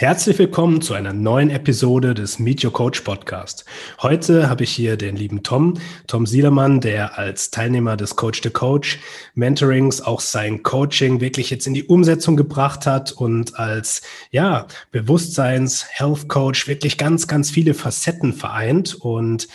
Herzlich 0.00 0.38
willkommen 0.38 0.80
zu 0.80 0.94
einer 0.94 1.12
neuen 1.12 1.50
Episode 1.50 2.14
des 2.14 2.38
Meet 2.38 2.64
Your 2.64 2.72
Coach 2.72 3.02
Podcast. 3.02 3.66
Heute 4.00 4.48
habe 4.48 4.64
ich 4.64 4.72
hier 4.72 4.96
den 4.96 5.14
lieben 5.14 5.42
Tom, 5.42 5.74
Tom 6.06 6.24
Siedermann, 6.24 6.80
der 6.80 7.18
als 7.18 7.50
Teilnehmer 7.50 7.98
des 7.98 8.16
Coach 8.16 8.40
the 8.42 8.48
Coach 8.48 8.98
Mentorings 9.34 10.00
auch 10.00 10.20
sein 10.20 10.62
Coaching 10.62 11.20
wirklich 11.20 11.50
jetzt 11.50 11.66
in 11.66 11.74
die 11.74 11.84
Umsetzung 11.84 12.38
gebracht 12.38 12.86
hat 12.86 13.12
und 13.12 13.58
als, 13.58 14.00
ja, 14.30 14.68
Bewusstseins 14.90 15.84
Health 15.90 16.28
Coach 16.28 16.66
wirklich 16.66 16.96
ganz, 16.96 17.28
ganz 17.28 17.50
viele 17.50 17.74
Facetten 17.74 18.32
vereint 18.32 18.94
und 18.94 19.48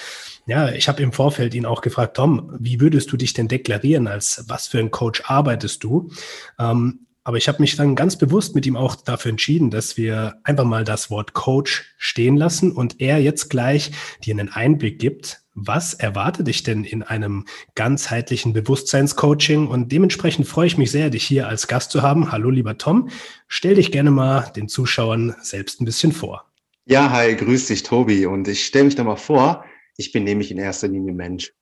ja, 0.46 0.70
ich 0.70 0.88
habe 0.88 1.02
im 1.02 1.12
Vorfeld 1.12 1.56
ihn 1.56 1.66
auch 1.66 1.82
gefragt, 1.82 2.18
Tom, 2.18 2.56
wie 2.60 2.80
würdest 2.80 3.12
du 3.12 3.18
dich 3.18 3.34
denn 3.34 3.48
deklarieren? 3.48 4.06
Als 4.06 4.46
was 4.48 4.68
für 4.68 4.78
ein 4.78 4.92
Coach 4.92 5.24
arbeitest 5.26 5.84
du? 5.84 6.12
Ähm, 6.60 7.05
aber 7.26 7.38
ich 7.38 7.48
habe 7.48 7.60
mich 7.60 7.76
dann 7.76 7.96
ganz 7.96 8.16
bewusst 8.18 8.54
mit 8.54 8.68
ihm 8.68 8.78
auch 8.78 8.96
dafür 8.96 9.32
entschieden, 9.32 9.72
dass 9.72 9.98
wir 9.98 10.36
einfach 10.44 10.64
mal 10.64 10.84
das 10.84 11.10
Wort 11.10 11.34
Coach 11.34 11.84
stehen 11.98 12.38
lassen 12.38 12.72
und 12.72 13.02
er 13.02 13.18
jetzt 13.18 13.50
gleich 13.50 13.92
dir 14.24 14.36
einen 14.36 14.50
Einblick 14.50 15.00
gibt, 15.00 15.42
was 15.56 15.96
erwartet 15.96 16.48
dich 16.48 16.62
denn 16.62 16.84
in 16.84 17.02
einem 17.02 17.46
ganzheitlichen 17.74 18.54
Bewusstseinscoaching? 18.54 19.68
Und 19.68 19.92
dementsprechend 19.92 20.48
freue 20.48 20.68
ich 20.68 20.78
mich 20.78 20.92
sehr, 20.92 21.10
dich 21.10 21.24
hier 21.24 21.48
als 21.48 21.68
Gast 21.68 21.92
zu 21.92 22.04
haben. 22.04 22.32
Hallo, 22.32 22.52
lieber 22.52 22.78
Tom. 22.78 23.10
Stell 23.48 23.76
dich 23.76 23.92
gerne 23.92 24.12
mal 24.12 24.52
den 24.56 24.68
Zuschauern 24.68 25.36
selbst 25.42 25.82
ein 25.82 25.86
bisschen 25.86 26.12
vor. 26.12 26.46
Ja, 26.86 27.10
hi, 27.10 27.36
grüß 27.36 27.68
dich, 27.68 27.82
Tobi. 27.82 28.28
Und 28.28 28.48
ich 28.48 28.66
stelle 28.66 28.86
mich 28.86 28.96
da 28.96 29.04
mal 29.04 29.16
vor, 29.16 29.66
ich 29.98 30.12
bin 30.12 30.26
nämlich 30.26 30.52
in 30.52 30.58
erster 30.58 30.90
Linie 30.90 31.14
Mensch. 31.14 31.54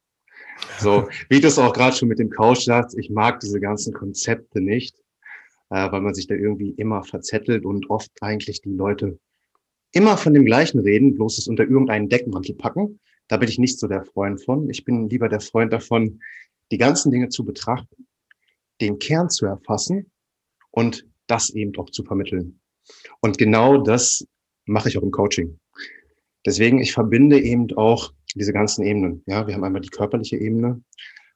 So, 0.80 1.08
wie 1.30 1.40
du 1.40 1.48
es 1.48 1.58
auch 1.58 1.72
gerade 1.72 1.96
schon 1.96 2.10
mit 2.10 2.20
dem 2.20 2.32
Coach 2.32 2.66
sagst, 2.66 2.98
ich 2.98 3.10
mag 3.10 3.40
diese 3.40 3.62
ganzen 3.62 3.94
Konzepte 3.94 4.60
nicht 4.60 4.96
äh, 5.74 5.92
weil 5.92 6.02
man 6.02 6.14
sich 6.14 6.28
da 6.28 6.36
irgendwie 6.36 6.70
immer 6.78 7.04
verzettelt 7.04 7.66
und 7.66 7.90
oft 7.90 8.12
eigentlich 8.22 8.62
die 8.62 8.74
Leute 8.74 9.20
immer 9.92 10.18
von 10.18 10.36
dem 10.36 10.46
Gleichen 10.46 10.80
reden, 10.80 11.16
bloß 11.16 11.40
es 11.40 11.48
unter 11.48 11.64
irgendeinen 11.64 12.10
Deckmantel 12.10 12.54
packen. 12.54 13.00
Da 13.28 13.38
bin 13.38 13.50
ich 13.50 13.58
nicht 13.58 13.80
so 13.80 13.88
der 13.88 14.06
Freund 14.06 14.44
von. 14.44 14.70
Ich 14.70 14.86
bin 14.86 15.10
lieber 15.10 15.30
der 15.30 15.40
Freund 15.40 15.74
davon, 15.74 16.22
die 16.72 16.78
ganzen 16.78 17.12
Dinge 17.12 17.30
zu 17.30 17.44
betrachten, 17.44 18.08
den 18.82 19.00
Kern 19.00 19.32
zu 19.32 19.48
erfassen 19.48 20.12
und 20.70 21.08
das 21.26 21.50
eben 21.50 21.76
auch 21.78 21.90
zu 21.90 22.04
vermitteln. 22.04 22.60
Und 23.22 23.40
genau 23.40 23.82
das 23.82 24.28
mache 24.66 24.90
ich 24.90 24.98
auch 25.00 25.04
im 25.04 25.12
Coaching. 25.12 25.60
Deswegen, 26.46 26.82
ich 26.82 26.94
verbinde 26.94 27.42
eben 27.42 27.72
auch 27.78 28.14
diese 28.36 28.54
ganzen 28.54 28.84
Ebenen. 28.84 29.24
Ja, 29.26 29.48
wir 29.48 29.56
haben 29.56 29.64
einmal 29.64 29.82
die 29.82 29.90
körperliche 29.90 30.38
Ebene, 30.38 30.84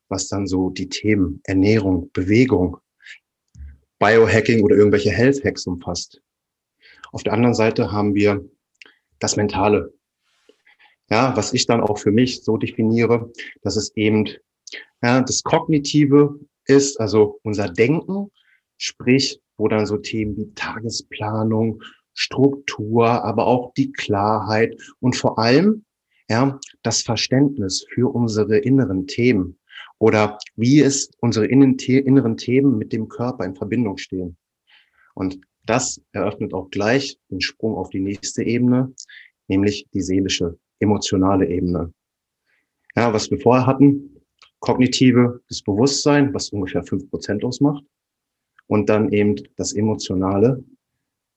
was 0.10 0.28
dann 0.28 0.46
so 0.46 0.70
die 0.70 0.90
Themen 0.90 1.42
Ernährung, 1.46 2.12
Bewegung, 2.14 2.78
Biohacking 4.00 4.64
oder 4.64 4.76
irgendwelche 4.76 5.12
Health 5.12 5.44
Hacks 5.44 5.66
umfasst. 5.66 6.22
Auf 7.12 7.24
der 7.24 7.34
anderen 7.34 7.56
Seite 7.56 7.92
haben 7.92 8.16
wir 8.16 8.44
das 9.20 9.36
Mentale. 9.36 9.94
Ja, 11.10 11.36
was 11.38 11.54
ich 11.54 11.66
dann 11.66 11.82
auch 11.82 11.98
für 11.98 12.12
mich 12.12 12.44
so 12.44 12.58
definiere, 12.58 13.32
dass 13.62 13.78
es 13.78 13.96
eben 13.96 14.28
ja, 15.02 15.22
das 15.22 15.44
Kognitive 15.44 16.40
ist, 16.66 17.00
also 17.00 17.40
unser 17.44 17.70
Denken, 17.70 18.32
sprich, 18.78 19.40
wo 19.58 19.68
dann 19.68 19.86
so 19.86 19.98
Themen 19.98 20.36
wie 20.38 20.54
Tagesplanung, 20.54 21.82
Struktur, 22.14 23.24
aber 23.24 23.48
auch 23.48 23.74
die 23.76 23.92
Klarheit 23.92 24.76
und 25.00 25.16
vor 25.16 25.40
allem 25.40 25.86
ja, 26.30 26.60
das 26.84 27.04
Verständnis 27.04 27.86
für 27.94 28.14
unsere 28.14 28.58
inneren 28.58 29.08
Themen 29.08 29.57
oder 30.00 30.38
wie 30.56 30.82
es 30.82 31.12
unsere 31.20 31.48
inneren 31.48 32.38
Themen 32.38 32.78
mit 32.78 32.94
dem 32.94 33.08
Körper 33.08 33.46
in 33.46 33.56
Verbindung 33.56 33.98
stehen. 33.98 34.38
Und 35.16 35.40
das 35.66 36.02
eröffnet 36.12 36.54
auch 36.54 36.70
gleich 36.70 37.18
den 37.30 37.42
Sprung 37.42 37.76
auf 37.76 37.90
die 37.90 38.00
nächste 38.00 38.44
Ebene, 38.44 38.94
nämlich 39.48 39.88
die 39.94 40.02
seelische, 40.02 40.58
emotionale 40.80 41.48
Ebene. 41.48 41.94
Ja, 42.96 43.14
was 43.14 43.30
wir 43.30 43.40
vorher 43.40 43.66
hatten, 43.66 44.22
kognitive, 44.60 45.42
das 45.50 45.62
Bewusstsein, 45.62 46.34
was 46.34 46.50
ungefähr 46.50 46.84
fünf 46.84 47.10
Prozent 47.10 47.44
ausmacht. 47.44 47.84
Und 48.68 48.90
dann 48.90 49.12
eben 49.12 49.36
das 49.56 49.74
emotionale, 49.74 50.64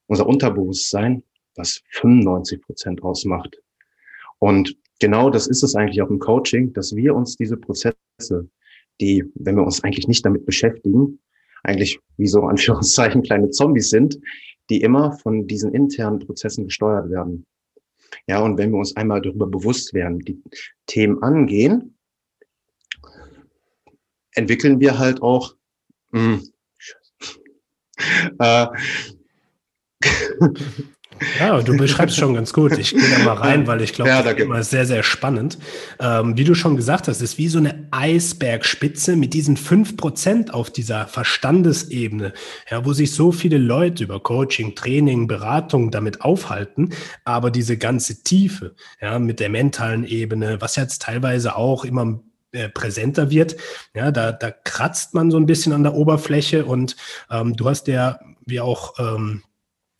unser 0.07 0.27
Unterbewusstsein, 0.27 1.23
was 1.55 1.81
95 1.91 2.61
Prozent 2.61 3.03
ausmacht. 3.03 3.57
Und 4.39 4.75
genau 4.99 5.29
das 5.29 5.47
ist 5.47 5.63
es 5.63 5.75
eigentlich 5.75 6.01
auch 6.01 6.09
im 6.09 6.19
Coaching, 6.19 6.73
dass 6.73 6.95
wir 6.95 7.15
uns 7.15 7.35
diese 7.35 7.57
Prozesse, 7.57 7.95
die, 8.99 9.23
wenn 9.35 9.55
wir 9.55 9.63
uns 9.63 9.83
eigentlich 9.83 10.07
nicht 10.07 10.25
damit 10.25 10.45
beschäftigen, 10.45 11.19
eigentlich 11.63 11.99
wie 12.17 12.27
so 12.27 12.43
Anführungszeichen 12.43 13.23
kleine 13.23 13.49
Zombies 13.49 13.89
sind, 13.89 14.19
die 14.69 14.81
immer 14.81 15.13
von 15.13 15.47
diesen 15.47 15.73
internen 15.73 16.19
Prozessen 16.19 16.65
gesteuert 16.65 17.09
werden. 17.09 17.45
Ja, 18.27 18.39
und 18.39 18.57
wenn 18.57 18.71
wir 18.71 18.79
uns 18.79 18.95
einmal 18.95 19.21
darüber 19.21 19.47
bewusst 19.47 19.93
werden, 19.93 20.19
die 20.19 20.41
Themen 20.85 21.21
angehen, 21.23 21.97
entwickeln 24.33 24.79
wir 24.79 24.97
halt 24.99 25.21
auch 25.21 25.55
mh, 26.11 26.39
hm, 26.39 26.51
äh, 28.39 28.67
Ja, 31.39 31.61
du 31.61 31.77
beschreibst 31.77 32.17
schon 32.17 32.33
ganz 32.33 32.51
gut. 32.51 32.77
Ich 32.77 32.91
gehe 32.91 33.09
da 33.09 33.23
mal 33.23 33.33
rein, 33.33 33.67
weil 33.67 33.81
ich 33.81 33.93
glaube, 33.93 34.09
ja, 34.09 34.23
das 34.23 34.33
ist 34.33 34.39
immer 34.39 34.63
sehr, 34.63 34.85
sehr 34.85 35.03
spannend. 35.03 35.57
Ähm, 35.99 36.37
wie 36.37 36.43
du 36.43 36.55
schon 36.55 36.75
gesagt 36.75 37.07
hast, 37.07 37.21
ist 37.21 37.37
wie 37.37 37.47
so 37.47 37.59
eine 37.59 37.87
Eisbergspitze 37.91 39.15
mit 39.15 39.33
diesen 39.33 39.57
fünf 39.57 39.97
Prozent 39.97 40.53
auf 40.53 40.71
dieser 40.71 41.07
Verstandesebene, 41.07 42.33
ja, 42.69 42.85
wo 42.85 42.93
sich 42.93 43.13
so 43.13 43.31
viele 43.31 43.57
Leute 43.57 44.03
über 44.03 44.19
Coaching, 44.19 44.75
Training, 44.75 45.27
Beratung 45.27 45.91
damit 45.91 46.21
aufhalten. 46.21 46.89
Aber 47.23 47.51
diese 47.51 47.77
ganze 47.77 48.23
Tiefe, 48.23 48.75
ja, 48.99 49.19
mit 49.19 49.39
der 49.39 49.49
mentalen 49.49 50.05
Ebene, 50.05 50.59
was 50.59 50.75
jetzt 50.75 51.03
teilweise 51.03 51.55
auch 51.55 51.85
immer 51.85 52.19
äh, 52.51 52.67
präsenter 52.67 53.29
wird. 53.29 53.55
Ja, 53.93 54.11
da, 54.11 54.31
da 54.31 54.51
kratzt 54.51 55.13
man 55.13 55.31
so 55.31 55.37
ein 55.37 55.45
bisschen 55.45 55.71
an 55.71 55.83
der 55.83 55.93
Oberfläche 55.93 56.65
und 56.65 56.97
ähm, 57.29 57.55
du 57.55 57.69
hast 57.69 57.87
ja, 57.87 58.19
wie 58.45 58.59
auch 58.59 58.99
ähm, 58.99 59.43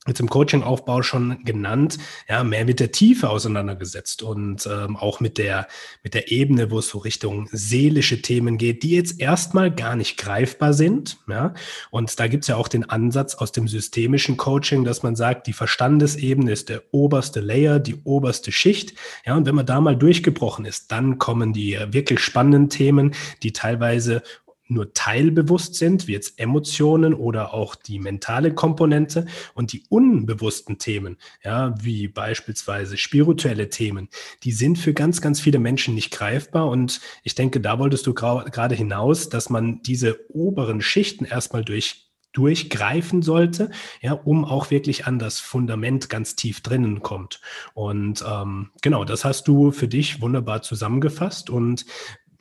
jetzt 0.07 0.19
im 0.19 0.29
Coaching-Aufbau 0.29 1.03
schon 1.03 1.44
genannt, 1.45 2.00
ja, 2.28 2.44
mehr 2.44 2.66
mit 2.66 2.79
der 2.79 2.91
Tiefe 2.91 3.29
auseinandergesetzt 3.29 4.23
und 4.23 4.66
ähm, 4.66 4.97
auch 4.97 5.19
mit 5.19 5.38
der, 5.38 5.67
mit 6.01 6.16
der 6.16 6.31
Ebene, 6.31 6.72
wo 6.72 6.79
es 6.79 6.89
so 6.89 6.97
Richtung 6.97 7.47
seelische 7.51 8.19
Themen 8.23 8.57
geht, 8.57 8.81
die 8.81 8.95
jetzt 8.95 9.19
erstmal 9.19 9.69
gar 9.69 9.95
nicht 9.95 10.17
greifbar 10.17 10.73
sind. 10.73 11.19
Ja. 11.28 11.53
Und 11.91 12.19
da 12.19 12.28
gibt's 12.28 12.47
ja 12.47 12.56
auch 12.56 12.67
den 12.67 12.89
Ansatz 12.89 13.35
aus 13.35 13.51
dem 13.51 13.67
systemischen 13.67 14.38
Coaching, 14.38 14.85
dass 14.85 15.03
man 15.03 15.16
sagt, 15.16 15.45
die 15.45 15.53
Verstandesebene 15.53 16.51
ist 16.51 16.69
der 16.69 16.81
oberste 16.91 17.39
Layer, 17.39 17.79
die 17.79 18.01
oberste 18.03 18.51
Schicht. 18.51 18.95
Ja, 19.23 19.35
und 19.35 19.45
wenn 19.45 19.56
man 19.56 19.68
da 19.68 19.79
mal 19.81 19.95
durchgebrochen 19.95 20.66
ist, 20.66 20.91
dann 20.91 21.19
kommen 21.19 21.53
die 21.53 21.78
wirklich 21.89 22.22
spannenden 22.22 22.69
Themen, 22.69 23.13
die 23.44 23.53
teilweise 23.53 24.23
nur 24.72 24.94
teilbewusst 24.94 25.76
sind, 25.76 26.08
wie 26.08 26.14
jetzt 26.14 26.40
Emotionen 26.40 27.14
oder 27.14 27.54
auch 27.54 27.76
die 27.76 28.00
mentale 28.00 28.54
Komponente 28.54 29.26
und 29.54 29.74
die 29.74 29.84
unbewussten 29.90 30.78
Themen, 30.78 31.18
ja, 31.44 31.74
wie 31.82 32.08
beispielsweise 32.08 32.98
spirituelle 32.98 33.70
Themen, 33.70 34.10
die 34.44 34.52
sind 34.52 34.78
für 34.78 34.94
ganz, 34.94 35.22
ganz 35.22 35.40
viele 35.40 35.60
Menschen 35.60 35.96
nicht 35.96 36.12
greifbar. 36.12 36.70
Und 36.70 37.02
ich 37.24 37.36
denke, 37.36 37.60
da 37.60 37.80
wolltest 37.80 38.08
du 38.08 38.14
gerade 38.14 38.76
hinaus, 38.76 39.30
dass 39.30 39.50
man 39.50 39.81
diese 39.84 40.20
oberen 40.30 40.81
Schichten 40.81 41.26
erstmal 41.26 41.64
durch 41.64 42.12
durchgreifen 42.34 43.22
sollte, 43.22 43.72
ja, 44.01 44.13
um 44.13 44.45
auch 44.45 44.72
wirklich 44.72 45.06
an 45.06 45.19
das 45.19 45.40
Fundament 45.40 46.10
ganz 46.10 46.36
tief 46.36 46.62
drinnen 46.62 47.01
kommt. 47.01 47.42
Und 47.74 48.24
ähm, 48.28 48.72
genau, 48.81 49.04
das 49.04 49.25
hast 49.25 49.48
du 49.48 49.72
für 49.72 49.88
dich 49.88 50.22
wunderbar 50.22 50.62
zusammengefasst. 50.62 51.50
Und 51.50 51.86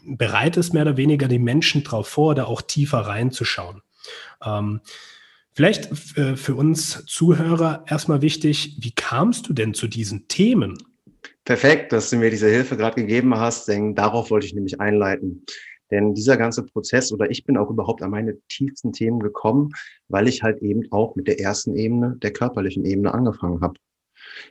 bereitest 0.04 0.74
mehr 0.74 0.82
oder 0.82 0.96
weniger 0.96 1.28
die 1.28 1.38
Menschen 1.38 1.84
darauf 1.84 2.08
vor, 2.08 2.34
da 2.34 2.44
auch 2.44 2.62
tiefer 2.62 2.98
reinzuschauen. 2.98 3.82
Ähm, 4.44 4.80
vielleicht 5.52 5.86
für, 5.96 6.36
für 6.36 6.54
uns 6.54 7.04
Zuhörer 7.06 7.84
erstmal 7.88 8.22
wichtig, 8.22 8.76
wie 8.80 8.92
kamst 8.92 9.48
du 9.48 9.52
denn 9.52 9.74
zu 9.74 9.88
diesen 9.88 10.28
Themen? 10.28 10.78
Perfekt, 11.44 11.92
dass 11.92 12.10
du 12.10 12.16
mir 12.16 12.30
diese 12.30 12.48
Hilfe 12.48 12.76
gerade 12.76 13.00
gegeben 13.00 13.36
hast, 13.36 13.66
denn 13.68 13.94
darauf 13.94 14.30
wollte 14.30 14.46
ich 14.46 14.54
nämlich 14.54 14.80
einleiten. 14.80 15.44
Denn 15.90 16.14
dieser 16.14 16.36
ganze 16.36 16.64
Prozess 16.64 17.12
oder 17.12 17.30
ich 17.30 17.44
bin 17.44 17.56
auch 17.56 17.70
überhaupt 17.70 18.02
an 18.02 18.10
meine 18.10 18.38
tiefsten 18.48 18.92
Themen 18.92 19.18
gekommen, 19.18 19.70
weil 20.08 20.28
ich 20.28 20.42
halt 20.42 20.62
eben 20.62 20.82
auch 20.92 21.16
mit 21.16 21.26
der 21.26 21.40
ersten 21.40 21.74
Ebene, 21.74 22.16
der 22.22 22.32
körperlichen 22.32 22.84
Ebene 22.84 23.12
angefangen 23.12 23.60
habe. 23.60 23.74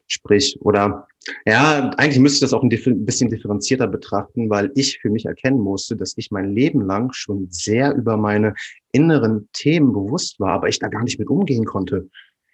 Sprich, 0.08 0.58
oder 0.62 1.08
ja, 1.46 1.92
eigentlich 1.98 2.20
müsste 2.20 2.38
ich 2.38 2.52
das 2.52 2.54
auch 2.54 2.64
ein 2.64 2.70
bisschen 2.70 3.30
differenzierter 3.30 3.88
betrachten, 3.88 4.50
weil 4.50 4.72
ich 4.76 5.00
für 5.00 5.10
mich 5.10 5.26
erkennen 5.26 5.60
musste, 5.60 5.96
dass 5.96 6.14
ich 6.18 6.32
mein 6.32 6.54
Leben 6.54 6.82
lang 6.82 7.12
schon 7.14 7.48
sehr 7.50 7.94
über 7.96 8.18
meine 8.18 8.54
inneren 8.92 9.50
Themen 9.54 9.94
bewusst 9.94 10.40
war, 10.40 10.54
aber 10.54 10.70
ich 10.70 10.80
da 10.80 10.88
gar 10.88 11.04
nicht 11.04 11.20
mit 11.20 11.30
umgehen 11.30 11.66
konnte. 11.66 12.10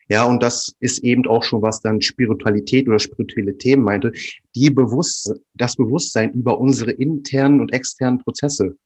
Ja, 0.07 0.25
und 0.25 0.43
das 0.43 0.75
ist 0.79 0.99
eben 0.99 1.25
auch 1.25 1.43
schon, 1.43 1.63
was 1.63 1.81
dann 1.81 1.99
Spiritualität 1.99 2.87
oder 2.87 2.99
spirituelle 2.99 3.57
Themen 3.57 3.83
meinte, 3.83 4.11
die 4.53 4.69
bewusst, 4.69 5.33
das 5.55 5.75
Bewusstsein 5.75 6.31
über 6.33 6.59
unsere 6.59 6.91
internen 6.91 7.59
und 7.59 7.73
externen 7.73 8.19
Prozesse. 8.19 8.77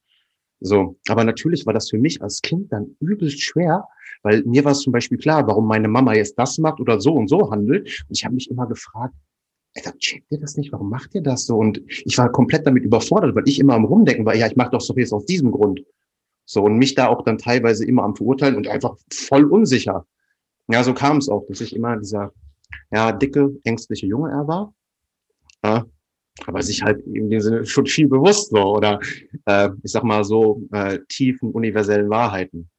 So. 0.60 0.96
Aber 1.08 1.24
natürlich 1.24 1.66
war 1.66 1.74
das 1.74 1.90
für 1.90 1.98
mich 1.98 2.22
als 2.22 2.40
Kind 2.42 2.72
dann 2.72 2.96
übelst 3.00 3.40
schwer, 3.40 3.86
weil 4.22 4.42
mir 4.44 4.64
war 4.64 4.72
es 4.72 4.80
zum 4.80 4.92
Beispiel 4.92 5.18
klar, 5.18 5.46
warum 5.46 5.66
meine 5.66 5.88
Mama 5.88 6.14
jetzt 6.14 6.38
das 6.38 6.58
macht 6.58 6.80
oder 6.80 7.00
so 7.00 7.14
und 7.14 7.28
so 7.28 7.50
handelt. 7.50 8.04
Und 8.08 8.16
ich 8.16 8.24
habe 8.24 8.34
mich 8.34 8.50
immer 8.50 8.66
gefragt, 8.66 9.14
Alter, 9.76 9.96
checkt 9.98 10.30
ihr 10.30 10.40
das 10.40 10.56
nicht? 10.56 10.72
Warum 10.72 10.90
macht 10.90 11.14
ihr 11.14 11.22
das 11.22 11.46
so? 11.46 11.56
Und 11.56 11.80
ich 11.86 12.18
war 12.18 12.30
komplett 12.30 12.66
damit 12.66 12.84
überfordert, 12.84 13.34
weil 13.34 13.48
ich 13.48 13.60
immer 13.60 13.74
am 13.74 13.84
Rumdenken 13.84 14.26
war, 14.26 14.34
ja, 14.34 14.46
ich 14.46 14.56
mache 14.56 14.70
doch 14.70 14.80
so 14.80 14.94
jetzt 14.96 15.12
aus 15.12 15.26
diesem 15.26 15.52
Grund. 15.52 15.84
So, 16.44 16.64
und 16.64 16.76
mich 16.76 16.96
da 16.96 17.06
auch 17.06 17.22
dann 17.22 17.38
teilweise 17.38 17.86
immer 17.86 18.02
am 18.02 18.16
Verurteilen 18.16 18.56
und 18.56 18.66
einfach 18.66 18.96
voll 19.12 19.44
unsicher. 19.44 20.04
Ja, 20.68 20.82
so 20.82 20.92
kam 20.92 21.18
es 21.18 21.28
auch, 21.28 21.46
dass 21.48 21.60
ich 21.60 21.74
immer 21.74 21.96
dieser, 21.96 22.32
ja, 22.90 23.12
dicke, 23.12 23.56
ängstliche 23.62 24.06
Junge 24.06 24.30
er 24.30 24.48
war. 24.48 24.74
Ja, 25.64 25.86
aber 26.46 26.62
sich 26.62 26.82
halt 26.82 27.04
in 27.06 27.30
dem 27.30 27.40
Sinne 27.40 27.66
schon 27.66 27.86
viel 27.86 28.08
bewusst 28.08 28.50
so, 28.50 28.76
oder 28.76 29.00
äh, 29.46 29.70
ich 29.82 29.92
sag 29.92 30.04
mal 30.04 30.24
so 30.24 30.62
äh, 30.72 30.98
tiefen 31.08 31.50
universellen 31.52 32.08
Wahrheiten. 32.08 32.70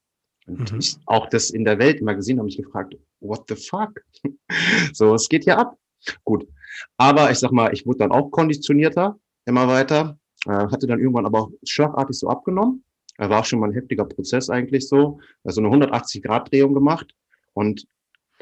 Und 0.48 0.72
mhm. 0.72 0.80
ich 0.80 0.98
auch 1.06 1.28
das 1.30 1.52
in 1.52 1.64
der 1.64 1.78
Welt 1.80 2.00
immer 2.00 2.16
gesehen 2.16 2.38
habe, 2.38 2.46
mich 2.46 2.58
gefragt, 2.58 2.96
what 3.20 3.44
the 3.48 3.56
fuck? 3.56 4.02
so, 4.94 5.14
es 5.14 5.30
geht 5.30 5.46
ja 5.46 5.58
ab. 5.58 5.78
Gut. 6.24 6.48
Aber 6.98 7.30
ich 7.32 7.40
sag 7.40 7.52
mal, 7.52 7.74
ich 7.74 7.86
wurde 7.86 8.00
dann 8.00 8.12
auch 8.12 8.32
konditionierter, 8.32 9.20
immer 9.46 9.68
weiter, 9.68 10.18
äh, 10.48 10.52
hatte 10.52 10.88
dann 10.88 11.00
irgendwann 11.00 11.26
aber 11.26 11.44
auch 11.44 11.52
schlagartig 11.64 12.18
so 12.18 12.28
abgenommen. 12.30 12.84
Er 13.18 13.30
war 13.30 13.44
schon 13.44 13.60
mal 13.60 13.70
ein 13.70 13.74
heftiger 13.74 14.06
Prozess 14.06 14.50
eigentlich 14.50 14.88
so, 14.88 15.20
also 15.44 15.62
eine 15.62 15.70
180-Grad-Drehung 15.70 16.74
gemacht 16.74 17.14
und 17.54 17.86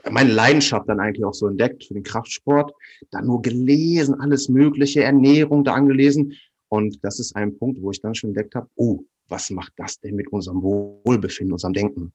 meine 0.10 0.32
Leidenschaft 0.32 0.88
dann 0.88 1.00
eigentlich 1.00 1.26
auch 1.26 1.34
so 1.34 1.48
entdeckt 1.48 1.86
für 1.86 1.94
den 1.94 2.04
Kraftsport, 2.04 2.74
dann 3.12 3.26
nur 3.26 3.42
gelesen, 3.42 4.20
alles 4.20 4.50
mögliche, 4.50 5.04
Ernährung 5.04 5.64
da 5.64 5.74
angelesen. 5.74 6.34
Und 6.70 7.04
das 7.04 7.20
ist 7.20 7.36
ein 7.36 7.58
Punkt, 7.58 7.82
wo 7.82 7.92
ich 7.92 8.02
dann 8.02 8.16
schon 8.16 8.30
entdeckt 8.30 8.56
habe, 8.56 8.68
oh, 8.76 9.04
was 9.28 9.50
macht 9.50 9.74
das 9.78 10.00
denn 10.00 10.16
mit 10.16 10.32
unserem 10.32 10.62
Wohlbefinden, 10.62 11.54
unserem 11.54 11.74
Denken? 11.74 12.14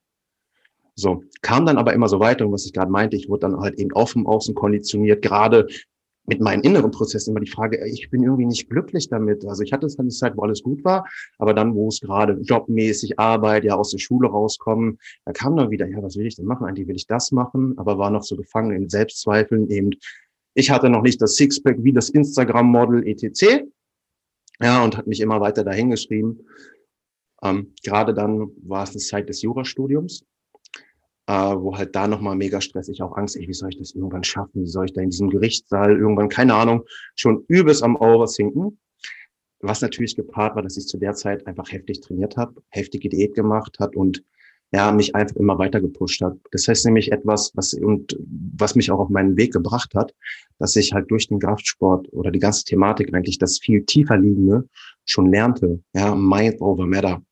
So, 0.97 1.25
kam 1.43 1.67
dann 1.67 1.79
aber 1.79 1.93
immer 1.93 2.09
so 2.09 2.21
weiter. 2.21 2.47
Und 2.47 2.53
was 2.53 2.67
ich 2.67 2.73
gerade 2.73 2.91
meinte, 2.91 3.17
ich 3.17 3.29
wurde 3.29 3.41
dann 3.41 3.61
halt 3.61 3.79
eben 3.79 3.91
vom 4.07 4.27
Außen 4.27 4.55
konditioniert, 4.55 5.23
gerade 5.23 5.67
mit 6.27 6.41
meinen 6.41 6.63
inneren 6.63 6.91
Prozessen 6.91 7.31
immer 7.31 7.45
die 7.45 7.51
Frage, 7.51 7.87
ich 7.87 8.11
bin 8.11 8.23
irgendwie 8.23 8.47
nicht 8.47 8.71
glücklich 8.71 9.09
damit. 9.09 9.45
Also 9.45 9.63
ich 9.63 9.73
hatte 9.73 9.87
es 9.87 9.99
eine 9.99 10.09
Zeit, 10.09 10.37
wo 10.37 10.43
alles 10.43 10.63
gut 10.63 10.85
war, 10.85 11.07
aber 11.39 11.53
dann, 11.55 11.75
wo 11.75 11.89
es 11.89 12.01
gerade 12.01 12.39
jobmäßig 12.41 13.19
Arbeit, 13.19 13.65
ja 13.65 13.75
aus 13.75 13.91
der 13.91 13.99
Schule 13.99 14.29
rauskommen, 14.29 14.99
da 15.25 15.33
kam 15.33 15.57
dann 15.57 15.71
wieder, 15.71 15.87
ja, 15.87 16.03
was 16.03 16.17
will 16.17 16.27
ich 16.27 16.37
denn 16.37 16.47
machen? 16.47 16.67
Eigentlich 16.67 16.89
will 16.89 16.97
ich 16.97 17.07
das 17.07 17.33
machen, 17.33 17.77
aber 17.77 17.99
war 17.99 18.11
noch 18.11 18.23
so 18.23 18.37
gefangen 18.37 18.73
in 18.73 18.89
Selbstzweifeln 18.89 19.69
eben. 19.71 19.91
Ich 20.55 20.71
hatte 20.71 20.89
noch 20.89 21.03
nicht 21.03 21.21
das 21.21 21.37
Sixpack 21.37 21.83
wie 21.83 21.93
das 21.93 22.09
Instagram-Model 22.09 23.07
etc. 23.07 23.65
Ja, 24.61 24.85
und 24.85 24.97
hat 24.97 25.07
mich 25.07 25.21
immer 25.21 25.41
weiter 25.41 25.65
dahingeschrieben. 25.65 26.47
Ähm, 27.43 27.75
gerade 27.85 28.15
dann 28.15 28.51
war 28.63 28.85
es 28.85 28.91
eine 28.91 29.01
Zeit 29.01 29.29
des 29.29 29.43
Jurastudiums 29.43 30.25
äh, 31.27 31.33
wo 31.33 31.77
halt 31.77 31.95
da 31.95 32.07
nochmal 32.07 32.37
mega 32.37 32.61
stressig 32.61 33.03
auch 33.03 33.17
Angst, 33.17 33.37
ey, 33.37 33.49
wie 33.49 33.55
soll 33.55 33.71
ich 33.71 33.79
das 33.79 33.95
irgendwann 33.95 34.25
schaffen? 34.25 34.63
Wie 34.63 34.67
soll 34.67 34.87
ich 34.87 34.93
da 34.93 35.01
in 35.01 35.11
diesem 35.11 35.31
Gerichtssaal 35.31 35.97
irgendwann, 35.97 36.29
keine 36.29 36.55
Ahnung, 36.55 36.85
schon 37.15 37.45
übelst 37.49 37.83
am 37.83 37.97
Oversinken. 37.97 38.79
Was 39.61 39.81
natürlich 39.81 40.17
gepaart 40.17 40.55
war, 40.57 40.63
dass 40.63 40.77
ich 40.77 40.87
zu 40.87 40.99
der 40.99 41.15
Zeit 41.15 41.47
einfach 41.47 41.73
heftig 41.73 42.01
trainiert 42.01 42.37
habe, 42.37 42.63
heftige 42.69 43.09
Diät 43.09 43.35
gemacht 43.35 43.79
hat 43.81 43.97
und 43.97 44.23
ja, 44.73 44.91
mich 44.91 45.15
einfach 45.15 45.37
immer 45.37 45.57
weiter 45.57 45.81
gepusht 45.81 46.21
hat. 46.21 46.37
Das 46.51 46.67
heißt 46.67 46.85
nämlich 46.85 47.13
etwas, 47.13 47.53
was 47.55 47.75
und 47.75 48.19
was 48.57 48.75
mich 48.75 48.91
auch 48.91 48.99
auf 48.99 49.09
meinen 49.09 49.37
Weg 49.37 49.53
gebracht 49.53 49.95
hat, 49.95 50.13
dass 50.59 50.75
ich 50.75 50.93
halt 50.93 51.11
durch 51.11 51.29
den 51.29 51.39
Kraftsport 51.39 52.13
oder 52.13 52.31
die 52.33 52.41
ganze 52.41 52.65
Thematik 52.65 53.15
eigentlich 53.15 53.39
das 53.39 53.59
viel 53.61 53.85
tiefer 53.85 54.19
liegende 54.19 54.69
schon 55.05 55.31
lernte. 55.31 55.81
Ja, 55.95 56.15
Mind 56.15 56.61
over 56.61 56.87
Matter 56.87 57.23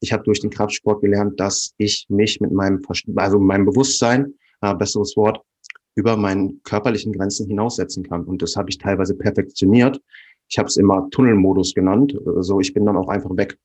ich 0.00 0.12
habe 0.12 0.24
durch 0.24 0.40
den 0.40 0.50
Kraftsport 0.50 1.02
gelernt, 1.02 1.38
dass 1.38 1.74
ich 1.76 2.06
mich 2.08 2.40
mit 2.40 2.52
meinem, 2.52 2.82
also 3.16 3.38
meinem 3.38 3.66
Bewusstsein, 3.66 4.34
äh, 4.62 4.74
besseres 4.74 5.16
Wort, 5.16 5.40
über 5.94 6.16
meinen 6.16 6.62
körperlichen 6.62 7.12
Grenzen 7.12 7.46
hinaussetzen 7.46 8.02
kann. 8.04 8.24
Und 8.24 8.42
das 8.42 8.56
habe 8.56 8.70
ich 8.70 8.78
teilweise 8.78 9.14
perfektioniert. 9.14 10.00
Ich 10.48 10.58
habe 10.58 10.68
es 10.68 10.76
immer 10.76 11.08
Tunnelmodus 11.10 11.74
genannt. 11.74 12.16
So, 12.24 12.36
also 12.36 12.60
ich 12.60 12.72
bin 12.72 12.86
dann 12.86 12.96
auch 12.96 13.08
einfach 13.08 13.36
weg. 13.36 13.58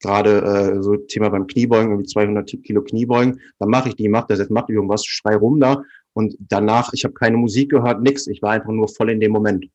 Gerade 0.00 0.42
äh, 0.42 0.82
so 0.82 0.96
Thema 0.96 1.30
beim 1.30 1.46
Kniebeugen, 1.46 1.90
irgendwie 1.90 2.08
200 2.08 2.62
Kilo 2.62 2.82
Kniebeugen, 2.82 3.40
dann 3.58 3.70
mache 3.70 3.90
ich 3.90 3.96
die, 3.96 4.08
mache 4.08 4.26
das 4.28 4.40
jetzt, 4.40 4.50
mache 4.50 4.72
irgendwas, 4.72 5.06
schrei 5.06 5.36
rum 5.36 5.58
da 5.58 5.82
und 6.12 6.36
danach, 6.38 6.92
ich 6.92 7.04
habe 7.04 7.14
keine 7.14 7.36
Musik 7.36 7.70
gehört, 7.70 8.02
nix. 8.02 8.26
Ich 8.26 8.42
war 8.42 8.52
einfach 8.52 8.72
nur 8.72 8.88
voll 8.88 9.10
in 9.10 9.20
dem 9.20 9.32
Moment. 9.32 9.66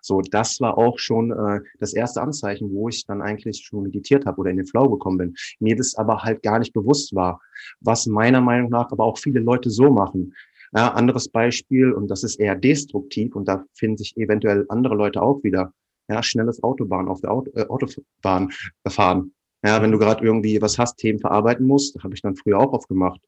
So, 0.00 0.20
das 0.20 0.60
war 0.60 0.78
auch 0.78 0.98
schon 0.98 1.30
äh, 1.30 1.60
das 1.78 1.94
erste 1.94 2.22
Anzeichen, 2.22 2.72
wo 2.72 2.88
ich 2.88 3.06
dann 3.06 3.22
eigentlich 3.22 3.64
schon 3.64 3.84
meditiert 3.84 4.26
habe 4.26 4.40
oder 4.40 4.50
in 4.50 4.56
den 4.56 4.66
Flow 4.66 4.88
gekommen 4.88 5.18
bin. 5.18 5.34
Mir 5.60 5.76
das 5.76 5.94
aber 5.94 6.22
halt 6.22 6.42
gar 6.42 6.58
nicht 6.58 6.72
bewusst 6.72 7.14
war, 7.14 7.40
was 7.80 8.06
meiner 8.06 8.40
Meinung 8.40 8.70
nach 8.70 8.90
aber 8.92 9.04
auch 9.04 9.18
viele 9.18 9.40
Leute 9.40 9.70
so 9.70 9.90
machen. 9.90 10.34
Ja, 10.74 10.92
anderes 10.92 11.28
Beispiel, 11.28 11.92
und 11.92 12.08
das 12.08 12.24
ist 12.24 12.40
eher 12.40 12.56
destruktiv, 12.56 13.36
und 13.36 13.46
da 13.46 13.64
finden 13.74 13.96
sich 13.96 14.16
eventuell 14.16 14.66
andere 14.68 14.96
Leute 14.96 15.22
auch 15.22 15.42
wieder. 15.44 15.72
Ja, 16.08 16.22
schnelles 16.22 16.62
Autobahn 16.62 17.08
auf 17.08 17.20
der 17.20 17.30
Auto, 17.30 17.50
äh, 17.54 17.66
Autobahn 17.66 18.50
fahren. 18.88 19.32
Ja, 19.64 19.80
wenn 19.80 19.92
du 19.92 19.98
gerade 19.98 20.22
irgendwie 20.22 20.60
was 20.60 20.78
hast, 20.78 20.96
Themen 20.96 21.20
verarbeiten 21.20 21.66
musst, 21.66 22.02
habe 22.02 22.14
ich 22.14 22.20
dann 22.20 22.36
früher 22.36 22.58
auch 22.58 22.72
oft 22.72 22.88
gemacht. 22.88 23.20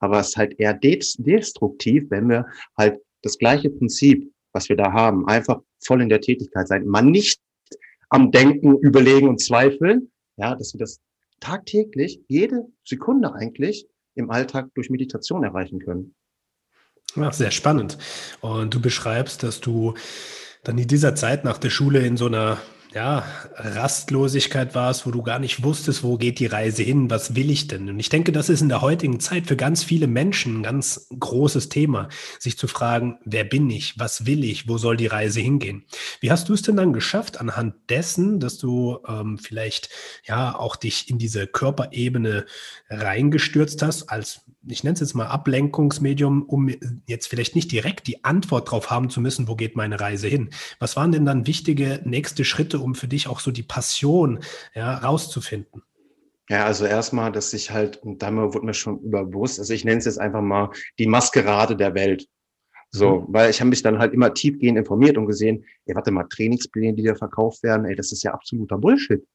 Aber 0.00 0.18
es 0.18 0.30
ist 0.30 0.36
halt 0.36 0.58
eher 0.58 0.74
destruktiv, 0.74 2.06
wenn 2.08 2.28
wir 2.28 2.46
halt 2.76 3.00
das 3.22 3.38
gleiche 3.38 3.70
Prinzip 3.70 4.32
was 4.54 4.68
wir 4.68 4.76
da 4.76 4.92
haben. 4.92 5.28
Einfach 5.28 5.60
voll 5.80 6.00
in 6.00 6.08
der 6.08 6.20
Tätigkeit 6.20 6.68
sein. 6.68 6.86
Man 6.86 7.10
nicht 7.10 7.40
am 8.08 8.30
Denken, 8.30 8.78
Überlegen 8.78 9.28
und 9.28 9.42
Zweifeln. 9.42 10.10
Ja, 10.36 10.54
dass 10.54 10.72
wir 10.72 10.78
das 10.78 11.00
tagtäglich, 11.40 12.20
jede 12.28 12.66
Sekunde 12.84 13.34
eigentlich 13.34 13.86
im 14.14 14.30
Alltag 14.30 14.68
durch 14.74 14.90
Meditation 14.90 15.44
erreichen 15.44 15.80
können. 15.80 16.14
Ja, 17.16 17.30
sehr 17.30 17.50
spannend. 17.50 17.98
Und 18.40 18.74
du 18.74 18.80
beschreibst, 18.80 19.42
dass 19.42 19.60
du 19.60 19.94
dann 20.62 20.78
in 20.78 20.88
dieser 20.88 21.14
Zeit 21.14 21.44
nach 21.44 21.58
der 21.58 21.70
Schule 21.70 22.04
in 22.04 22.16
so 22.16 22.26
einer 22.26 22.58
ja, 22.94 23.24
Rastlosigkeit 23.56 24.76
war 24.76 24.90
es, 24.90 25.04
wo 25.04 25.10
du 25.10 25.22
gar 25.22 25.40
nicht 25.40 25.64
wusstest, 25.64 26.04
wo 26.04 26.16
geht 26.16 26.38
die 26.38 26.46
Reise 26.46 26.84
hin, 26.84 27.10
was 27.10 27.34
will 27.34 27.50
ich 27.50 27.66
denn? 27.66 27.88
Und 27.88 27.98
ich 27.98 28.08
denke, 28.08 28.30
das 28.30 28.48
ist 28.48 28.60
in 28.60 28.68
der 28.68 28.82
heutigen 28.82 29.18
Zeit 29.18 29.48
für 29.48 29.56
ganz 29.56 29.82
viele 29.82 30.06
Menschen 30.06 30.60
ein 30.60 30.62
ganz 30.62 31.08
großes 31.18 31.68
Thema, 31.70 32.08
sich 32.38 32.56
zu 32.56 32.68
fragen, 32.68 33.18
wer 33.24 33.42
bin 33.42 33.68
ich, 33.68 33.98
was 33.98 34.26
will 34.26 34.44
ich, 34.44 34.68
wo 34.68 34.78
soll 34.78 34.96
die 34.96 35.08
Reise 35.08 35.40
hingehen? 35.40 35.84
Wie 36.20 36.30
hast 36.30 36.48
du 36.48 36.54
es 36.54 36.62
denn 36.62 36.76
dann 36.76 36.92
geschafft, 36.92 37.40
anhand 37.40 37.74
dessen, 37.90 38.38
dass 38.38 38.58
du 38.58 39.00
ähm, 39.08 39.38
vielleicht 39.38 39.88
ja 40.24 40.56
auch 40.56 40.76
dich 40.76 41.10
in 41.10 41.18
diese 41.18 41.48
Körperebene 41.48 42.46
reingestürzt 42.88 43.82
hast, 43.82 44.04
als 44.04 44.42
ich 44.66 44.84
nenne 44.84 44.94
es 44.94 45.00
jetzt 45.00 45.14
mal 45.14 45.26
Ablenkungsmedium, 45.26 46.42
um 46.42 46.70
jetzt 47.06 47.26
vielleicht 47.26 47.54
nicht 47.54 47.72
direkt 47.72 48.06
die 48.06 48.24
Antwort 48.24 48.68
darauf 48.68 48.90
haben 48.90 49.10
zu 49.10 49.20
müssen, 49.20 49.48
wo 49.48 49.56
geht 49.56 49.76
meine 49.76 50.00
Reise 50.00 50.28
hin? 50.28 50.50
Was 50.78 50.96
waren 50.96 51.12
denn 51.12 51.24
dann 51.24 51.46
wichtige 51.46 52.00
nächste 52.04 52.44
Schritte, 52.44 52.78
um 52.78 52.94
für 52.94 53.08
dich 53.08 53.28
auch 53.28 53.40
so 53.40 53.50
die 53.50 53.62
Passion 53.62 54.40
ja, 54.74 54.98
rauszufinden? 54.98 55.82
Ja, 56.48 56.66
also 56.66 56.84
erstmal, 56.84 57.32
dass 57.32 57.52
ich 57.54 57.70
halt, 57.70 57.96
und 57.98 58.22
damit 58.22 58.54
wurde 58.54 58.66
mir 58.66 58.74
schon 58.74 59.00
überbewusst, 59.00 59.58
also 59.58 59.72
ich 59.72 59.84
nenne 59.84 59.98
es 59.98 60.04
jetzt 60.04 60.20
einfach 60.20 60.42
mal 60.42 60.70
die 60.98 61.06
Maskerade 61.06 61.76
der 61.76 61.94
Welt. 61.94 62.26
So, 62.90 63.20
mhm. 63.20 63.26
weil 63.28 63.50
ich 63.50 63.60
habe 63.60 63.70
mich 63.70 63.82
dann 63.82 63.98
halt 63.98 64.12
immer 64.14 64.32
tiefgehend 64.32 64.78
informiert 64.78 65.16
und 65.16 65.26
gesehen, 65.26 65.64
ey, 65.86 65.96
warte 65.96 66.12
mal, 66.12 66.24
Trainingspläne, 66.24 66.94
die 66.94 67.02
da 67.02 67.14
verkauft 67.14 67.62
werden, 67.62 67.86
ey, 67.86 67.96
das 67.96 68.12
ist 68.12 68.22
ja 68.22 68.32
absoluter 68.32 68.78
Bullshit. 68.78 69.26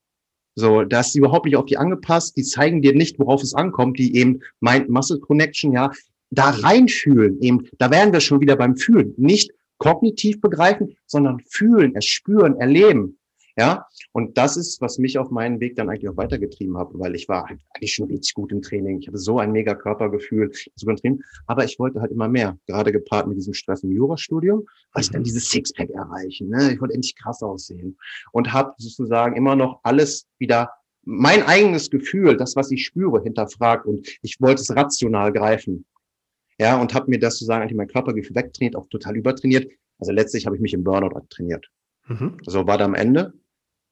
So, 0.55 0.83
da 0.83 1.01
ist 1.01 1.15
überhaupt 1.15 1.45
nicht 1.45 1.55
auf 1.55 1.65
die 1.65 1.77
angepasst. 1.77 2.35
Die 2.35 2.43
zeigen 2.43 2.81
dir 2.81 2.93
nicht, 2.93 3.19
worauf 3.19 3.41
es 3.41 3.53
ankommt, 3.53 3.99
die 3.99 4.15
eben 4.15 4.41
Mind-Muscle 4.59 5.19
Connection, 5.19 5.71
ja, 5.71 5.91
da 6.31 6.49
reinfühlen. 6.49 7.41
Eben, 7.41 7.67
da 7.77 7.91
wären 7.91 8.11
wir 8.11 8.19
schon 8.19 8.41
wieder 8.41 8.55
beim 8.55 8.75
Fühlen. 8.75 9.13
Nicht 9.17 9.51
kognitiv 9.77 10.41
begreifen, 10.41 10.95
sondern 11.05 11.39
fühlen, 11.49 11.95
es 11.95 12.05
spüren, 12.05 12.57
erleben. 12.57 13.18
Ja, 13.59 13.85
und 14.13 14.37
das 14.37 14.55
ist, 14.55 14.79
was 14.79 14.99
mich 14.99 15.17
auf 15.17 15.31
meinen 15.31 15.59
Weg 15.59 15.75
dann 15.75 15.89
eigentlich 15.89 16.07
auch 16.07 16.15
weitergetrieben 16.15 16.77
hat, 16.77 16.91
weil 16.93 17.13
ich 17.13 17.27
war 17.27 17.49
halt 17.49 17.59
eigentlich 17.73 17.93
schon 17.93 18.07
richtig 18.07 18.33
gut 18.33 18.53
im 18.53 18.61
Training. 18.61 18.99
Ich 19.01 19.07
hatte 19.09 19.17
so 19.17 19.37
ein 19.37 19.51
mega 19.51 19.75
Körpergefühl, 19.75 20.53
sogar 20.75 20.95
im 20.95 21.01
Training. 21.01 21.23
Aber 21.45 21.65
ich 21.65 21.77
wollte 21.77 21.99
halt 21.99 22.13
immer 22.13 22.29
mehr, 22.29 22.57
gerade 22.67 22.93
gepaart 22.93 23.27
mit 23.27 23.35
diesem 23.35 23.53
Stress 23.53 23.83
im 23.83 23.91
Jurastudium, 23.91 24.65
weil 24.93 25.03
ich 25.03 25.11
dann 25.11 25.23
mhm. 25.23 25.25
dieses 25.25 25.49
Sixpack 25.51 25.89
erreichen. 25.89 26.47
Ne? 26.47 26.71
Ich 26.71 26.79
wollte 26.79 26.93
endlich 26.93 27.17
krass 27.17 27.43
aussehen 27.43 27.97
und 28.31 28.53
habe 28.53 28.73
sozusagen 28.77 29.35
immer 29.35 29.57
noch 29.57 29.81
alles 29.83 30.25
wieder 30.37 30.71
mein 31.03 31.43
eigenes 31.43 31.89
Gefühl, 31.89 32.37
das, 32.37 32.55
was 32.55 32.71
ich 32.71 32.85
spüre, 32.85 33.21
hinterfragt 33.21 33.85
und 33.85 34.07
ich 34.21 34.39
wollte 34.39 34.61
es 34.61 34.73
rational 34.73 35.33
greifen. 35.33 35.85
Ja, 36.57 36.79
und 36.79 36.93
habe 36.93 37.09
mir 37.09 37.19
das 37.19 37.33
sozusagen 37.33 37.63
eigentlich 37.63 37.75
mein 37.75 37.87
Körpergefühl 37.87 38.37
wegtrainiert, 38.37 38.77
auch 38.77 38.87
total 38.87 39.17
übertrainiert. 39.17 39.69
Also 39.97 40.13
letztlich 40.13 40.45
habe 40.45 40.55
ich 40.55 40.61
mich 40.61 40.73
im 40.73 40.85
Burnout 40.85 41.19
trainiert. 41.29 41.69
Mhm. 42.07 42.37
So 42.45 42.65
war 42.65 42.77
da 42.77 42.85
am 42.85 42.95
Ende. 42.95 43.33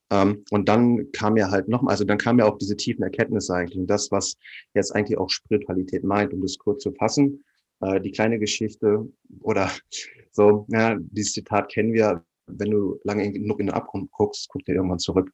Ähm, 0.10 0.44
und 0.52 0.70
dann 0.70 1.12
kam 1.12 1.38
ja 1.38 1.52
halt 1.52 1.68
nochmal, 1.68 1.92
also 1.92 2.06
dann 2.06 2.18
kam 2.18 2.40
ja 2.40 2.46
auch 2.46 2.58
diese 2.58 2.78
tiefen 2.78 3.04
Erkenntnisse 3.04 3.54
eigentlich 3.54 3.78
und 3.78 3.88
das, 3.88 4.12
was 4.12 4.36
jetzt 4.74 4.96
eigentlich 4.96 5.18
auch 5.18 5.30
Spiritualität 5.30 6.04
meint, 6.04 6.34
um 6.34 6.42
das 6.42 6.58
kurz 6.58 6.84
zu 6.84 6.92
fassen. 6.94 7.44
Äh, 7.82 8.02
die 8.02 8.12
kleine 8.12 8.40
Geschichte 8.40 9.08
oder 9.42 9.70
so, 10.32 10.66
ja, 10.70 10.96
dieses 11.00 11.34
Zitat 11.34 11.70
kennen 11.70 11.94
wir, 11.94 12.24
wenn 12.48 12.72
du 12.72 13.00
lange 13.04 13.30
genug 13.32 13.60
in 13.60 13.68
den 13.68 13.76
Abgrund 13.76 14.12
guckst, 14.12 14.48
guck 14.50 14.64
dir 14.66 14.76
irgendwann 14.76 15.00
zurück. 15.00 15.32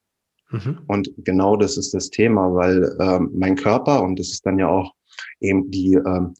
Mhm. 0.50 0.80
Und 0.88 1.12
genau 1.18 1.56
das 1.56 1.77
ist 1.77 1.94
das 1.94 2.10
Thema, 2.10 2.53
weil 2.53 2.96
ähm, 3.00 3.32
mein 3.34 3.56
Körper, 3.56 4.03
und 4.03 4.20
das 4.20 4.30
ist 4.30 4.46
dann 4.46 4.60
ja 4.60 4.68
auch 4.68 4.94
eben 5.39 5.70
die 5.70 5.94
ähm, 5.94 6.34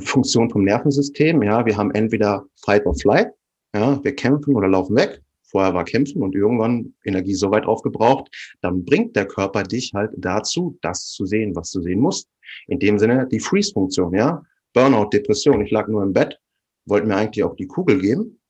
Funktion 0.00 0.50
vom 0.50 0.64
Nervensystem, 0.64 1.42
ja, 1.42 1.64
wir 1.66 1.76
haben 1.76 1.92
entweder 1.92 2.46
Fight 2.64 2.86
or 2.86 2.94
Flight, 2.94 3.32
ja, 3.74 4.02
wir 4.02 4.14
kämpfen 4.14 4.54
oder 4.56 4.68
laufen 4.68 4.96
weg, 4.96 5.22
Vorher 5.46 5.74
war 5.74 5.84
Kämpfen 5.84 6.22
und 6.22 6.34
irgendwann 6.34 6.94
Energie 7.04 7.34
so 7.34 7.50
weit 7.50 7.66
aufgebraucht, 7.66 8.28
dann 8.60 8.84
bringt 8.84 9.16
der 9.16 9.26
Körper 9.26 9.62
dich 9.62 9.92
halt 9.94 10.10
dazu, 10.16 10.78
das 10.82 11.08
zu 11.10 11.24
sehen, 11.24 11.54
was 11.54 11.70
du 11.70 11.80
sehen 11.80 12.00
musst. 12.00 12.28
In 12.66 12.78
dem 12.78 12.98
Sinne 12.98 13.26
die 13.26 13.40
Freeze-Funktion, 13.40 14.14
ja. 14.14 14.42
Burnout, 14.72 15.08
Depression. 15.10 15.62
Ich 15.62 15.70
lag 15.70 15.88
nur 15.88 16.02
im 16.02 16.12
Bett, 16.12 16.38
wollte 16.84 17.06
mir 17.06 17.16
eigentlich 17.16 17.44
auch 17.44 17.56
die 17.56 17.66
Kugel 17.66 17.98
geben 18.00 18.40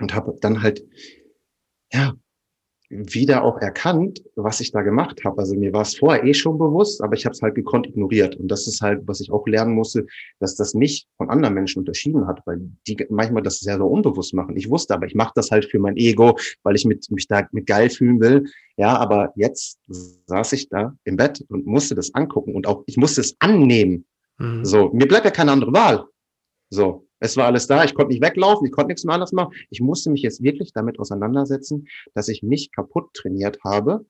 und 0.00 0.14
habe 0.14 0.34
dann 0.40 0.62
halt, 0.62 0.84
ja, 1.92 2.14
wieder 2.90 3.44
auch 3.44 3.58
erkannt, 3.58 4.20
was 4.34 4.60
ich 4.60 4.72
da 4.72 4.82
gemacht 4.82 5.24
habe. 5.24 5.38
Also 5.38 5.54
mir 5.54 5.72
war 5.72 5.82
es 5.82 5.96
vorher 5.96 6.24
eh 6.24 6.34
schon 6.34 6.58
bewusst, 6.58 7.00
aber 7.02 7.14
ich 7.14 7.24
habe 7.24 7.34
es 7.34 7.40
halt 7.40 7.54
gekonnt 7.54 7.86
ignoriert. 7.86 8.34
Und 8.34 8.48
das 8.48 8.66
ist 8.66 8.82
halt, 8.82 9.02
was 9.06 9.20
ich 9.20 9.30
auch 9.30 9.46
lernen 9.46 9.74
musste, 9.74 10.06
dass 10.40 10.56
das 10.56 10.74
mich 10.74 11.06
von 11.16 11.30
anderen 11.30 11.54
Menschen 11.54 11.78
unterschieden 11.78 12.26
hat, 12.26 12.42
weil 12.46 12.60
die 12.88 12.96
manchmal 13.08 13.44
das 13.44 13.60
sehr 13.60 13.78
so 13.78 13.86
unbewusst 13.86 14.34
machen. 14.34 14.56
Ich 14.56 14.68
wusste 14.68 14.94
aber, 14.94 15.06
ich 15.06 15.14
mache 15.14 15.32
das 15.36 15.52
halt 15.52 15.66
für 15.66 15.78
mein 15.78 15.96
Ego, 15.96 16.36
weil 16.64 16.74
ich 16.74 16.84
mit, 16.84 17.08
mich 17.12 17.28
da 17.28 17.46
mit 17.52 17.66
geil 17.66 17.90
fühlen 17.90 18.20
will. 18.20 18.50
Ja, 18.76 18.96
aber 18.96 19.32
jetzt 19.36 19.78
saß 20.26 20.52
ich 20.54 20.68
da 20.68 20.96
im 21.04 21.16
Bett 21.16 21.44
und 21.48 21.66
musste 21.66 21.94
das 21.94 22.12
angucken 22.14 22.56
und 22.56 22.66
auch 22.66 22.82
ich 22.86 22.96
musste 22.96 23.20
es 23.20 23.36
annehmen. 23.38 24.04
Mhm. 24.38 24.64
So, 24.64 24.90
mir 24.92 25.06
bleibt 25.06 25.26
ja 25.26 25.30
keine 25.30 25.52
andere 25.52 25.72
Wahl. 25.72 26.06
So, 26.70 27.06
es 27.20 27.36
war 27.36 27.46
alles 27.46 27.66
da, 27.66 27.84
ich 27.84 27.94
konnte 27.94 28.12
nicht 28.12 28.22
weglaufen, 28.22 28.66
ich 28.66 28.72
konnte 28.72 28.88
nichts 28.88 29.04
mehr 29.04 29.14
anders 29.14 29.32
machen. 29.32 29.54
Ich 29.70 29.80
musste 29.80 30.10
mich 30.10 30.22
jetzt 30.22 30.42
wirklich 30.42 30.72
damit 30.72 30.98
auseinandersetzen, 30.98 31.86
dass 32.14 32.28
ich 32.28 32.42
mich 32.42 32.72
kaputt 32.72 33.12
trainiert 33.14 33.58
habe, 33.64 34.04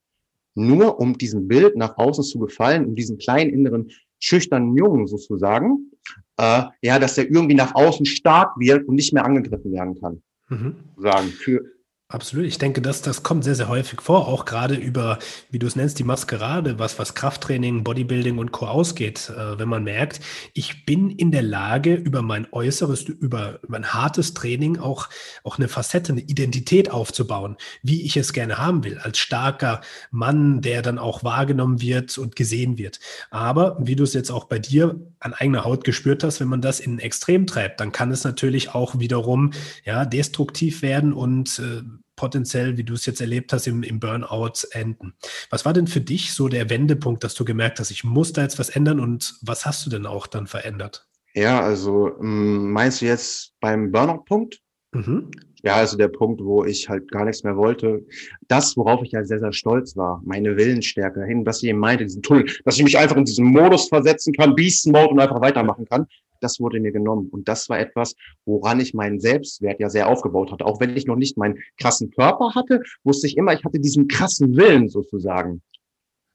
nur 0.55 0.99
um 0.99 1.19
diesem 1.19 1.49
Bild 1.49 1.77
nach 1.77 1.99
außen 1.99 2.25
zu 2.25 2.39
gefallen, 2.39 2.87
um 2.87 2.95
diesen 2.95 3.19
kleinen 3.19 3.51
inneren 3.51 3.91
schüchternen 4.21 4.77
Jungen 4.77 5.07
sozusagen, 5.07 5.91
äh, 6.37 6.65
ja, 6.83 6.99
dass 6.99 7.19
er 7.19 7.25
irgendwie 7.25 7.55
nach 7.55 7.75
außen 7.75 8.07
stark 8.07 8.59
wird 8.59 8.87
und 8.87 8.95
nicht 8.95 9.13
mehr 9.13 9.25
angegriffen 9.25 9.73
werden 9.73 9.99
kann. 10.01 10.23
Mhm. 10.49 10.77
Sagen, 10.97 11.29
für, 11.29 11.65
Absolut. 12.13 12.47
Ich 12.47 12.59
denke, 12.59 12.83
dass 12.83 13.03
das 13.03 13.23
kommt 13.23 13.45
sehr, 13.45 13.55
sehr 13.55 13.69
häufig 13.69 14.01
vor, 14.01 14.27
auch 14.27 14.45
gerade 14.45 14.75
über, 14.75 15.21
wie 15.51 15.61
du 15.61 15.69
es 15.69 15.77
nennst, 15.77 16.01
die 16.01 16.05
Maskerade, 16.05 16.77
was, 16.81 16.99
was 16.99 17.15
Krafttraining, 17.15 17.85
Bodybuilding 17.85 18.39
und 18.39 18.51
Co. 18.51 18.67
ausgeht. 18.67 19.31
Äh, 19.31 19.61
wenn 19.61 19.69
man 19.69 19.85
merkt, 19.85 20.19
ich 20.53 20.85
bin 20.85 21.11
in 21.11 21.31
der 21.31 21.43
Lage, 21.43 21.95
über 21.95 22.21
mein 22.23 22.53
äußeres, 22.53 23.03
über 23.03 23.61
mein 23.69 23.95
hartes 23.95 24.35
Training 24.35 24.81
auch, 24.81 25.09
auch 25.45 25.59
eine 25.59 25.69
Facette, 25.69 26.11
eine 26.11 26.23
Identität 26.23 26.91
aufzubauen, 26.91 27.57
wie 27.85 28.03
ich 28.03 28.17
es 28.17 28.33
gerne 28.33 28.59
haben 28.59 28.83
will, 28.83 28.99
als 28.99 29.19
starker 29.19 29.81
Mann, 30.11 30.63
der 30.63 30.83
dann 30.83 30.99
auch 30.99 31.23
wahrgenommen 31.23 31.81
wird 31.81 32.19
und 32.19 32.35
gesehen 32.35 32.77
wird. 32.77 32.99
Aber 33.31 33.77
wie 33.81 33.95
du 33.95 34.03
es 34.03 34.15
jetzt 34.15 34.33
auch 34.33 34.47
bei 34.47 34.59
dir 34.59 34.99
an 35.21 35.33
eigener 35.33 35.65
Haut 35.65 35.85
gespürt 35.85 36.25
hast, 36.25 36.41
wenn 36.41 36.49
man 36.49 36.61
das 36.61 36.81
in 36.81 36.99
Extrem 36.99 37.47
treibt, 37.47 37.79
dann 37.79 37.93
kann 37.93 38.11
es 38.11 38.25
natürlich 38.25 38.75
auch 38.75 38.99
wiederum 38.99 39.53
ja, 39.85 40.05
destruktiv 40.05 40.83
werden 40.83 41.13
und 41.13 41.61
äh, 41.61 41.83
potenziell, 42.21 42.77
wie 42.77 42.85
du 42.85 42.93
es 42.93 43.07
jetzt 43.07 43.23
erlebt 43.23 43.51
hast, 43.55 43.67
im, 43.67 43.83
im 43.83 43.99
Burnout 43.99 44.67
enden. 44.73 45.15
Was 45.49 45.65
war 45.65 45.73
denn 45.73 45.87
für 45.87 46.03
dich 46.03 46.35
so 46.35 46.49
der 46.49 46.69
Wendepunkt, 46.69 47.25
dass 47.25 47.33
du 47.33 47.47
gemerkt 47.47 47.81
hast, 47.81 47.91
ich 47.91 48.05
muss 48.05 48.35
da 48.35 48.43
jetzt 48.43 48.59
was 48.59 48.69
ändern 48.69 49.01
und 49.01 49.37
was 49.41 49.65
hast 49.65 49.87
du 49.87 49.91
denn 49.91 50.05
auch 50.05 50.27
dann 50.27 50.47
verändert? 50.47 51.07
Ja, 51.33 51.63
also 51.63 52.15
ähm, 52.21 52.73
meinst 52.73 53.01
du 53.01 53.07
jetzt 53.07 53.55
beim 53.61 53.91
Burnout-Punkt? 53.91 54.61
Mhm. 54.93 55.31
Ja, 55.63 55.77
also 55.77 55.97
der 55.97 56.09
Punkt, 56.09 56.43
wo 56.45 56.63
ich 56.63 56.91
halt 56.91 57.11
gar 57.11 57.25
nichts 57.25 57.43
mehr 57.43 57.57
wollte. 57.57 58.05
Das, 58.49 58.77
worauf 58.77 59.03
ich 59.03 59.13
ja 59.13 59.25
sehr, 59.25 59.39
sehr 59.39 59.55
stolz 59.55 59.97
war, 59.97 60.21
meine 60.23 60.59
Willensstärke 60.59 61.25
hin, 61.25 61.47
was 61.47 61.63
ich 61.63 61.71
eben 61.71 61.79
meinte, 61.79 62.05
diesen 62.05 62.21
Tunnel, 62.21 62.51
dass 62.67 62.77
ich 62.77 62.85
mich 62.85 62.99
einfach 62.99 63.17
in 63.17 63.25
diesen 63.25 63.47
Modus 63.47 63.89
versetzen 63.89 64.35
kann, 64.35 64.55
Beast 64.55 64.87
Mode 64.87 65.09
und 65.09 65.21
einfach 65.21 65.41
weitermachen 65.41 65.87
kann 65.87 66.07
das 66.41 66.61
wurde 66.61 66.81
mir 66.81 66.93
genommen. 66.93 67.29
Und 67.31 67.49
das 67.49 67.69
war 67.69 67.79
etwas, 67.79 68.15
woran 68.45 68.81
ich 68.81 68.95
meinen 68.95 69.21
Selbstwert 69.21 69.81
ja 69.81 69.89
sehr 69.89 70.09
aufgebaut 70.09 70.53
hatte. 70.53 70.65
Auch 70.67 70.81
wenn 70.81 70.97
ich 70.97 71.07
noch 71.07 71.17
nicht 71.17 71.37
meinen 71.37 71.59
krassen 71.79 72.11
Körper 72.11 72.55
hatte, 72.55 72.83
wusste 73.05 73.27
ich 73.27 73.37
immer, 73.37 73.53
ich 73.53 73.65
hatte 73.65 73.81
diesen 73.81 74.09
krassen 74.09 74.57
Willen 74.57 74.89
sozusagen. 74.89 75.63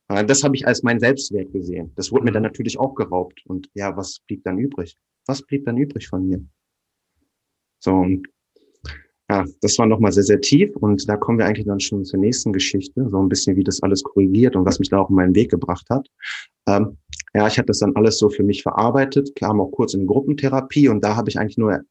Das 0.07 0.43
habe 0.43 0.55
ich 0.55 0.67
als 0.67 0.83
mein 0.83 0.99
Selbstwert 0.99 1.51
gesehen. 1.51 1.91
Das 1.95 2.11
wurde 2.11 2.25
mir 2.25 2.31
dann 2.31 2.43
mhm. 2.43 2.49
natürlich 2.49 2.79
auch 2.79 2.93
geraubt. 2.93 3.41
Und 3.47 3.69
ja, 3.73 3.97
was 3.97 4.19
blieb 4.27 4.43
dann 4.43 4.59
übrig? 4.59 4.97
Was 5.25 5.41
blieb 5.41 5.65
dann 5.65 5.77
übrig 5.77 6.07
von 6.07 6.27
mir? 6.27 6.45
So, 7.79 7.93
und 7.95 8.27
ja, 9.35 9.45
das 9.61 9.77
war 9.77 9.85
nochmal 9.85 10.11
sehr, 10.11 10.23
sehr 10.23 10.39
tief 10.39 10.75
und 10.77 11.07
da 11.09 11.17
kommen 11.17 11.39
wir 11.39 11.45
eigentlich 11.45 11.65
dann 11.65 11.79
schon 11.79 12.05
zur 12.05 12.19
nächsten 12.19 12.53
Geschichte, 12.53 13.07
so 13.09 13.19
ein 13.19 13.29
bisschen, 13.29 13.55
wie 13.55 13.63
das 13.63 13.83
alles 13.83 14.03
korrigiert 14.03 14.55
und 14.55 14.65
was 14.65 14.79
mich 14.79 14.89
da 14.89 14.99
auch 14.99 15.09
in 15.09 15.15
meinen 15.15 15.35
Weg 15.35 15.51
gebracht 15.51 15.85
hat. 15.89 16.07
Ähm, 16.67 16.97
ja, 17.33 17.47
ich 17.47 17.57
habe 17.57 17.65
das 17.65 17.79
dann 17.79 17.95
alles 17.95 18.17
so 18.17 18.29
für 18.29 18.43
mich 18.43 18.63
verarbeitet, 18.63 19.35
kam 19.35 19.59
auch 19.59 19.71
kurz 19.71 19.93
in 19.93 20.07
Gruppentherapie 20.07 20.87
und 20.87 21.03
da 21.03 21.15
habe 21.15 21.29
ich 21.29 21.37
eigentlich 21.37 21.57
nur 21.57 21.81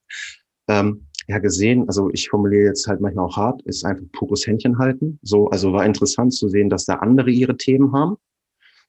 ähm, 0.68 1.06
ja 1.28 1.38
gesehen, 1.38 1.86
also 1.86 2.10
ich 2.12 2.28
formuliere 2.28 2.64
jetzt 2.64 2.86
halt 2.86 3.00
manchmal 3.00 3.26
auch 3.26 3.36
hart, 3.36 3.62
ist 3.62 3.84
einfach 3.84 4.04
pures 4.12 4.46
Händchen 4.46 4.78
halten. 4.78 5.18
So, 5.22 5.48
also 5.48 5.72
war 5.72 5.84
interessant 5.84 6.32
zu 6.32 6.48
sehen, 6.48 6.70
dass 6.70 6.86
da 6.86 6.94
andere 6.94 7.30
ihre 7.30 7.56
Themen 7.56 7.92
haben 7.92 8.16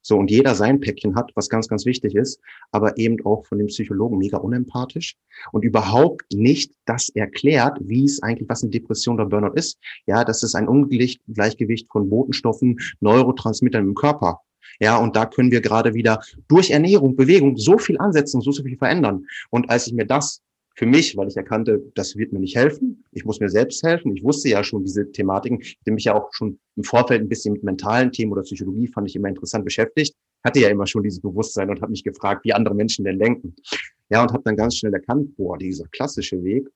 so, 0.07 0.17
und 0.17 0.29
jeder 0.29 0.53
sein 0.53 0.79
Päckchen 0.79 1.15
hat, 1.15 1.31
was 1.33 1.49
ganz, 1.49 1.67
ganz 1.67 1.83
wichtig 1.87 2.13
ist, 2.13 2.39
aber 2.71 2.95
eben 2.99 3.17
auch 3.25 3.43
von 3.47 3.57
dem 3.57 3.67
Psychologen 3.67 4.19
mega 4.19 4.37
unempathisch 4.37 5.15
und 5.51 5.65
überhaupt 5.65 6.31
nicht 6.31 6.73
das 6.85 7.09
erklärt, 7.09 7.79
wie 7.81 8.05
es 8.05 8.21
eigentlich, 8.21 8.47
was 8.47 8.61
eine 8.61 8.69
Depression 8.69 9.15
oder 9.15 9.25
Burnout 9.25 9.55
ist. 9.55 9.79
Ja, 10.05 10.23
das 10.23 10.43
ist 10.43 10.53
ein 10.53 10.67
Ungleichgewicht 10.67 11.87
von 11.91 12.07
Botenstoffen, 12.07 12.79
Neurotransmittern 12.99 13.83
im 13.83 13.95
Körper. 13.95 14.41
Ja, 14.79 14.97
und 14.97 15.15
da 15.15 15.25
können 15.25 15.49
wir 15.49 15.61
gerade 15.61 15.95
wieder 15.95 16.21
durch 16.49 16.69
Ernährung, 16.69 17.15
Bewegung 17.15 17.57
so 17.57 17.79
viel 17.79 17.97
ansetzen, 17.97 18.41
so, 18.41 18.51
so 18.51 18.61
viel 18.61 18.77
verändern. 18.77 19.25
Und 19.49 19.71
als 19.71 19.87
ich 19.87 19.93
mir 19.93 20.05
das 20.05 20.43
für 20.75 20.85
mich, 20.85 21.15
weil 21.15 21.29
ich 21.29 21.37
erkannte, 21.37 21.81
das 21.95 22.17
wird 22.17 22.33
mir 22.33 22.39
nicht 22.39 22.55
helfen. 22.55 23.05
Ich 23.11 23.23
muss 23.23 23.39
mir 23.39 23.49
selbst 23.49 23.81
helfen. 23.83 24.15
Ich 24.15 24.23
wusste 24.23 24.49
ja 24.49 24.63
schon 24.63 24.83
diese 24.83 25.09
Thematiken. 25.09 25.61
Ich 25.61 25.77
hatte 25.79 25.91
mich 25.91 26.03
ja 26.03 26.15
auch 26.15 26.29
schon 26.33 26.59
im 26.75 26.83
Vorfeld 26.83 27.21
ein 27.21 27.29
bisschen 27.29 27.53
mit 27.53 27.63
mentalen 27.63 28.11
Themen 28.11 28.33
oder 28.33 28.41
Psychologie 28.41 28.87
fand 28.87 29.09
ich 29.09 29.15
immer 29.15 29.29
interessant 29.29 29.63
beschäftigt. 29.63 30.15
Hatte 30.43 30.59
ja 30.59 30.69
immer 30.69 30.85
schon 30.85 31.03
dieses 31.03 31.21
Bewusstsein 31.21 31.69
und 31.69 31.81
habe 31.81 31.91
mich 31.91 32.03
gefragt, 32.03 32.43
wie 32.43 32.53
andere 32.53 32.75
Menschen 32.75 33.05
denn 33.05 33.17
denken. 33.17 33.55
Ja, 34.09 34.21
und 34.21 34.33
habe 34.33 34.43
dann 34.43 34.57
ganz 34.57 34.75
schnell 34.75 34.93
erkannt, 34.93 35.35
boah, 35.37 35.57
dieser 35.57 35.87
klassische 35.87 36.43
Weg, 36.43 36.67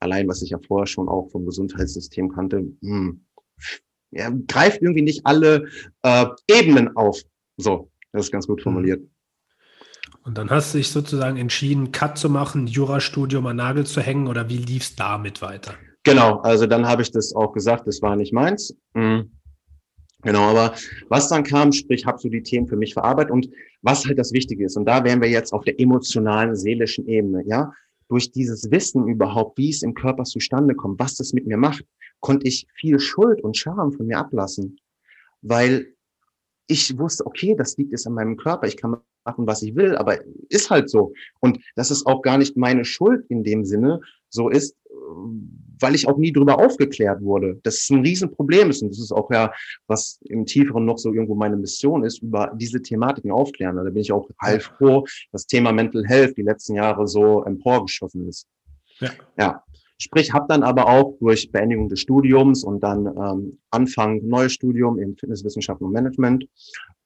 allein 0.00 0.28
was 0.28 0.42
ich 0.42 0.50
ja 0.50 0.58
vorher 0.58 0.86
schon 0.86 1.08
auch 1.08 1.30
vom 1.30 1.46
Gesundheitssystem 1.46 2.28
kannte, 2.28 2.58
hm, 2.82 3.24
ja, 4.10 4.30
greift 4.48 4.82
irgendwie 4.82 5.02
nicht 5.02 5.24
alle 5.24 5.66
äh, 6.02 6.26
Ebenen 6.50 6.94
auf. 6.96 7.22
So, 7.56 7.90
das 8.12 8.26
ist 8.26 8.32
ganz 8.32 8.46
gut 8.46 8.62
formuliert. 8.62 9.02
Und 10.24 10.38
dann 10.38 10.50
hast 10.50 10.74
du 10.74 10.78
dich 10.78 10.90
sozusagen 10.90 11.36
entschieden, 11.36 11.92
Cut 11.92 12.18
zu 12.18 12.28
machen, 12.28 12.66
Jurastudium 12.66 13.46
an 13.46 13.56
Nagel 13.56 13.86
zu 13.86 14.00
hängen 14.00 14.28
oder 14.28 14.48
wie 14.48 14.58
lief 14.58 14.82
es 14.82 14.96
damit 14.96 15.42
weiter? 15.42 15.74
Genau, 16.04 16.38
also 16.40 16.66
dann 16.66 16.86
habe 16.86 17.02
ich 17.02 17.10
das 17.10 17.34
auch 17.34 17.52
gesagt, 17.52 17.86
das 17.86 18.00
war 18.02 18.16
nicht 18.16 18.32
meins. 18.32 18.74
Mhm. 18.94 19.30
Genau, 20.22 20.50
aber 20.50 20.74
was 21.08 21.28
dann 21.28 21.44
kam, 21.44 21.72
sprich, 21.72 22.04
habe 22.04 22.18
so 22.18 22.28
die 22.28 22.42
Themen 22.42 22.66
für 22.66 22.76
mich 22.76 22.92
verarbeitet 22.92 23.30
und 23.30 23.48
was 23.82 24.04
halt 24.06 24.18
das 24.18 24.32
Wichtige 24.32 24.66
ist. 24.66 24.76
Und 24.76 24.84
da 24.84 25.02
wären 25.04 25.22
wir 25.22 25.30
jetzt 25.30 25.52
auf 25.52 25.64
der 25.64 25.80
emotionalen, 25.80 26.54
seelischen 26.54 27.06
Ebene, 27.06 27.42
ja. 27.46 27.72
Durch 28.08 28.32
dieses 28.32 28.70
Wissen 28.70 29.06
überhaupt, 29.06 29.56
wie 29.56 29.70
es 29.70 29.82
im 29.82 29.94
Körper 29.94 30.24
zustande 30.24 30.74
kommt, 30.74 30.98
was 30.98 31.14
das 31.14 31.32
mit 31.32 31.46
mir 31.46 31.56
macht, 31.56 31.84
konnte 32.18 32.46
ich 32.46 32.66
viel 32.74 32.98
Schuld 32.98 33.42
und 33.42 33.56
Scham 33.56 33.92
von 33.92 34.06
mir 34.06 34.18
ablassen. 34.18 34.78
Weil 35.42 35.94
ich 36.70 36.96
wusste, 36.98 37.26
okay, 37.26 37.54
das 37.56 37.76
liegt 37.76 37.92
jetzt 37.92 38.06
an 38.06 38.14
meinem 38.14 38.36
Körper. 38.36 38.66
Ich 38.66 38.76
kann 38.76 38.96
machen, 39.24 39.46
was 39.46 39.62
ich 39.62 39.74
will, 39.74 39.96
aber 39.96 40.18
ist 40.48 40.70
halt 40.70 40.88
so. 40.88 41.12
Und 41.40 41.58
das 41.76 41.90
ist 41.90 42.06
auch 42.06 42.22
gar 42.22 42.38
nicht 42.38 42.56
meine 42.56 42.84
Schuld 42.84 43.26
in 43.28 43.44
dem 43.44 43.64
Sinne, 43.64 44.00
so 44.28 44.48
ist, 44.48 44.76
weil 45.80 45.94
ich 45.94 46.08
auch 46.08 46.16
nie 46.16 46.32
darüber 46.32 46.58
aufgeklärt 46.58 47.22
wurde. 47.22 47.58
Das 47.62 47.76
ist 47.76 47.90
ein 47.90 48.02
Riesenproblem 48.02 48.70
ist 48.70 48.82
und 48.82 48.90
das 48.90 49.00
ist 49.00 49.12
auch 49.12 49.30
ja, 49.30 49.52
was 49.86 50.20
im 50.24 50.46
Tieferen 50.46 50.84
noch 50.84 50.98
so 50.98 51.12
irgendwo 51.12 51.34
meine 51.34 51.56
Mission 51.56 52.04
ist, 52.04 52.22
über 52.22 52.52
diese 52.56 52.80
Thematiken 52.80 53.30
aufklären. 53.30 53.76
Da 53.76 53.82
bin 53.82 53.96
ich 53.96 54.12
auch 54.12 54.28
halb 54.40 54.62
froh, 54.62 55.04
dass 55.32 55.46
Thema 55.46 55.72
Mental 55.72 56.04
Health 56.06 56.36
die 56.36 56.42
letzten 56.42 56.76
Jahre 56.76 57.06
so 57.06 57.44
emporgeschossen 57.44 58.28
ist. 58.28 58.46
Ja. 59.00 59.10
ja. 59.38 59.64
Sprich, 60.02 60.32
habe 60.32 60.46
dann 60.48 60.62
aber 60.62 60.88
auch 60.88 61.18
durch 61.20 61.52
Beendigung 61.52 61.90
des 61.90 62.00
Studiums 62.00 62.64
und 62.64 62.80
dann 62.80 63.06
ähm, 63.06 63.58
Anfang 63.70 64.26
neues 64.26 64.54
Studium 64.54 64.98
in 64.98 65.14
Fitnesswissenschaften 65.14 65.86
und 65.86 65.92
Management 65.92 66.46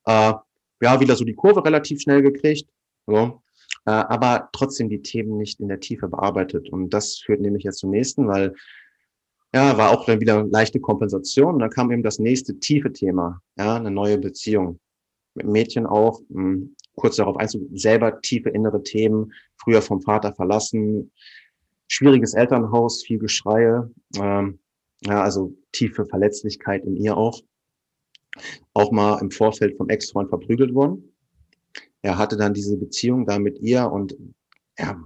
äh, 0.05 0.33
ja, 0.81 0.99
wieder 0.99 1.15
so 1.15 1.25
die 1.25 1.35
Kurve 1.35 1.63
relativ 1.63 2.01
schnell 2.01 2.21
gekriegt. 2.21 2.69
So. 3.05 3.41
äh, 3.85 3.91
aber 3.91 4.49
trotzdem 4.53 4.89
die 4.89 5.01
Themen 5.01 5.37
nicht 5.37 5.59
in 5.59 5.67
der 5.67 5.81
Tiefe 5.81 6.07
bearbeitet. 6.07 6.69
Und 6.69 6.89
das 6.91 7.17
führt 7.17 7.41
nämlich 7.41 7.63
jetzt 7.63 7.79
zum 7.79 7.91
nächsten, 7.91 8.27
weil 8.27 8.55
ja, 9.53 9.77
war 9.77 9.91
auch 9.91 10.05
dann 10.05 10.21
wieder 10.21 10.45
leichte 10.45 10.79
Kompensation. 10.79 11.55
Und 11.55 11.59
dann 11.59 11.69
kam 11.69 11.91
eben 11.91 12.03
das 12.03 12.19
nächste 12.19 12.59
tiefe 12.59 12.93
Thema, 12.93 13.41
ja, 13.57 13.75
eine 13.75 13.91
neue 13.91 14.17
Beziehung. 14.17 14.79
Mit 15.33 15.47
Mädchen 15.47 15.85
auch, 15.85 16.21
mh, 16.29 16.41
hm, 16.41 16.75
kurz 16.95 17.17
darauf 17.17 17.35
einzugehen, 17.35 17.77
selber 17.77 18.21
tiefe 18.21 18.49
innere 18.49 18.81
Themen, 18.83 19.33
früher 19.57 19.81
vom 19.81 20.01
Vater 20.01 20.33
verlassen, 20.33 21.11
schwieriges 21.87 22.33
Elternhaus, 22.33 23.03
viel 23.03 23.19
Geschreie, 23.19 23.91
ähm, 24.17 24.59
ja, 25.01 25.21
also 25.21 25.55
tiefe 25.71 26.05
Verletzlichkeit 26.05 26.83
in 26.85 26.95
ihr 26.95 27.17
auch. 27.17 27.41
Auch 28.73 28.91
mal 28.91 29.19
im 29.21 29.31
Vorfeld 29.31 29.77
vom 29.77 29.89
Ex-Freund 29.89 30.29
verprügelt 30.29 30.73
worden. 30.73 31.15
Er 32.01 32.17
hatte 32.17 32.37
dann 32.37 32.53
diese 32.53 32.77
Beziehung 32.77 33.25
da 33.25 33.39
mit 33.39 33.59
ihr 33.59 33.91
und 33.91 34.15
ja, 34.77 34.99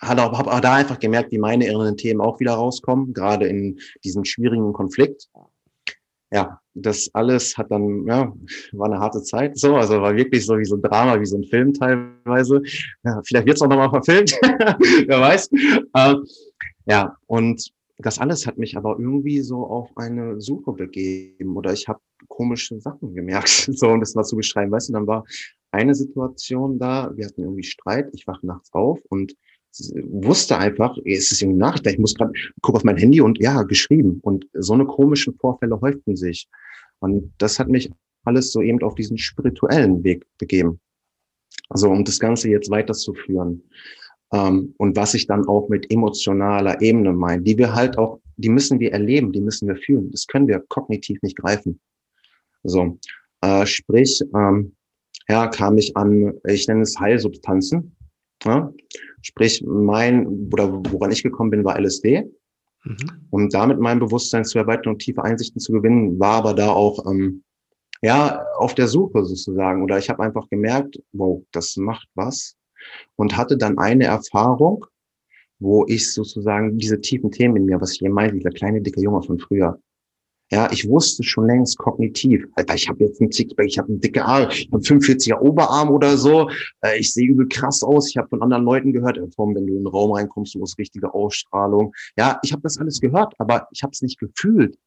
hat 0.00 0.18
auch, 0.18 0.36
hab 0.36 0.46
auch 0.46 0.60
da 0.60 0.74
einfach 0.74 0.98
gemerkt, 0.98 1.32
wie 1.32 1.38
meine 1.38 1.66
inneren 1.66 1.96
Themen 1.96 2.20
auch 2.20 2.40
wieder 2.40 2.52
rauskommen, 2.52 3.14
gerade 3.14 3.46
in 3.46 3.78
diesem 4.02 4.24
schwierigen 4.24 4.72
Konflikt. 4.72 5.28
Ja, 6.32 6.58
das 6.74 7.08
alles 7.12 7.56
hat 7.56 7.70
dann, 7.70 8.06
ja, 8.06 8.32
war 8.72 8.86
eine 8.86 8.98
harte 8.98 9.22
Zeit. 9.22 9.56
So, 9.58 9.76
also 9.76 10.00
war 10.00 10.16
wirklich 10.16 10.44
so 10.44 10.58
wie 10.58 10.64
so 10.64 10.76
ein 10.76 10.82
Drama, 10.82 11.20
wie 11.20 11.26
so 11.26 11.36
ein 11.36 11.44
Film 11.44 11.72
teilweise. 11.72 12.62
Ja, 13.04 13.20
vielleicht 13.24 13.46
wird 13.46 13.56
es 13.56 13.62
auch 13.62 13.68
nochmal 13.68 13.90
verfilmt, 13.90 14.32
wer 15.06 15.20
weiß. 15.20 15.50
Äh, 15.94 16.14
ja, 16.86 17.16
und 17.26 17.70
das 17.98 18.18
alles 18.18 18.46
hat 18.46 18.58
mich 18.58 18.76
aber 18.76 18.98
irgendwie 18.98 19.40
so 19.40 19.64
auf 19.66 19.96
eine 19.96 20.40
Suche 20.40 20.72
begeben 20.72 21.56
oder 21.56 21.72
ich 21.72 21.86
habe 21.88 22.00
komische 22.28 22.80
Sachen 22.80 23.14
gemerkt, 23.14 23.48
so 23.72 23.88
um 23.88 24.00
das 24.00 24.14
mal 24.14 24.24
zu 24.24 24.36
beschreiben. 24.36 24.72
Weißt 24.72 24.88
du, 24.88 24.94
dann 24.94 25.06
war 25.06 25.24
eine 25.70 25.94
Situation 25.94 26.78
da, 26.78 27.10
wir 27.14 27.26
hatten 27.26 27.42
irgendwie 27.42 27.64
Streit, 27.64 28.08
ich 28.12 28.26
wache 28.26 28.46
nachts 28.46 28.72
auf 28.72 29.00
und 29.08 29.34
wusste 29.80 30.58
einfach, 30.58 30.96
es 31.04 31.32
ist 31.32 31.42
irgendwie 31.42 31.58
Nachricht, 31.58 31.86
ich 31.86 31.98
muss 31.98 32.14
gerade 32.14 32.32
gucken 32.60 32.78
auf 32.78 32.84
mein 32.84 32.96
Handy 32.96 33.20
und 33.20 33.40
ja, 33.40 33.62
geschrieben. 33.62 34.20
Und 34.22 34.46
so 34.52 34.74
eine 34.74 34.86
komischen 34.86 35.34
Vorfälle 35.34 35.80
häuften 35.80 36.16
sich. 36.16 36.48
Und 37.00 37.32
das 37.38 37.58
hat 37.58 37.68
mich 37.68 37.90
alles 38.24 38.52
so 38.52 38.62
eben 38.62 38.82
auf 38.82 38.94
diesen 38.94 39.18
spirituellen 39.18 40.02
Weg 40.04 40.26
begeben. 40.38 40.80
Also 41.68 41.90
um 41.90 42.04
das 42.04 42.18
Ganze 42.18 42.48
jetzt 42.48 42.70
weiterzuführen. 42.70 43.62
Ähm, 44.32 44.74
und 44.78 44.96
was 44.96 45.14
ich 45.14 45.26
dann 45.26 45.46
auch 45.46 45.68
mit 45.68 45.90
emotionaler 45.90 46.80
Ebene 46.80 47.12
meine, 47.12 47.42
die 47.42 47.58
wir 47.58 47.74
halt 47.74 47.98
auch, 47.98 48.20
die 48.36 48.48
müssen 48.48 48.80
wir 48.80 48.92
erleben, 48.92 49.32
die 49.32 49.40
müssen 49.40 49.68
wir 49.68 49.76
fühlen. 49.76 50.10
Das 50.10 50.26
können 50.26 50.48
wir 50.48 50.64
kognitiv 50.68 51.20
nicht 51.22 51.36
greifen. 51.36 51.80
So, 52.62 52.98
äh, 53.42 53.66
sprich, 53.66 54.22
ähm, 54.34 54.74
ja, 55.28 55.46
kam 55.48 55.78
ich 55.78 55.96
an, 55.96 56.34
ich 56.46 56.66
nenne 56.66 56.82
es 56.82 56.98
Heilsubstanzen. 56.98 57.94
Ja? 58.44 58.72
Sprich, 59.22 59.64
mein, 59.66 60.48
oder 60.52 60.72
woran 60.90 61.10
ich 61.10 61.22
gekommen 61.22 61.50
bin, 61.50 61.64
war 61.64 61.78
LSD. 61.78 62.24
Mhm. 62.84 62.96
Um 63.30 63.48
damit 63.48 63.80
mein 63.80 63.98
Bewusstsein 63.98 64.44
zu 64.44 64.58
erweitern 64.58 64.94
und 64.94 64.98
tiefe 64.98 65.22
Einsichten 65.22 65.60
zu 65.60 65.72
gewinnen, 65.72 66.18
war 66.18 66.34
aber 66.34 66.54
da 66.54 66.70
auch 66.70 67.10
ähm, 67.10 67.42
ja 68.02 68.44
auf 68.56 68.74
der 68.74 68.88
Suche 68.88 69.24
sozusagen. 69.24 69.82
Oder 69.82 69.98
ich 69.98 70.10
habe 70.10 70.22
einfach 70.22 70.48
gemerkt, 70.50 71.00
wow, 71.12 71.42
das 71.52 71.76
macht 71.76 72.08
was. 72.14 72.56
Und 73.16 73.36
hatte 73.36 73.56
dann 73.56 73.78
eine 73.78 74.04
Erfahrung, 74.04 74.84
wo 75.58 75.86
ich 75.86 76.12
sozusagen 76.12 76.76
diese 76.76 77.00
tiefen 77.00 77.30
Themen 77.30 77.56
in 77.56 77.64
mir, 77.64 77.80
was 77.80 77.92
ich 77.92 78.00
hier 78.00 78.10
meinte, 78.10 78.36
dieser 78.36 78.50
kleine, 78.50 78.82
dicke 78.82 79.00
Junge 79.00 79.22
von 79.22 79.38
früher, 79.38 79.78
ja, 80.54 80.70
ich 80.70 80.88
wusste 80.88 81.24
schon 81.24 81.48
längst 81.48 81.78
kognitiv, 81.78 82.46
Alter, 82.54 82.76
ich 82.76 82.88
habe 82.88 83.02
jetzt 83.02 83.20
einen 83.20 83.32
Sixpack, 83.32 83.66
ich 83.66 83.76
habe 83.76 83.88
einen 83.88 84.00
dicke 84.00 84.24
Arm, 84.24 84.48
ich 84.50 84.68
habe 84.70 84.84
45er 84.84 85.40
Oberarm 85.40 85.90
oder 85.90 86.16
so, 86.16 86.48
äh, 86.80 86.96
ich 86.96 87.12
sehe 87.12 87.26
übel 87.26 87.48
krass 87.48 87.82
aus, 87.82 88.08
ich 88.08 88.16
habe 88.16 88.28
von 88.28 88.40
anderen 88.40 88.62
Leuten 88.62 88.92
gehört, 88.92 89.18
äh, 89.18 89.28
Tom, 89.30 89.52
wenn 89.56 89.66
du 89.66 89.72
in 89.72 89.80
den 89.80 89.88
Raum 89.88 90.12
reinkommst, 90.12 90.54
du 90.54 90.62
hast 90.62 90.78
richtige 90.78 91.12
Ausstrahlung. 91.12 91.92
Ja, 92.16 92.38
ich 92.44 92.52
habe 92.52 92.62
das 92.62 92.78
alles 92.78 93.00
gehört, 93.00 93.34
aber 93.38 93.66
ich 93.72 93.82
habe 93.82 93.90
es 93.90 94.00
nicht 94.00 94.20
gefühlt. 94.20 94.78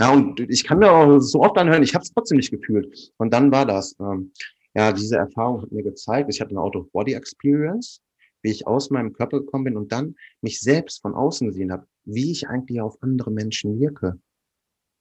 Ja, 0.00 0.12
und 0.12 0.40
ich 0.40 0.64
kann 0.64 0.80
mir 0.80 0.90
auch 0.90 1.20
so 1.20 1.40
oft 1.40 1.56
anhören, 1.56 1.84
ich 1.84 1.94
habe 1.94 2.02
es 2.02 2.12
trotzdem 2.12 2.38
nicht 2.38 2.50
gefühlt. 2.50 3.12
Und 3.18 3.32
dann 3.32 3.52
war 3.52 3.64
das. 3.64 3.94
Ähm, 4.00 4.32
ja, 4.74 4.90
diese 4.90 5.16
Erfahrung 5.16 5.62
hat 5.62 5.70
mir 5.70 5.84
gezeigt, 5.84 6.28
ich 6.28 6.40
hatte 6.40 6.50
eine 6.50 6.60
Out-of-Body-Experience, 6.60 8.02
wie 8.42 8.50
ich 8.50 8.66
aus 8.66 8.90
meinem 8.90 9.12
Körper 9.12 9.38
gekommen 9.38 9.62
bin 9.62 9.76
und 9.76 9.92
dann 9.92 10.16
mich 10.40 10.58
selbst 10.58 11.02
von 11.02 11.14
außen 11.14 11.46
gesehen 11.46 11.70
habe 11.70 11.86
wie 12.04 12.30
ich 12.30 12.48
eigentlich 12.48 12.80
auf 12.80 13.02
andere 13.02 13.30
Menschen 13.30 13.78
wirke, 13.78 14.18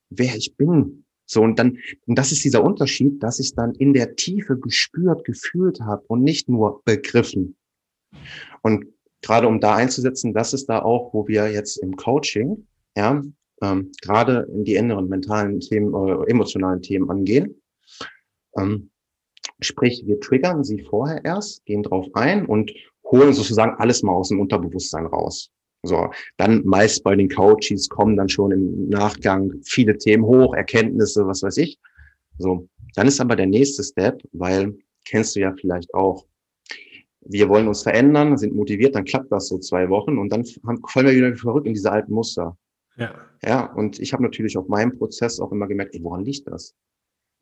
wer 0.09 0.35
ich 0.35 0.55
bin. 0.55 1.05
So, 1.25 1.41
und 1.41 1.57
dann, 1.57 1.77
und 2.05 2.17
das 2.17 2.31
ist 2.31 2.43
dieser 2.43 2.63
Unterschied, 2.63 3.23
dass 3.23 3.39
ich 3.39 3.55
dann 3.55 3.73
in 3.75 3.93
der 3.93 4.15
Tiefe 4.15 4.57
gespürt, 4.57 5.23
gefühlt 5.25 5.79
habe 5.81 6.03
und 6.07 6.23
nicht 6.23 6.49
nur 6.49 6.81
begriffen. 6.83 7.55
Und 8.61 8.85
gerade 9.21 9.47
um 9.47 9.59
da 9.59 9.75
einzusetzen, 9.75 10.33
das 10.33 10.53
ist 10.53 10.67
da 10.67 10.81
auch, 10.81 11.13
wo 11.13 11.27
wir 11.27 11.51
jetzt 11.51 11.77
im 11.77 11.95
Coaching, 11.95 12.67
ja, 12.95 13.21
ähm, 13.61 13.91
gerade 14.01 14.47
in 14.53 14.65
die 14.65 14.75
inneren 14.75 15.07
mentalen 15.07 15.59
Themen, 15.59 15.93
äh, 15.93 16.29
emotionalen 16.29 16.81
Themen 16.81 17.09
angehen. 17.09 17.61
Ähm, 18.57 18.91
sprich, 19.61 20.03
wir 20.05 20.19
triggern 20.19 20.63
sie 20.63 20.81
vorher 20.81 21.23
erst, 21.23 21.65
gehen 21.65 21.83
drauf 21.83 22.07
ein 22.13 22.45
und 22.45 22.71
holen 23.05 23.33
sozusagen 23.33 23.75
alles 23.79 24.03
mal 24.03 24.13
aus 24.13 24.29
dem 24.29 24.39
Unterbewusstsein 24.39 25.05
raus. 25.05 25.49
So, 25.83 26.09
dann 26.37 26.65
meist 26.65 27.03
bei 27.03 27.15
den 27.15 27.29
Coaches 27.29 27.89
kommen 27.89 28.15
dann 28.15 28.29
schon 28.29 28.51
im 28.51 28.87
Nachgang 28.87 29.53
viele 29.63 29.97
Themen 29.97 30.23
hoch, 30.23 30.53
Erkenntnisse, 30.55 31.27
was 31.27 31.43
weiß 31.43 31.57
ich. 31.57 31.77
So, 32.37 32.67
dann 32.95 33.07
ist 33.07 33.19
aber 33.19 33.35
der 33.35 33.47
nächste 33.47 33.83
Step, 33.83 34.21
weil 34.31 34.77
kennst 35.05 35.35
du 35.35 35.41
ja 35.41 35.53
vielleicht 35.53 35.93
auch. 35.93 36.25
Wir 37.25 37.47
wollen 37.47 37.69
uns 37.69 37.83
verändern, 37.83 38.37
sind 38.37 38.53
motiviert, 38.53 38.95
dann 38.95 39.05
klappt 39.05 39.31
das 39.31 39.47
so 39.47 39.57
zwei 39.57 39.89
Wochen 39.89 40.17
und 40.17 40.29
dann 40.29 40.43
fallen 40.43 41.07
wir 41.07 41.15
wieder 41.15 41.35
verrückt 41.37 41.67
in 41.67 41.73
diese 41.73 41.91
alten 41.91 42.13
Muster. 42.13 42.57
Ja. 42.97 43.15
Ja, 43.45 43.65
und 43.73 43.99
ich 43.99 44.13
habe 44.13 44.23
natürlich 44.23 44.57
auf 44.57 44.67
meinem 44.67 44.97
Prozess 44.97 45.39
auch 45.39 45.51
immer 45.51 45.67
gemerkt, 45.67 45.97
woran 46.01 46.25
liegt 46.25 46.47
das? 46.47 46.75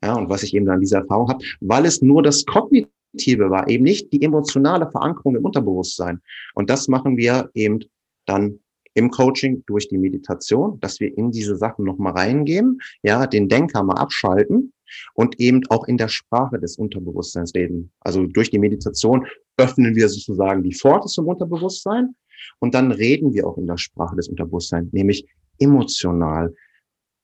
Ja, 0.02 0.14
und 0.14 0.28
was 0.28 0.42
ich 0.42 0.54
eben 0.54 0.66
dann 0.66 0.80
diese 0.80 0.96
Erfahrung 0.96 1.28
habe, 1.28 1.44
weil 1.60 1.84
es 1.84 2.00
nur 2.00 2.22
das 2.22 2.44
Kognitive 2.44 3.50
war, 3.50 3.68
eben 3.68 3.84
nicht 3.84 4.12
die 4.12 4.22
emotionale 4.22 4.90
Verankerung 4.90 5.36
im 5.36 5.44
Unterbewusstsein. 5.44 6.20
Und 6.54 6.70
das 6.70 6.88
machen 6.88 7.16
wir 7.16 7.50
eben 7.54 7.80
dann 8.26 8.60
im 8.94 9.10
Coaching 9.10 9.64
durch 9.66 9.88
die 9.88 9.98
Meditation, 9.98 10.78
dass 10.80 11.00
wir 11.00 11.16
in 11.16 11.30
diese 11.30 11.56
Sachen 11.56 11.84
nochmal 11.84 12.12
reingehen, 12.12 12.78
ja, 13.02 13.26
den 13.26 13.48
Denker 13.48 13.82
mal 13.82 13.96
abschalten 13.96 14.72
und 15.14 15.40
eben 15.40 15.62
auch 15.70 15.88
in 15.88 15.96
der 15.96 16.08
Sprache 16.08 16.58
des 16.58 16.76
Unterbewusstseins 16.76 17.54
reden. 17.54 17.90
Also 18.00 18.26
durch 18.26 18.50
die 18.50 18.58
Meditation 18.58 19.26
öffnen 19.56 19.94
wir 19.94 20.08
sozusagen 20.08 20.62
die 20.62 20.74
Pforte 20.74 21.08
zum 21.08 21.26
Unterbewusstsein 21.26 22.14
und 22.58 22.74
dann 22.74 22.92
reden 22.92 23.32
wir 23.32 23.46
auch 23.46 23.56
in 23.56 23.66
der 23.66 23.78
Sprache 23.78 24.16
des 24.16 24.28
Unterbewusstseins, 24.28 24.92
nämlich 24.92 25.26
emotional, 25.58 26.54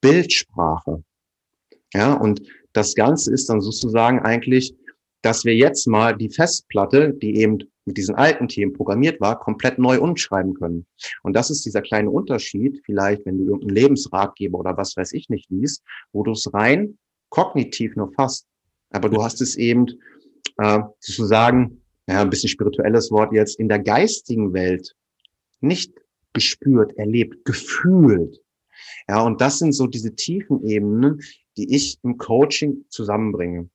Bildsprache. 0.01 1.03
Ja, 1.93 2.13
und 2.13 2.41
das 2.73 2.95
Ganze 2.95 3.33
ist 3.33 3.49
dann 3.49 3.61
sozusagen 3.61 4.19
eigentlich, 4.19 4.75
dass 5.21 5.45
wir 5.45 5.55
jetzt 5.55 5.87
mal 5.87 6.15
die 6.15 6.29
Festplatte, 6.29 7.13
die 7.13 7.37
eben 7.37 7.59
mit 7.85 7.97
diesen 7.97 8.15
alten 8.15 8.47
Themen 8.47 8.73
programmiert 8.73 9.19
war, 9.19 9.39
komplett 9.39 9.79
neu 9.79 9.99
umschreiben 9.99 10.53
können. 10.53 10.85
Und 11.23 11.35
das 11.35 11.49
ist 11.49 11.65
dieser 11.65 11.81
kleine 11.81 12.09
Unterschied, 12.09 12.81
vielleicht, 12.85 13.25
wenn 13.25 13.37
du 13.37 13.45
irgendeinen 13.45 13.75
Lebensratgeber 13.75 14.59
oder 14.59 14.77
was 14.77 14.95
weiß 14.95 15.13
ich 15.13 15.29
nicht 15.29 15.49
liest, 15.49 15.83
wo 16.11 16.23
du 16.23 16.31
es 16.31 16.53
rein 16.53 16.97
kognitiv 17.29 17.95
nur 17.95 18.11
fasst. 18.13 18.47
Aber 18.91 19.09
du 19.09 19.23
hast 19.23 19.41
es 19.41 19.55
eben 19.55 19.87
äh, 20.57 20.79
sozusagen, 20.99 21.81
ja, 22.07 22.21
ein 22.21 22.29
bisschen 22.29 22.49
spirituelles 22.49 23.11
Wort 23.11 23.33
jetzt, 23.33 23.59
in 23.59 23.69
der 23.69 23.79
geistigen 23.79 24.53
Welt 24.53 24.95
nicht 25.61 25.93
gespürt, 26.33 26.95
erlebt, 26.97 27.45
gefühlt. 27.45 28.41
Ja, 29.07 29.21
und 29.21 29.41
das 29.41 29.59
sind 29.59 29.73
so 29.73 29.87
diese 29.87 30.15
tiefen 30.15 30.63
Ebenen, 30.63 31.21
die 31.57 31.75
ich 31.75 31.97
im 32.03 32.17
Coaching 32.17 32.85
zusammenbringe. 32.89 33.69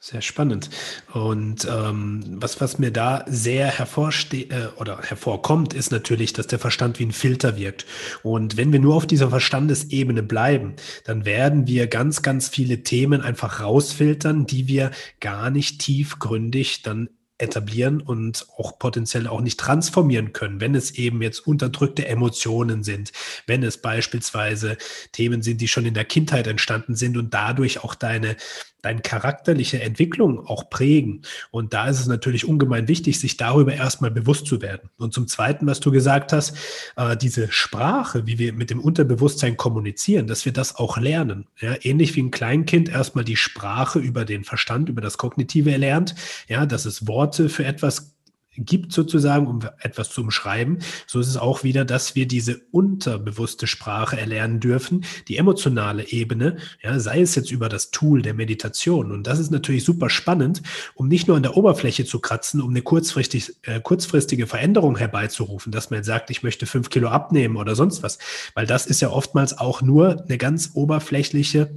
Sehr 0.00 0.22
spannend. 0.22 0.70
Und 1.12 1.66
ähm, 1.68 2.22
was, 2.36 2.60
was 2.60 2.78
mir 2.78 2.92
da 2.92 3.24
sehr 3.26 3.66
hervorsteht 3.66 4.52
äh, 4.52 4.68
oder 4.76 5.00
hervorkommt, 5.02 5.74
ist 5.74 5.90
natürlich, 5.90 6.32
dass 6.32 6.46
der 6.46 6.60
Verstand 6.60 7.00
wie 7.00 7.06
ein 7.06 7.12
Filter 7.12 7.56
wirkt. 7.56 7.84
Und 8.22 8.56
wenn 8.56 8.70
wir 8.72 8.78
nur 8.78 8.94
auf 8.94 9.08
dieser 9.08 9.28
Verstandesebene 9.30 10.22
bleiben, 10.22 10.74
dann 11.04 11.24
werden 11.24 11.66
wir 11.66 11.88
ganz, 11.88 12.22
ganz 12.22 12.48
viele 12.48 12.84
Themen 12.84 13.22
einfach 13.22 13.60
rausfiltern, 13.60 14.46
die 14.46 14.68
wir 14.68 14.92
gar 15.18 15.50
nicht 15.50 15.80
tiefgründig 15.80 16.82
dann 16.82 17.08
etablieren 17.38 18.00
und 18.00 18.46
auch 18.56 18.78
potenziell 18.78 19.28
auch 19.28 19.40
nicht 19.40 19.60
transformieren 19.60 20.32
können, 20.32 20.60
wenn 20.60 20.74
es 20.74 20.92
eben 20.92 21.22
jetzt 21.22 21.40
unterdrückte 21.46 22.06
Emotionen 22.06 22.82
sind, 22.82 23.12
wenn 23.46 23.62
es 23.62 23.78
beispielsweise 23.78 24.76
Themen 25.12 25.42
sind, 25.42 25.60
die 25.60 25.68
schon 25.68 25.86
in 25.86 25.94
der 25.94 26.04
Kindheit 26.04 26.48
entstanden 26.48 26.96
sind 26.96 27.16
und 27.16 27.32
dadurch 27.32 27.82
auch 27.82 27.94
deine 27.94 28.36
deine 28.82 29.00
charakterliche 29.00 29.80
Entwicklung 29.82 30.46
auch 30.46 30.70
prägen. 30.70 31.22
Und 31.50 31.74
da 31.74 31.88
ist 31.88 32.00
es 32.00 32.06
natürlich 32.06 32.46
ungemein 32.46 32.86
wichtig, 32.88 33.18
sich 33.18 33.36
darüber 33.36 33.72
erstmal 33.72 34.10
bewusst 34.10 34.46
zu 34.46 34.62
werden. 34.62 34.90
Und 34.98 35.12
zum 35.12 35.26
Zweiten, 35.26 35.66
was 35.66 35.80
du 35.80 35.90
gesagt 35.90 36.32
hast, 36.32 36.56
äh, 36.96 37.16
diese 37.16 37.50
Sprache, 37.50 38.26
wie 38.26 38.38
wir 38.38 38.52
mit 38.52 38.70
dem 38.70 38.80
Unterbewusstsein 38.80 39.56
kommunizieren, 39.56 40.26
dass 40.26 40.44
wir 40.44 40.52
das 40.52 40.76
auch 40.76 40.98
lernen. 40.98 41.46
Ja, 41.60 41.74
ähnlich 41.82 42.14
wie 42.14 42.22
ein 42.22 42.30
Kleinkind 42.30 42.88
erstmal 42.88 43.24
die 43.24 43.36
Sprache 43.36 43.98
über 43.98 44.24
den 44.24 44.44
Verstand, 44.44 44.88
über 44.88 45.00
das 45.00 45.18
Kognitive 45.18 45.72
erlernt, 45.72 46.14
ja, 46.48 46.66
dass 46.66 46.84
es 46.84 47.06
Worte 47.06 47.48
für 47.48 47.64
etwas 47.64 48.17
gibt 48.58 48.92
sozusagen, 48.92 49.46
um 49.46 49.60
etwas 49.80 50.10
zu 50.10 50.20
umschreiben. 50.20 50.78
So 51.06 51.20
ist 51.20 51.28
es 51.28 51.36
auch 51.36 51.64
wieder, 51.64 51.84
dass 51.84 52.14
wir 52.14 52.26
diese 52.26 52.60
unterbewusste 52.70 53.66
Sprache 53.66 54.18
erlernen 54.18 54.60
dürfen, 54.60 55.04
die 55.28 55.36
emotionale 55.36 56.08
Ebene, 56.08 56.56
ja, 56.82 56.98
sei 56.98 57.20
es 57.20 57.34
jetzt 57.34 57.50
über 57.50 57.68
das 57.68 57.90
Tool 57.90 58.22
der 58.22 58.34
Meditation. 58.34 59.12
Und 59.12 59.26
das 59.26 59.38
ist 59.38 59.50
natürlich 59.50 59.84
super 59.84 60.10
spannend, 60.10 60.62
um 60.94 61.08
nicht 61.08 61.28
nur 61.28 61.36
an 61.36 61.42
der 61.42 61.56
Oberfläche 61.56 62.04
zu 62.04 62.18
kratzen, 62.20 62.60
um 62.60 62.70
eine 62.70 62.82
kurzfristig, 62.82 63.56
äh, 63.62 63.80
kurzfristige 63.80 64.46
Veränderung 64.46 64.96
herbeizurufen, 64.96 65.72
dass 65.72 65.90
man 65.90 66.04
sagt, 66.04 66.30
ich 66.30 66.42
möchte 66.42 66.66
fünf 66.66 66.90
Kilo 66.90 67.08
abnehmen 67.08 67.56
oder 67.56 67.74
sonst 67.74 68.02
was, 68.02 68.18
weil 68.54 68.66
das 68.66 68.86
ist 68.86 69.00
ja 69.00 69.10
oftmals 69.10 69.58
auch 69.58 69.82
nur 69.82 70.24
eine 70.24 70.38
ganz 70.38 70.70
oberflächliche 70.74 71.70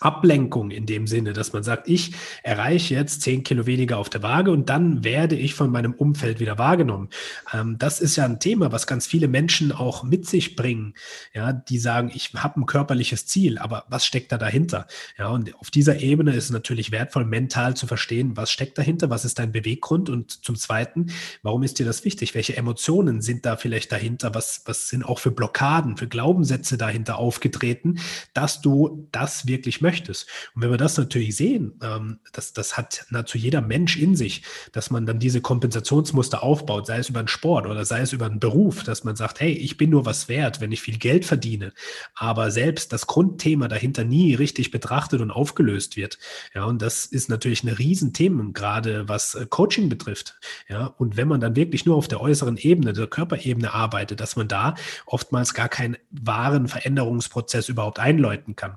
Ablenkung 0.00 0.70
in 0.70 0.86
dem 0.86 1.06
Sinne, 1.06 1.32
dass 1.32 1.52
man 1.52 1.62
sagt, 1.62 1.88
ich 1.88 2.12
erreiche 2.42 2.94
jetzt 2.94 3.22
zehn 3.22 3.42
Kilo 3.42 3.66
weniger 3.66 3.98
auf 3.98 4.10
der 4.10 4.22
Waage 4.22 4.50
und 4.50 4.68
dann 4.68 5.04
werde 5.04 5.36
ich 5.36 5.54
von 5.54 5.70
meinem 5.70 5.94
Umfeld 5.94 6.40
wieder 6.40 6.58
wahrgenommen. 6.58 7.08
Ähm, 7.52 7.76
das 7.78 8.00
ist 8.00 8.16
ja 8.16 8.24
ein 8.24 8.40
Thema, 8.40 8.72
was 8.72 8.86
ganz 8.86 9.06
viele 9.06 9.28
Menschen 9.28 9.72
auch 9.72 10.02
mit 10.02 10.26
sich 10.26 10.56
bringen. 10.56 10.94
Ja, 11.32 11.52
die 11.52 11.78
sagen, 11.78 12.10
ich 12.14 12.32
habe 12.34 12.60
ein 12.60 12.66
körperliches 12.66 13.26
Ziel, 13.26 13.58
aber 13.58 13.84
was 13.88 14.06
steckt 14.06 14.32
da 14.32 14.38
dahinter? 14.38 14.86
Ja, 15.18 15.28
und 15.28 15.54
auf 15.58 15.70
dieser 15.70 16.00
Ebene 16.00 16.34
ist 16.34 16.44
es 16.44 16.50
natürlich 16.50 16.90
wertvoll, 16.90 17.24
mental 17.24 17.74
zu 17.74 17.86
verstehen, 17.86 18.36
was 18.36 18.50
steckt 18.50 18.78
dahinter, 18.78 19.10
was 19.10 19.24
ist 19.24 19.38
dein 19.38 19.52
Beweggrund 19.52 20.10
und 20.10 20.44
zum 20.44 20.56
Zweiten, 20.56 21.06
warum 21.42 21.62
ist 21.62 21.78
dir 21.78 21.86
das 21.86 22.04
wichtig? 22.04 22.34
Welche 22.34 22.56
Emotionen 22.56 23.22
sind 23.22 23.46
da 23.46 23.56
vielleicht 23.56 23.92
dahinter? 23.92 24.34
Was, 24.34 24.62
was 24.64 24.88
sind 24.88 25.04
auch 25.04 25.18
für 25.18 25.30
Blockaden, 25.30 25.96
für 25.96 26.08
Glaubenssätze 26.08 26.76
dahinter 26.76 27.18
aufgetreten, 27.18 27.98
dass 28.32 28.60
du 28.60 29.08
das 29.12 29.46
wirklich 29.46 29.80
möchtest. 29.84 30.28
Und 30.54 30.62
wenn 30.62 30.70
wir 30.70 30.78
das 30.78 30.98
natürlich 30.98 31.36
sehen, 31.36 31.78
ähm, 31.82 32.18
das, 32.32 32.52
das 32.52 32.76
hat 32.76 33.06
nahezu 33.10 33.38
jeder 33.38 33.60
Mensch 33.60 33.96
in 33.96 34.16
sich, 34.16 34.42
dass 34.72 34.90
man 34.90 35.06
dann 35.06 35.20
diese 35.20 35.40
Kompensationsmuster 35.40 36.42
aufbaut, 36.42 36.86
sei 36.86 36.98
es 36.98 37.08
über 37.08 37.20
einen 37.20 37.28
Sport 37.28 37.66
oder 37.66 37.84
sei 37.84 38.00
es 38.00 38.12
über 38.12 38.26
einen 38.26 38.40
Beruf, 38.40 38.82
dass 38.82 39.04
man 39.04 39.14
sagt, 39.14 39.40
hey, 39.40 39.52
ich 39.52 39.76
bin 39.76 39.90
nur 39.90 40.06
was 40.06 40.28
wert, 40.28 40.60
wenn 40.60 40.72
ich 40.72 40.82
viel 40.82 40.98
Geld 40.98 41.24
verdiene, 41.24 41.72
aber 42.14 42.50
selbst 42.50 42.92
das 42.92 43.06
Grundthema 43.06 43.68
dahinter 43.68 44.04
nie 44.04 44.34
richtig 44.34 44.70
betrachtet 44.70 45.20
und 45.20 45.30
aufgelöst 45.30 45.96
wird. 45.96 46.18
Ja, 46.54 46.64
und 46.64 46.82
das 46.82 47.04
ist 47.06 47.28
natürlich 47.28 47.62
ein 47.62 47.68
Riesenthema, 47.68 48.50
gerade 48.52 49.08
was 49.08 49.34
äh, 49.34 49.46
Coaching 49.48 49.88
betrifft. 49.88 50.34
Ja, 50.68 50.86
und 50.86 51.16
wenn 51.16 51.28
man 51.28 51.40
dann 51.40 51.56
wirklich 51.56 51.84
nur 51.84 51.96
auf 51.96 52.08
der 52.08 52.20
äußeren 52.20 52.56
Ebene, 52.56 52.92
der 52.92 53.06
Körperebene 53.06 53.72
arbeitet, 53.72 54.20
dass 54.20 54.36
man 54.36 54.48
da 54.48 54.74
oftmals 55.06 55.54
gar 55.54 55.68
keinen 55.68 55.96
wahren 56.10 56.68
Veränderungsprozess 56.68 57.68
überhaupt 57.68 57.98
einläuten 57.98 58.56
kann. 58.56 58.76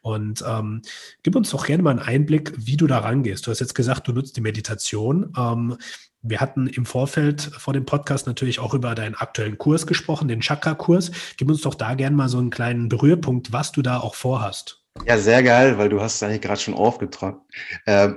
Und 0.00 0.42
ähm, 0.46 0.82
gib 1.22 1.36
uns 1.36 1.50
doch 1.50 1.66
gerne 1.66 1.82
mal 1.82 1.90
einen 1.90 1.98
Einblick, 1.98 2.52
wie 2.56 2.76
du 2.76 2.86
da 2.86 2.98
rangehst. 2.98 3.46
Du 3.46 3.50
hast 3.50 3.60
jetzt 3.60 3.74
gesagt, 3.74 4.08
du 4.08 4.12
nutzt 4.12 4.36
die 4.36 4.40
Meditation. 4.40 5.32
Ähm, 5.36 5.76
wir 6.22 6.40
hatten 6.40 6.66
im 6.66 6.86
Vorfeld 6.86 7.42
vor 7.42 7.72
dem 7.72 7.84
Podcast 7.84 8.26
natürlich 8.26 8.58
auch 8.58 8.74
über 8.74 8.94
deinen 8.94 9.14
aktuellen 9.14 9.58
Kurs 9.58 9.86
gesprochen, 9.86 10.28
den 10.28 10.40
Chakra-Kurs. 10.40 11.10
Gib 11.36 11.48
uns 11.48 11.60
doch 11.60 11.74
da 11.74 11.94
gerne 11.94 12.16
mal 12.16 12.28
so 12.28 12.38
einen 12.38 12.50
kleinen 12.50 12.88
Berührpunkt, 12.88 13.52
was 13.52 13.72
du 13.72 13.82
da 13.82 13.98
auch 13.98 14.14
vorhast. 14.14 14.82
Ja, 15.04 15.18
sehr 15.18 15.42
geil, 15.42 15.78
weil 15.78 15.88
du 15.88 16.00
hast 16.00 16.16
es 16.16 16.22
eigentlich 16.22 16.40
gerade 16.40 16.60
schon 16.60 16.74
aufgetragen. 16.74 17.40
Äh, 17.84 18.10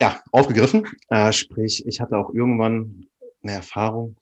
ja, 0.00 0.20
aufgegriffen. 0.32 0.86
Äh, 1.08 1.32
sprich, 1.32 1.86
ich 1.86 2.00
hatte 2.00 2.16
auch 2.16 2.34
irgendwann 2.34 3.06
eine 3.42 3.52
Erfahrung 3.52 4.16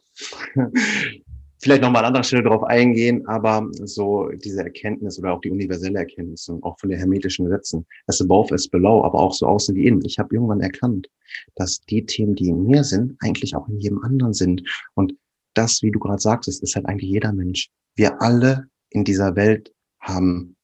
vielleicht 1.61 1.83
nochmal 1.83 2.03
an 2.03 2.09
anderer 2.09 2.25
Stelle 2.25 2.43
darauf 2.43 2.63
eingehen, 2.65 3.27
aber 3.27 3.69
so 3.73 4.29
diese 4.29 4.63
Erkenntnis 4.63 5.19
oder 5.19 5.33
auch 5.33 5.41
die 5.41 5.51
universelle 5.51 5.99
Erkenntnis 5.99 6.49
und 6.49 6.63
auch 6.63 6.79
von 6.79 6.91
den 6.91 6.99
hermetischen 6.99 7.45
Gesetzen, 7.47 7.87
das 8.07 8.21
above 8.21 8.55
ist 8.55 8.71
below, 8.71 9.05
aber 9.05 9.19
auch 9.19 9.35
so 9.35 9.47
außen 9.47 9.75
wie 9.75 9.87
innen. 9.87 10.03
Ich 10.05 10.19
habe 10.19 10.35
irgendwann 10.35 10.61
erkannt, 10.61 11.09
dass 11.57 11.81
die 11.83 12.05
Themen, 12.05 12.35
die 12.35 12.49
in 12.49 12.65
mir 12.65 12.85
sind, 12.85 13.17
eigentlich 13.21 13.55
auch 13.55 13.69
in 13.69 13.79
jedem 13.79 14.03
anderen 14.03 14.33
sind. 14.33 14.63
Und 14.95 15.15
das, 15.55 15.83
wie 15.83 15.91
du 15.91 15.99
gerade 15.99 16.21
sagtest, 16.21 16.63
ist 16.63 16.75
halt 16.77 16.87
eigentlich 16.87 17.11
jeder 17.11 17.33
Mensch. 17.33 17.69
Wir 17.95 18.21
alle 18.23 18.69
in 18.91 19.05
dieser 19.05 19.37
Welt 19.37 19.73
haben, 20.01 20.57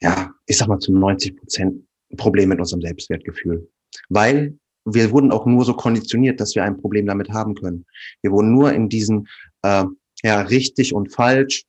ja, 0.00 0.32
ich 0.46 0.56
sag 0.56 0.68
mal 0.68 0.78
zu 0.78 0.92
90 0.92 1.36
Prozent 1.36 1.84
Problem 2.16 2.50
mit 2.50 2.60
unserem 2.60 2.82
Selbstwertgefühl. 2.82 3.68
Weil 4.08 4.58
wir 4.84 5.10
wurden 5.10 5.32
auch 5.32 5.46
nur 5.46 5.64
so 5.64 5.74
konditioniert, 5.74 6.40
dass 6.40 6.54
wir 6.54 6.64
ein 6.64 6.76
Problem 6.76 7.06
damit 7.06 7.30
haben 7.30 7.54
können. 7.54 7.86
Wir 8.20 8.32
wurden 8.32 8.52
nur 8.52 8.72
in 8.72 8.88
diesen 8.88 9.28
äh, 9.62 9.84
ja, 10.22 10.40
richtig 10.42 10.94
und 10.94 11.12
falsch, 11.12 11.64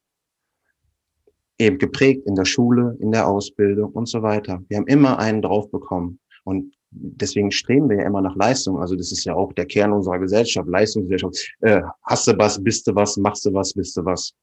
eben 1.57 1.77
geprägt 1.77 2.25
in 2.25 2.35
der 2.35 2.45
Schule, 2.45 2.97
in 2.99 3.11
der 3.11 3.27
Ausbildung 3.27 3.91
und 3.91 4.07
so 4.07 4.21
weiter. 4.21 4.63
Wir 4.67 4.77
haben 4.77 4.87
immer 4.87 5.19
einen 5.19 5.41
drauf 5.41 5.69
bekommen. 5.71 6.19
Und 6.43 6.73
deswegen 6.91 7.51
streben 7.51 7.89
wir 7.89 7.97
ja 7.97 8.05
immer 8.05 8.21
nach 8.21 8.35
Leistung. 8.35 8.79
Also 8.79 8.95
das 8.95 9.11
ist 9.11 9.23
ja 9.23 9.33
auch 9.33 9.53
der 9.53 9.65
Kern 9.65 9.93
unserer 9.93 10.19
Gesellschaft, 10.19 10.67
Leistungsgesellschaft. 10.67 11.35
Äh, 11.61 11.81
hast 12.03 12.27
du 12.27 12.37
was, 12.37 12.61
bist 12.61 12.87
du 12.87 12.95
was, 12.95 13.17
machst 13.17 13.45
du 13.45 13.53
was, 13.53 13.73
bist 13.73 13.95
du 13.97 14.05
was. 14.05 14.33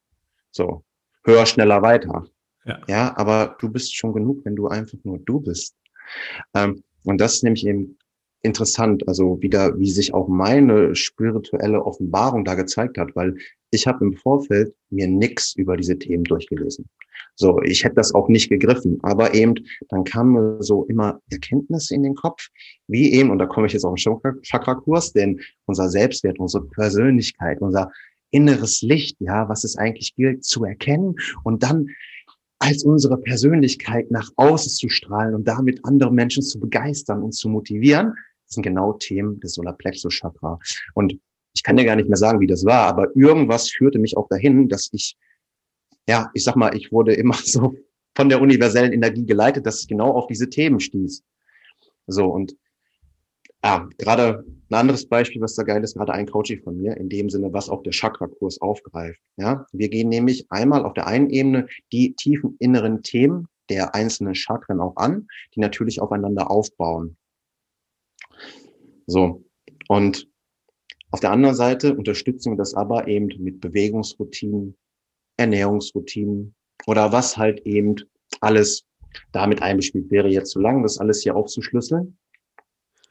So, 0.51 0.83
höher, 1.25 1.47
schneller, 1.47 1.83
weiter. 1.83 2.27
Ja. 2.65 2.79
ja, 2.89 3.17
aber 3.17 3.57
du 3.59 3.69
bist 3.69 3.97
schon 3.97 4.13
genug, 4.13 4.45
wenn 4.45 4.57
du 4.57 4.69
einfach 4.69 4.99
nur 5.05 5.19
du 5.19 5.41
bist. 5.41 5.75
Ähm, 6.55 6.83
und 7.05 7.21
das 7.21 7.35
ist 7.35 7.45
nämlich 7.45 7.67
eben 7.67 7.97
interessant, 8.43 9.07
also 9.07 9.41
wieder, 9.43 9.79
wie 9.79 9.91
sich 9.91 10.15
auch 10.15 10.29
meine 10.29 10.95
spirituelle 10.95 11.85
Offenbarung 11.85 12.45
da 12.45 12.55
gezeigt 12.55 12.99
hat, 12.99 13.15
weil 13.15 13.37
ich 13.71 13.87
habe 13.87 14.05
im 14.05 14.15
Vorfeld 14.15 14.75
mir 14.91 15.07
nix 15.07 15.55
über 15.55 15.77
diese 15.77 15.99
Themen 15.99 16.25
durchgelesen. 16.25 16.89
So, 17.37 17.61
ich 17.63 17.85
hätte 17.85 17.97
das 17.97 18.15
auch 18.15 18.29
nicht 18.29 18.49
gegriffen, 18.49 18.99
aber 19.03 19.35
eben, 19.35 19.55
dann 19.89 20.05
kamen 20.05 20.61
so 20.63 20.85
immer 20.85 21.21
Erkenntnisse 21.31 21.95
in 21.95 22.03
den 22.03 22.15
Kopf, 22.15 22.49
wie 22.87 23.13
eben, 23.13 23.31
und 23.31 23.39
da 23.39 23.47
komme 23.47 23.67
ich 23.67 23.73
jetzt 23.73 23.85
auf 23.85 23.95
den 23.95 24.43
Chakra-Kurs, 24.43 25.13
denn 25.13 25.41
unser 25.67 25.89
Selbstwert, 25.89 26.39
unsere 26.39 26.67
Persönlichkeit, 26.67 27.61
unser 27.61 27.93
inneres 28.31 28.83
Licht, 28.83 29.17
ja, 29.21 29.49
was 29.49 29.65
es 29.65 29.77
eigentlich 29.77 30.15
gilt 30.15 30.45
zu 30.45 30.65
erkennen 30.65 31.17
und 31.45 31.63
dann 31.63 31.89
als 32.59 32.85
unsere 32.85 33.17
Persönlichkeit 33.17 34.11
nach 34.11 34.31
außen 34.37 34.71
zu 34.71 34.89
strahlen 34.89 35.35
und 35.35 35.49
damit 35.49 35.81
andere 35.85 36.13
Menschen 36.13 36.43
zu 36.43 36.61
begeistern 36.61 37.23
und 37.23 37.33
zu 37.33 37.49
motivieren, 37.49 38.15
sind 38.53 38.63
genau 38.63 38.93
Themen 38.95 39.41
des 39.41 39.55
Solarplexus-Chakra. 39.55 40.59
Und 40.95 41.19
ich 41.53 41.63
kann 41.63 41.77
dir 41.77 41.85
gar 41.85 41.97
nicht 41.97 42.09
mehr 42.09 42.17
sagen, 42.17 42.41
wie 42.41 42.47
das 42.47 42.65
war, 42.65 42.87
aber 42.87 43.15
irgendwas 43.17 43.71
führte 43.71 43.99
mich 43.99 44.17
auch 44.17 44.29
dahin, 44.29 44.69
dass 44.69 44.89
ich, 44.93 45.17
ja, 46.09 46.31
ich 46.35 46.45
sag 46.45 46.57
mal, 46.57 46.77
ich 46.77 46.93
wurde 46.93 47.15
immer 47.15 47.35
so 47.45 47.75
von 48.15 48.29
der 48.29 48.41
universellen 48.41 48.93
Energie 48.93 49.25
geleitet, 49.25 49.67
dass 49.67 49.81
ich 49.81 49.89
genau 49.89 50.13
auf 50.13 50.27
diese 50.27 50.49
Themen 50.49 50.81
stieß. 50.81 51.23
So, 52.07 52.27
und 52.27 52.57
ja, 53.63 53.89
gerade 53.99 54.45
ein 54.71 54.75
anderes 54.75 55.07
Beispiel, 55.07 55.43
was 55.43 55.55
da 55.55 55.63
geil 55.63 55.85
ist, 55.85 55.95
gerade 55.95 56.13
ein 56.13 56.27
Coaching 56.27 56.63
von 56.63 56.77
mir, 56.77 56.97
in 56.97 57.09
dem 57.09 57.29
Sinne, 57.29 57.53
was 57.53 57.69
auch 57.69 57.83
der 57.83 57.93
Chakra-Kurs 57.93 58.61
aufgreift. 58.61 59.21
Ja, 59.37 59.67
wir 59.73 59.89
gehen 59.89 60.09
nämlich 60.09 60.51
einmal 60.51 60.85
auf 60.85 60.95
der 60.95 61.07
einen 61.07 61.29
Ebene 61.29 61.67
die 61.93 62.15
tiefen 62.15 62.57
inneren 62.59 63.03
Themen 63.03 63.49
der 63.69 63.95
einzelnen 63.95 64.35
Chakren 64.35 64.81
auch 64.81 64.97
an, 64.97 65.29
die 65.55 65.61
natürlich 65.61 66.01
aufeinander 66.01 66.51
aufbauen. 66.51 67.17
So. 69.11 69.45
Und 69.89 70.29
auf 71.11 71.21
der 71.21 71.33
anderen 71.33 71.57
Seite 71.57 71.95
unterstützen 71.97 72.53
wir 72.53 72.57
das 72.57 72.75
aber 72.75 73.09
eben 73.09 73.29
mit 73.43 73.61
Bewegungsroutinen, 73.61 74.77
Ernährungsroutinen 75.37 76.55
oder 76.87 77.13
was 77.13 77.37
halt 77.37 77.67
eben 77.67 77.97
alles 78.41 78.87
damit 79.33 79.63
einbespielt 79.63 80.11
wäre 80.11 80.29
jetzt 80.29 80.53
zu 80.53 80.61
lang, 80.61 80.83
das 80.83 80.99
alles 80.99 81.23
hier 81.23 81.35
aufzuschlüsseln. 81.35 82.17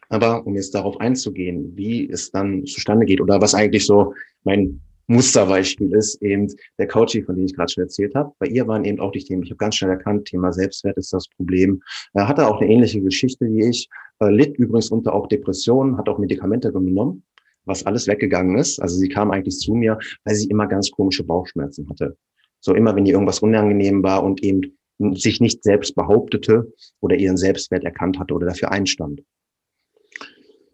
Aber 0.08 0.48
um 0.48 0.56
jetzt 0.56 0.74
darauf 0.74 1.00
einzugehen, 1.00 1.76
wie 1.76 2.10
es 2.10 2.32
dann 2.32 2.66
zustande 2.66 3.06
geht 3.06 3.22
oder 3.22 3.42
was 3.42 3.54
eigentlich 3.54 3.86
so 3.86 4.14
mein 4.44 4.82
Musterbeispiel 5.10 5.91
ist, 5.93 6.22
eben 6.22 6.54
der 6.78 6.88
Coaching, 6.88 7.26
von 7.26 7.36
dem 7.36 7.45
ich 7.45 7.56
gerade 7.56 7.72
schon 7.72 7.84
erzählt 7.84 8.13
habe. 8.13 8.32
Bei 8.38 8.45
ihr 8.45 8.67
waren 8.67 8.86
eben 8.86 9.00
auch 9.00 9.12
die 9.12 9.24
Themen, 9.24 9.41
ich 9.41 9.50
habe 9.50 9.58
ganz 9.58 9.76
schnell 9.76 9.89
erkannt, 9.89 10.26
Thema 10.26 10.54
Selbstwert 10.54 10.98
ist 10.98 11.12
das 11.12 11.28
Problem. 11.30 11.82
Er 12.13 12.28
hatte 12.28 12.48
auch 12.48 12.62
eine 12.62 12.72
ähnliche 12.72 13.02
Geschichte 13.02 13.45
wie 13.45 13.67
ich, 13.67 13.89
äh, 14.19 14.30
litt 14.30 14.58
übrigens 14.58 14.91
unter 14.91 15.13
auch 15.13 15.28
Depressionen, 15.28 15.98
hat 15.98 16.08
auch 16.10 16.19
Medikamente 16.19 16.72
genommen, 16.72 17.24
was 17.65 17.88
alles 17.88 18.08
weggegangen 18.08 18.56
ist. 18.60 18.80
Also 18.80 18.98
sie 18.98 19.10
kam 19.10 19.32
eigentlich 19.32 19.58
zu 19.58 19.74
mir, 19.74 19.98
weil 20.26 20.36
sie 20.36 20.48
immer 20.48 20.67
ganz 20.67 20.91
komische 20.91 21.24
Bauchschmerzen 21.24 21.89
hatte. 21.89 22.15
So 22.60 22.76
immer, 22.76 22.95
wenn 22.95 23.08
ihr 23.08 23.13
irgendwas 23.13 23.39
unangenehm 23.39 24.04
war 24.04 24.24
und 24.24 24.43
eben 24.43 24.78
sich 25.15 25.41
nicht 25.41 25.63
selbst 25.63 25.95
behauptete 25.95 26.72
oder 27.00 27.15
ihren 27.15 27.38
Selbstwert 27.38 27.84
erkannt 27.84 28.19
hatte 28.19 28.36
oder 28.36 28.45
dafür 28.45 28.72
einstand. 28.72 29.24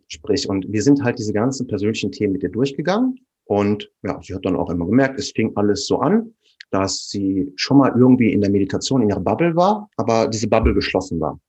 Sprich, 0.09 0.49
und 0.49 0.69
wir 0.69 0.81
sind 0.81 1.03
halt 1.03 1.19
diese 1.19 1.31
ganzen 1.31 1.67
persönlichen 1.67 2.11
Themen 2.11 2.33
mit 2.33 2.43
ihr 2.43 2.49
durchgegangen 2.49 3.25
und 3.45 3.91
ja, 4.03 4.19
sie 4.21 4.33
hat 4.35 4.45
dann 4.45 4.55
auch 4.55 4.69
immer 4.69 4.85
gemerkt, 4.85 5.19
es 5.19 5.31
fing 5.31 5.51
alles 5.55 5.87
so 5.87 5.99
an, 5.99 6.33
dass 6.71 7.09
sie 7.09 7.51
schon 7.55 7.77
mal 7.77 7.93
irgendwie 7.95 8.33
in 8.33 8.41
der 8.41 8.49
Meditation 8.49 9.01
in 9.01 9.09
ihrer 9.09 9.19
Bubble 9.19 9.55
war, 9.55 9.89
aber 9.97 10.27
diese 10.27 10.47
Bubble 10.47 10.73
geschlossen 10.73 11.19
war. 11.19 11.39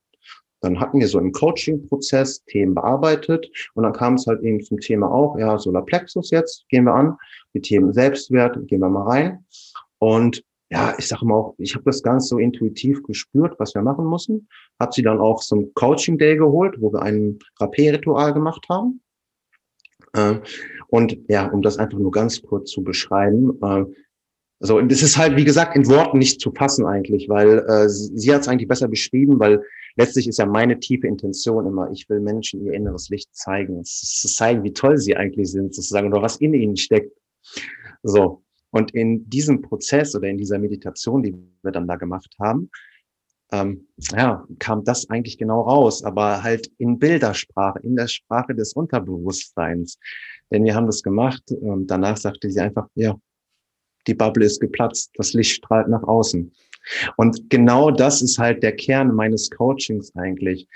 dann 0.60 0.80
hatten 0.80 1.00
wir 1.00 1.08
so 1.08 1.18
im 1.18 1.32
Coaching-Prozess 1.32 2.44
Themen 2.44 2.74
bearbeitet 2.74 3.48
und 3.74 3.84
dann 3.84 3.92
kam 3.92 4.14
es 4.14 4.26
halt 4.26 4.42
eben 4.42 4.62
zum 4.62 4.78
Thema 4.78 5.10
auch, 5.10 5.38
ja, 5.38 5.58
Solarplexus 5.58 6.30
jetzt, 6.30 6.68
gehen 6.68 6.84
wir 6.84 6.94
an, 6.94 7.16
die 7.54 7.60
Themen 7.60 7.92
Selbstwert, 7.92 8.58
gehen 8.66 8.80
wir 8.80 8.88
mal 8.88 9.04
rein. 9.04 9.44
Und 9.98 10.44
ja, 10.70 10.94
ich 10.98 11.06
sage 11.06 11.24
mal 11.24 11.36
auch, 11.36 11.54
ich 11.58 11.74
habe 11.74 11.84
das 11.84 12.02
ganz 12.02 12.28
so 12.28 12.38
intuitiv 12.38 13.02
gespürt, 13.04 13.54
was 13.58 13.74
wir 13.74 13.82
machen 13.82 14.08
müssen. 14.08 14.48
Habe 14.80 14.92
sie 14.92 15.02
dann 15.02 15.20
auch 15.20 15.40
zum 15.40 15.72
Coaching 15.74 16.18
Day 16.18 16.36
geholt, 16.36 16.74
wo 16.80 16.92
wir 16.92 17.02
ein 17.02 17.38
Rapé-Ritual 17.60 18.32
gemacht 18.34 18.66
haben. 18.68 19.00
Äh, 20.12 20.36
und 20.88 21.18
ja, 21.28 21.46
um 21.46 21.62
das 21.62 21.78
einfach 21.78 21.98
nur 21.98 22.10
ganz 22.10 22.42
kurz 22.42 22.70
zu 22.70 22.82
beschreiben, 22.82 23.58
äh, 23.62 23.84
so, 24.58 24.78
und 24.78 24.90
das 24.90 25.02
ist 25.02 25.18
halt, 25.18 25.36
wie 25.36 25.44
gesagt, 25.44 25.76
in 25.76 25.86
Worten 25.86 26.18
nicht 26.18 26.40
zu 26.40 26.50
fassen 26.50 26.86
eigentlich, 26.86 27.28
weil 27.28 27.58
äh, 27.68 27.88
sie, 27.90 28.16
sie 28.16 28.34
hat 28.34 28.40
es 28.40 28.48
eigentlich 28.48 28.68
besser 28.68 28.88
beschrieben, 28.88 29.38
weil 29.38 29.62
letztlich 29.96 30.26
ist 30.28 30.38
ja 30.38 30.46
meine 30.46 30.80
tiefe 30.80 31.06
Intention 31.06 31.66
immer, 31.66 31.90
ich 31.90 32.08
will 32.08 32.20
Menschen 32.20 32.64
ihr 32.64 32.72
inneres 32.72 33.10
Licht 33.10 33.34
zeigen, 33.34 33.84
zu 33.84 34.28
zeigen, 34.28 34.64
wie 34.64 34.72
toll 34.72 34.96
sie 34.96 35.14
eigentlich 35.14 35.50
sind, 35.50 35.74
sozusagen, 35.74 36.10
oder 36.10 36.22
was 36.22 36.36
in 36.36 36.54
ihnen 36.54 36.76
steckt. 36.76 37.12
So. 38.02 38.42
Und 38.70 38.94
in 38.94 39.28
diesem 39.28 39.60
Prozess 39.60 40.14
oder 40.14 40.28
in 40.28 40.38
dieser 40.38 40.58
Meditation, 40.58 41.22
die 41.22 41.34
wir 41.62 41.72
dann 41.72 41.86
da 41.86 41.96
gemacht 41.96 42.34
haben, 42.38 42.70
ähm, 43.52 43.86
ja, 44.12 44.44
kam 44.58 44.84
das 44.84 45.08
eigentlich 45.08 45.38
genau 45.38 45.62
raus, 45.62 46.02
aber 46.02 46.42
halt 46.42 46.70
in 46.78 46.98
Bildersprache, 46.98 47.80
in 47.80 47.96
der 47.96 48.08
Sprache 48.08 48.54
des 48.54 48.72
Unterbewusstseins. 48.72 49.98
Denn 50.50 50.64
wir 50.64 50.74
haben 50.74 50.86
das 50.86 51.02
gemacht 51.02 51.42
und 51.52 51.88
danach 51.88 52.16
sagte 52.16 52.50
sie 52.50 52.60
einfach, 52.60 52.88
ja, 52.94 53.16
die 54.06 54.14
Bubble 54.14 54.44
ist 54.44 54.60
geplatzt, 54.60 55.10
das 55.14 55.32
Licht 55.32 55.56
strahlt 55.56 55.88
nach 55.88 56.02
außen. 56.02 56.52
Und 57.16 57.50
genau 57.50 57.90
das 57.90 58.22
ist 58.22 58.38
halt 58.38 58.62
der 58.62 58.74
Kern 58.74 59.14
meines 59.14 59.50
Coachings 59.50 60.14
eigentlich. 60.14 60.68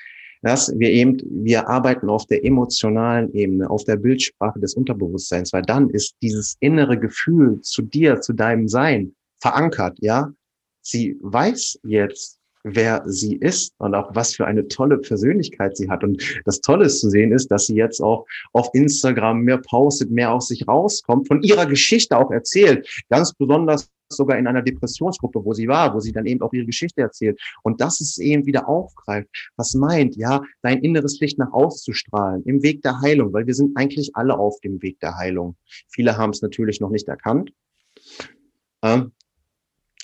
Dass 0.42 0.72
wir 0.78 0.90
eben, 0.90 1.18
wir 1.44 1.68
arbeiten 1.68 2.08
auf 2.08 2.26
der 2.26 2.44
emotionalen 2.44 3.30
Ebene, 3.34 3.68
auf 3.68 3.84
der 3.84 3.96
Bildsprache 3.96 4.58
des 4.58 4.74
Unterbewusstseins, 4.74 5.52
weil 5.52 5.62
dann 5.62 5.90
ist 5.90 6.16
dieses 6.22 6.56
innere 6.60 6.98
Gefühl 6.98 7.60
zu 7.60 7.82
dir, 7.82 8.22
zu 8.22 8.32
deinem 8.32 8.66
Sein 8.66 9.14
verankert, 9.40 9.98
ja. 10.00 10.32
Sie 10.80 11.18
weiß 11.20 11.80
jetzt, 11.82 12.39
wer 12.64 13.02
sie 13.06 13.36
ist 13.36 13.74
und 13.78 13.94
auch 13.94 14.14
was 14.14 14.34
für 14.34 14.46
eine 14.46 14.68
tolle 14.68 14.98
Persönlichkeit 14.98 15.76
sie 15.76 15.88
hat. 15.88 16.04
Und 16.04 16.22
das 16.44 16.60
Tolle 16.60 16.86
ist 16.86 17.00
zu 17.00 17.10
sehen 17.10 17.32
ist, 17.32 17.50
dass 17.50 17.66
sie 17.66 17.76
jetzt 17.76 18.00
auch 18.00 18.26
auf 18.52 18.68
Instagram 18.74 19.42
mehr 19.42 19.58
postet, 19.58 20.10
mehr 20.10 20.32
aus 20.32 20.48
sich 20.48 20.66
rauskommt, 20.68 21.28
von 21.28 21.42
ihrer 21.42 21.66
Geschichte 21.66 22.16
auch 22.16 22.30
erzählt. 22.30 22.88
Ganz 23.08 23.32
besonders 23.32 23.88
sogar 24.12 24.38
in 24.38 24.46
einer 24.46 24.62
Depressionsgruppe, 24.62 25.44
wo 25.44 25.54
sie 25.54 25.68
war, 25.68 25.94
wo 25.94 26.00
sie 26.00 26.12
dann 26.12 26.26
eben 26.26 26.42
auch 26.42 26.52
ihre 26.52 26.66
Geschichte 26.66 27.00
erzählt. 27.00 27.40
Und 27.62 27.80
das 27.80 28.00
ist 28.00 28.18
eben 28.18 28.44
wieder 28.44 28.68
aufgreift, 28.68 29.28
was 29.56 29.74
meint, 29.74 30.16
ja, 30.16 30.42
dein 30.62 30.82
inneres 30.82 31.20
Licht 31.20 31.38
nach 31.38 31.52
auszustrahlen, 31.52 32.42
im 32.44 32.62
Weg 32.62 32.82
der 32.82 33.00
Heilung, 33.00 33.32
weil 33.32 33.46
wir 33.46 33.54
sind 33.54 33.76
eigentlich 33.76 34.10
alle 34.14 34.36
auf 34.38 34.60
dem 34.60 34.82
Weg 34.82 34.98
der 35.00 35.16
Heilung. 35.16 35.56
Viele 35.88 36.16
haben 36.16 36.30
es 36.30 36.42
natürlich 36.42 36.80
noch 36.80 36.90
nicht 36.90 37.08
erkannt. 37.08 37.52
Ähm, 38.82 39.12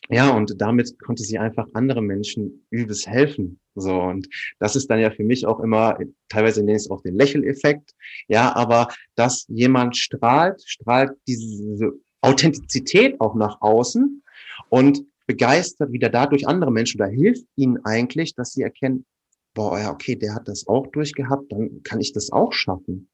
ja, 0.09 0.31
und 0.31 0.61
damit 0.61 0.99
konnte 1.01 1.23
sie 1.23 1.39
einfach 1.39 1.67
anderen 1.75 2.07
Menschen 2.07 2.67
übelst 2.71 3.07
helfen. 3.07 3.61
So, 3.75 4.01
und 4.01 4.29
das 4.59 4.77
ist 4.77 4.89
dann 4.89 5.01
ja 5.01 5.11
für 5.11 5.25
mich 5.25 5.47
auch 5.47 5.61
immer, 5.61 5.99
teilweise 6.29 6.61
nenne 6.61 6.77
ich 6.77 6.85
es 6.85 6.91
auch 6.91 7.03
den 7.03 7.17
Lächeleffekt. 7.17 7.93
Ja, 8.29 8.55
aber 8.55 8.89
dass 9.17 9.47
jemand 9.49 9.97
strahlt, 9.97 10.63
strahlt 10.65 11.13
diese 11.27 11.93
Authentizität 12.21 13.21
auch 13.21 13.35
nach 13.35 13.61
außen 13.61 14.23
und 14.69 15.05
begeistert 15.27 15.93
wieder 15.93 16.09
dadurch 16.09 16.47
andere 16.47 16.71
Menschen 16.71 17.01
oder 17.01 17.11
hilft 17.11 17.47
ihnen 17.57 17.85
eigentlich, 17.85 18.35
dass 18.35 18.53
sie 18.53 18.63
erkennen, 18.63 19.05
boah, 19.55 19.79
ja, 19.79 19.91
okay, 19.91 20.17
der 20.17 20.35
hat 20.35 20.49
das 20.49 20.67
auch 20.69 20.87
durchgehabt, 20.89 21.51
dann 21.51 21.83
kann 21.83 22.01
ich 22.01 22.13
das 22.13 22.31
auch 22.31 22.53
schaffen. 22.53 23.09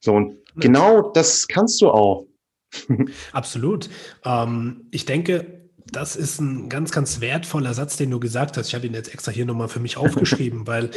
So, 0.00 0.14
und 0.14 0.38
genau 0.56 1.10
das 1.12 1.46
kannst 1.46 1.80
du 1.80 1.90
auch. 1.90 2.26
Absolut. 3.32 3.88
Ähm, 4.24 4.88
ich 4.90 5.04
denke, 5.04 5.61
das 5.92 6.16
ist 6.16 6.40
ein 6.40 6.68
ganz, 6.68 6.90
ganz 6.90 7.20
wertvoller 7.20 7.74
Satz, 7.74 7.96
den 7.96 8.10
du 8.10 8.18
gesagt 8.18 8.56
hast. 8.56 8.68
Ich 8.68 8.74
habe 8.74 8.86
ihn 8.86 8.94
jetzt 8.94 9.12
extra 9.12 9.30
hier 9.30 9.44
nochmal 9.44 9.68
für 9.68 9.80
mich 9.80 9.96
aufgeschrieben, 9.96 10.66
weil 10.66 10.90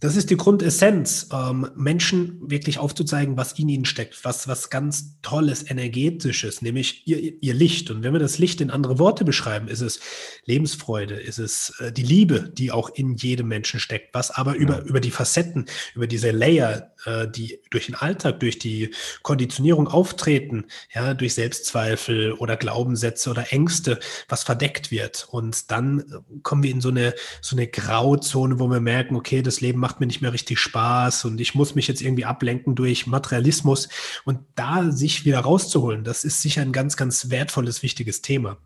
das 0.00 0.16
ist 0.16 0.28
die 0.28 0.36
Grundessenz, 0.36 1.28
ähm, 1.32 1.70
Menschen 1.76 2.38
wirklich 2.50 2.78
aufzuzeigen, 2.78 3.38
was 3.38 3.58
in 3.58 3.68
ihnen 3.68 3.84
steckt, 3.84 4.22
was, 4.24 4.48
was 4.48 4.68
ganz 4.68 5.18
Tolles, 5.22 5.70
Energetisches, 5.70 6.60
nämlich 6.60 7.06
ihr, 7.06 7.40
ihr 7.40 7.54
Licht. 7.54 7.90
Und 7.90 8.02
wenn 8.02 8.12
wir 8.12 8.20
das 8.20 8.38
Licht 8.38 8.60
in 8.60 8.70
andere 8.70 8.98
Worte 8.98 9.24
beschreiben, 9.24 9.68
ist 9.68 9.80
es 9.80 10.00
Lebensfreude, 10.44 11.14
ist 11.14 11.38
es 11.38 11.72
äh, 11.78 11.92
die 11.92 12.02
Liebe, 12.02 12.52
die 12.52 12.70
auch 12.70 12.90
in 12.90 13.16
jedem 13.16 13.48
Menschen 13.48 13.80
steckt, 13.80 14.12
was 14.14 14.30
aber 14.30 14.56
ja. 14.56 14.60
über, 14.60 14.82
über 14.82 15.00
die 15.00 15.12
Facetten, 15.12 15.66
über 15.94 16.06
diese 16.06 16.32
Layer, 16.32 16.92
äh, 17.06 17.28
die 17.28 17.60
durch 17.70 17.86
den 17.86 17.94
Alltag, 17.94 18.40
durch 18.40 18.58
die 18.58 18.94
Konditionierung 19.22 19.88
auftreten, 19.88 20.66
ja, 20.94 21.14
durch 21.14 21.34
Selbstzweifel 21.34 22.32
oder 22.32 22.56
Glaubenssätze 22.56 23.30
oder 23.30 23.52
Ängste, 23.52 23.98
was 24.28 24.44
verdeckt 24.44 24.90
wird. 24.90 25.26
Und 25.30 25.70
dann 25.70 26.00
äh, 26.00 26.40
kommen 26.42 26.62
wir 26.62 26.70
in 26.70 26.80
so 26.80 26.88
eine, 26.88 27.14
so 27.40 27.56
eine 27.56 27.66
Grauzone, 27.66 28.58
wo 28.58 28.68
wir 28.68 28.80
merken, 28.80 29.16
okay, 29.16 29.42
das 29.42 29.60
Leben 29.60 29.80
macht 29.80 30.00
mir 30.00 30.06
nicht 30.06 30.22
mehr 30.22 30.32
richtig 30.32 30.58
Spaß 30.58 31.24
und 31.24 31.40
ich 31.40 31.54
muss 31.54 31.74
mich 31.74 31.88
jetzt 31.88 32.02
irgendwie 32.02 32.24
ablenken 32.24 32.74
durch 32.74 33.06
Materialismus 33.06 33.88
und 34.24 34.40
da 34.54 34.90
sich 34.90 35.24
wieder 35.24 35.40
rauszuholen, 35.40 36.04
das 36.04 36.24
ist 36.24 36.42
sicher 36.42 36.62
ein 36.62 36.72
ganz, 36.72 36.96
ganz 36.96 37.30
wertvolles, 37.30 37.82
wichtiges 37.82 38.22
Thema. 38.22 38.58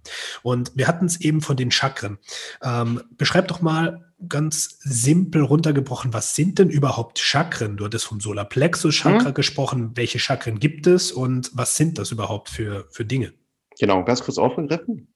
Und 0.42 0.72
wir 0.74 0.86
hatten 0.86 1.06
es 1.06 1.20
eben 1.20 1.40
von 1.40 1.56
den 1.56 1.70
Chakren. 1.70 2.18
Ähm, 2.62 3.02
beschreib 3.16 3.48
doch 3.48 3.60
mal 3.60 4.07
ganz 4.26 4.78
simpel 4.80 5.42
runtergebrochen, 5.42 6.12
was 6.12 6.34
sind 6.34 6.58
denn 6.58 6.70
überhaupt 6.70 7.18
Chakren? 7.18 7.76
Du 7.76 7.84
hattest 7.84 8.06
vom 8.06 8.20
Solarplexus-Chakra 8.20 9.28
mhm. 9.28 9.34
gesprochen. 9.34 9.92
Welche 9.94 10.18
Chakren 10.18 10.58
gibt 10.58 10.86
es 10.86 11.12
und 11.12 11.50
was 11.54 11.76
sind 11.76 11.98
das 11.98 12.10
überhaupt 12.10 12.48
für, 12.48 12.86
für 12.90 13.04
Dinge? 13.04 13.32
Genau, 13.78 14.02
ganz 14.04 14.22
kurz 14.22 14.38
aufgegriffen. 14.38 15.14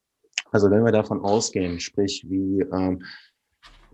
Also 0.52 0.70
wenn 0.70 0.84
wir 0.84 0.92
davon 0.92 1.20
ausgehen, 1.20 1.80
sprich 1.80 2.24
wie 2.28 2.60
ähm, 2.60 3.02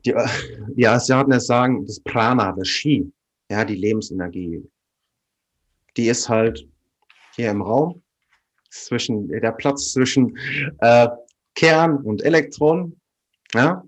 die, 0.05 0.14
die 0.77 0.87
Asiaten 0.87 1.33
es 1.33 1.47
sagen, 1.47 1.87
das 1.87 2.01
Prana, 2.01 2.53
das 2.53 2.68
Ski, 2.68 3.11
ja, 3.51 3.64
die 3.64 3.77
Lebensenergie, 3.77 4.62
die 5.97 6.09
ist 6.09 6.29
halt 6.29 6.68
hier 7.35 7.51
im 7.51 7.62
Raum, 7.62 8.03
zwischen, 8.71 9.29
der 9.29 9.53
Platz 9.53 9.92
zwischen 9.92 10.37
äh, 10.81 11.09
Kern 11.55 11.97
und 11.99 12.23
Elektron, 12.23 13.01
ja, 13.55 13.83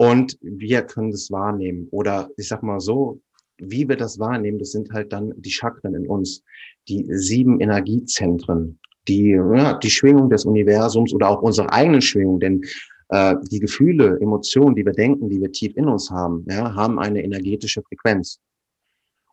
und 0.00 0.38
wir 0.40 0.80
können 0.80 1.10
das 1.10 1.30
wahrnehmen. 1.30 1.86
Oder 1.90 2.30
ich 2.38 2.48
sag 2.48 2.62
mal 2.62 2.80
so, 2.80 3.20
wie 3.58 3.86
wir 3.86 3.96
das 3.96 4.18
wahrnehmen, 4.18 4.58
das 4.58 4.70
sind 4.72 4.90
halt 4.92 5.12
dann 5.12 5.34
die 5.36 5.50
Chakren 5.50 5.94
in 5.94 6.06
uns, 6.06 6.42
die 6.88 7.04
sieben 7.10 7.60
Energiezentren, 7.60 8.78
die, 9.08 9.32
ja, 9.32 9.74
die 9.74 9.90
Schwingung 9.90 10.30
des 10.30 10.46
Universums 10.46 11.12
oder 11.12 11.28
auch 11.28 11.42
unsere 11.42 11.70
eigenen 11.70 12.00
Schwingungen, 12.00 12.40
denn 12.40 12.64
äh, 13.10 13.34
die 13.50 13.60
Gefühle, 13.60 14.18
Emotionen, 14.22 14.74
die 14.74 14.86
wir 14.86 14.94
denken, 14.94 15.28
die 15.28 15.38
wir 15.38 15.52
tief 15.52 15.76
in 15.76 15.86
uns 15.86 16.10
haben, 16.10 16.46
ja, 16.48 16.74
haben 16.74 16.98
eine 16.98 17.22
energetische 17.22 17.82
Frequenz. 17.82 18.40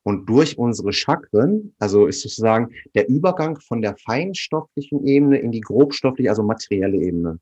Und 0.04 0.28
durch 0.28 0.58
unsere 0.58 0.92
Chakren, 0.92 1.74
also 1.80 2.08
ist 2.08 2.24
sozusagen 2.24 2.74
der 2.94 3.08
Übergang 3.08 3.58
von 3.62 3.82
der 3.82 3.96
feinstofflichen 3.96 5.08
Ebene 5.08 5.40
in 5.40 5.54
die 5.54 5.62
grobstoffliche, 5.62 6.30
also 6.30 6.44
materielle 6.44 6.98
Ebene. 6.98 7.40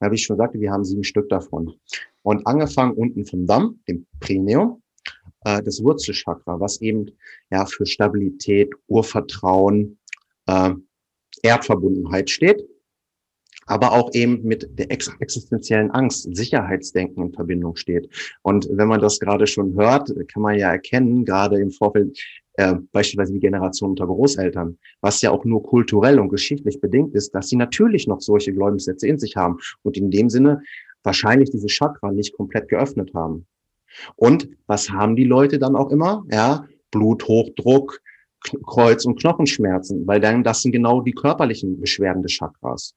Ja, 0.00 0.10
wie 0.10 0.14
ich 0.14 0.24
schon 0.24 0.36
sagte, 0.36 0.60
wir 0.60 0.70
haben 0.70 0.84
sieben 0.84 1.04
Stück 1.04 1.28
davon. 1.28 1.74
Und 2.22 2.46
angefangen 2.46 2.92
unten 2.92 3.26
vom 3.26 3.46
Damm, 3.46 3.80
dem 3.88 4.06
Prineum, 4.20 4.82
äh, 5.44 5.62
das 5.62 5.82
Wurzelchakra, 5.82 6.60
was 6.60 6.80
eben 6.80 7.10
ja 7.50 7.66
für 7.66 7.86
Stabilität, 7.86 8.72
Urvertrauen, 8.86 9.98
äh, 10.46 10.74
Erdverbundenheit 11.42 12.30
steht 12.30 12.64
aber 13.68 13.92
auch 13.92 14.12
eben 14.14 14.42
mit 14.42 14.66
der 14.78 14.90
existenziellen 14.90 15.90
Angst, 15.90 16.34
Sicherheitsdenken 16.34 17.26
in 17.26 17.32
Verbindung 17.32 17.76
steht. 17.76 18.08
Und 18.42 18.66
wenn 18.70 18.88
man 18.88 19.00
das 19.00 19.20
gerade 19.20 19.46
schon 19.46 19.74
hört, 19.74 20.10
kann 20.32 20.42
man 20.42 20.58
ja 20.58 20.72
erkennen, 20.72 21.24
gerade 21.24 21.60
im 21.60 21.70
Vorfeld, 21.70 22.18
äh, 22.58 22.74
beispielsweise 22.90 23.32
die 23.32 23.38
Generation 23.38 23.90
unter 23.90 24.06
Großeltern, 24.06 24.78
was 25.00 25.22
ja 25.22 25.30
auch 25.30 25.44
nur 25.44 25.62
kulturell 25.62 26.18
und 26.18 26.28
geschichtlich 26.28 26.80
bedingt 26.80 27.14
ist, 27.14 27.32
dass 27.32 27.48
sie 27.48 27.56
natürlich 27.56 28.08
noch 28.08 28.20
solche 28.20 28.52
Glaubenssätze 28.52 29.06
in 29.06 29.16
sich 29.16 29.36
haben 29.36 29.58
und 29.82 29.96
in 29.96 30.10
dem 30.10 30.28
Sinne 30.28 30.60
wahrscheinlich 31.04 31.50
diese 31.50 31.68
Chakra 31.68 32.10
nicht 32.10 32.36
komplett 32.36 32.68
geöffnet 32.68 33.14
haben. 33.14 33.46
Und 34.16 34.48
was 34.66 34.90
haben 34.90 35.14
die 35.14 35.24
Leute 35.24 35.60
dann 35.60 35.76
auch 35.76 35.90
immer? 35.92 36.24
Ja, 36.32 36.66
Bluthochdruck, 36.90 38.00
Kreuz- 38.66 39.04
und 39.04 39.20
Knochenschmerzen, 39.20 40.04
weil 40.08 40.20
dann 40.20 40.42
das 40.42 40.62
sind 40.62 40.72
genau 40.72 41.00
die 41.00 41.12
körperlichen 41.12 41.80
Beschwerden 41.80 42.24
des 42.24 42.32
Chakras. 42.32 42.92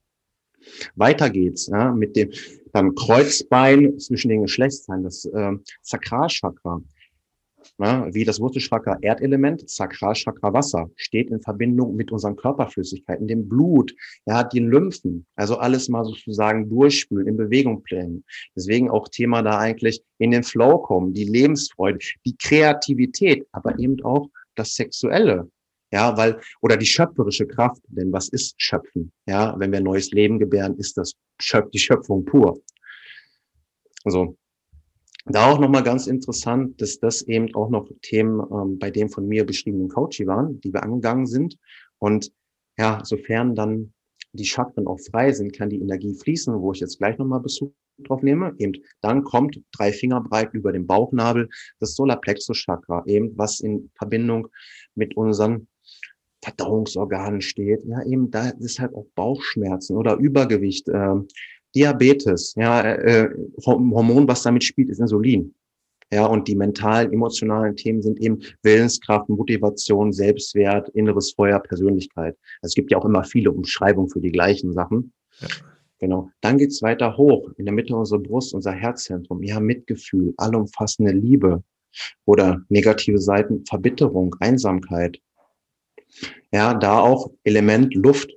Weiter 0.96 1.30
geht's 1.30 1.68
ja, 1.68 1.92
mit 1.92 2.16
dem 2.16 2.30
dann 2.72 2.96
Kreuzbein 2.96 3.96
zwischen 4.00 4.28
den 4.28 4.42
Geschlechtsteilen, 4.42 5.04
das 5.04 5.24
äh, 5.24 5.52
Sakralchakra. 5.82 6.82
Ne, 7.78 8.08
wie 8.12 8.24
das 8.24 8.40
Wurzelchakra 8.40 8.98
Erdelement, 9.00 9.68
Sakralchakra 9.68 10.52
Wasser, 10.52 10.90
steht 10.96 11.30
in 11.30 11.40
Verbindung 11.40 11.96
mit 11.96 12.12
unseren 12.12 12.36
Körperflüssigkeiten, 12.36 13.26
dem 13.26 13.48
Blut, 13.48 13.94
ja, 14.26 14.44
den 14.44 14.68
Lymphen, 14.68 15.26
also 15.36 15.56
alles 15.58 15.88
mal 15.88 16.04
sozusagen 16.04 16.68
durchspülen, 16.68 17.28
in 17.28 17.36
Bewegung 17.36 17.82
bringen. 17.82 18.24
Deswegen 18.56 18.90
auch 18.90 19.08
Thema 19.08 19.42
da 19.42 19.58
eigentlich 19.58 20.02
in 20.18 20.30
den 20.30 20.42
Flow 20.42 20.78
kommen, 20.78 21.12
die 21.12 21.24
Lebensfreude, 21.24 21.98
die 22.24 22.36
Kreativität, 22.36 23.46
aber 23.52 23.78
eben 23.78 24.02
auch 24.04 24.28
das 24.54 24.74
Sexuelle. 24.74 25.50
Ja, 25.92 26.16
weil, 26.16 26.40
oder 26.62 26.78
die 26.78 26.86
schöpferische 26.86 27.46
Kraft, 27.46 27.82
denn 27.88 28.12
was 28.12 28.28
ist 28.30 28.54
Schöpfen? 28.56 29.12
Ja, 29.26 29.54
wenn 29.58 29.72
wir 29.72 29.80
neues 29.80 30.10
Leben 30.10 30.38
gebären, 30.38 30.78
ist 30.78 30.96
das 30.96 31.12
Schöp 31.38 31.70
die 31.70 31.78
Schöpfung 31.78 32.24
pur. 32.24 32.62
Also, 34.04 34.36
da 35.24 35.50
auch 35.50 35.58
nochmal 35.58 35.82
ganz 35.82 36.06
interessant, 36.06 36.80
dass 36.80 36.98
das 36.98 37.22
eben 37.22 37.54
auch 37.54 37.70
noch 37.70 37.88
Themen 38.02 38.40
ähm, 38.40 38.78
bei 38.78 38.90
dem 38.90 39.08
von 39.08 39.28
mir 39.28 39.46
beschriebenen 39.46 39.88
Coaching 39.88 40.26
waren, 40.26 40.60
die 40.60 40.72
wir 40.72 40.82
angegangen 40.82 41.26
sind. 41.26 41.58
Und 41.98 42.32
ja, 42.78 43.00
sofern 43.04 43.54
dann 43.54 43.92
die 44.32 44.44
Chakren 44.44 44.86
auch 44.86 44.98
frei 44.98 45.32
sind, 45.32 45.52
kann 45.52 45.70
die 45.70 45.80
Energie 45.80 46.14
fließen, 46.14 46.60
wo 46.60 46.72
ich 46.72 46.80
jetzt 46.80 46.98
gleich 46.98 47.18
nochmal 47.18 47.40
Bezug 47.40 47.74
drauf 47.98 48.22
nehme. 48.22 48.54
Eben 48.58 48.72
dann 49.00 49.22
kommt 49.24 49.60
drei 49.72 49.92
Finger 49.92 50.20
breit 50.20 50.54
über 50.54 50.72
dem 50.72 50.86
Bauchnabel 50.86 51.48
das 51.78 51.94
Solarplexus 51.94 52.56
Chakra, 52.56 53.04
eben 53.06 53.36
was 53.36 53.60
in 53.60 53.90
Verbindung 53.94 54.48
mit 54.94 55.16
unseren 55.16 55.68
Verdauungsorganen 56.42 57.40
steht. 57.40 57.84
Ja, 57.84 58.02
eben 58.04 58.30
da 58.30 58.48
ist 58.48 58.80
halt 58.80 58.94
auch 58.94 59.06
Bauchschmerzen 59.14 59.96
oder 59.96 60.16
Übergewicht, 60.16 60.88
äh, 60.88 61.14
Diabetes, 61.74 62.54
ja, 62.56 62.82
äh, 62.82 63.30
Hormon, 63.64 64.28
was 64.28 64.42
damit 64.42 64.64
spielt, 64.64 64.90
ist 64.90 65.00
Insulin. 65.00 65.54
Ja, 66.12 66.26
und 66.26 66.46
die 66.46 66.54
mentalen, 66.54 67.10
emotionalen 67.10 67.74
Themen 67.74 68.02
sind 68.02 68.20
eben 68.20 68.40
Willenskraft, 68.62 69.30
Motivation, 69.30 70.12
Selbstwert, 70.12 70.90
inneres 70.90 71.32
Feuer, 71.32 71.58
Persönlichkeit. 71.58 72.36
Also 72.60 72.72
es 72.72 72.74
gibt 72.74 72.90
ja 72.90 72.98
auch 72.98 73.06
immer 73.06 73.24
viele 73.24 73.50
Umschreibungen 73.50 74.10
für 74.10 74.20
die 74.20 74.30
gleichen 74.30 74.74
Sachen. 74.74 75.12
Ja. 75.40 75.48
Genau. 76.02 76.30
Dann 76.40 76.58
geht's 76.58 76.82
weiter 76.82 77.16
hoch, 77.16 77.48
in 77.56 77.64
der 77.64 77.72
Mitte 77.72 77.94
unserer 77.94 78.18
Brust, 78.18 78.52
unser 78.54 78.72
Herzzentrum. 78.72 79.40
Ja, 79.42 79.60
Mitgefühl, 79.60 80.34
allumfassende 80.36 81.12
Liebe 81.12 81.62
oder 82.24 82.60
negative 82.68 83.18
Seiten, 83.18 83.64
Verbitterung, 83.64 84.34
Einsamkeit. 84.40 85.18
Ja, 86.52 86.74
da 86.74 86.98
auch 86.98 87.30
Element 87.44 87.94
Luft 87.94 88.30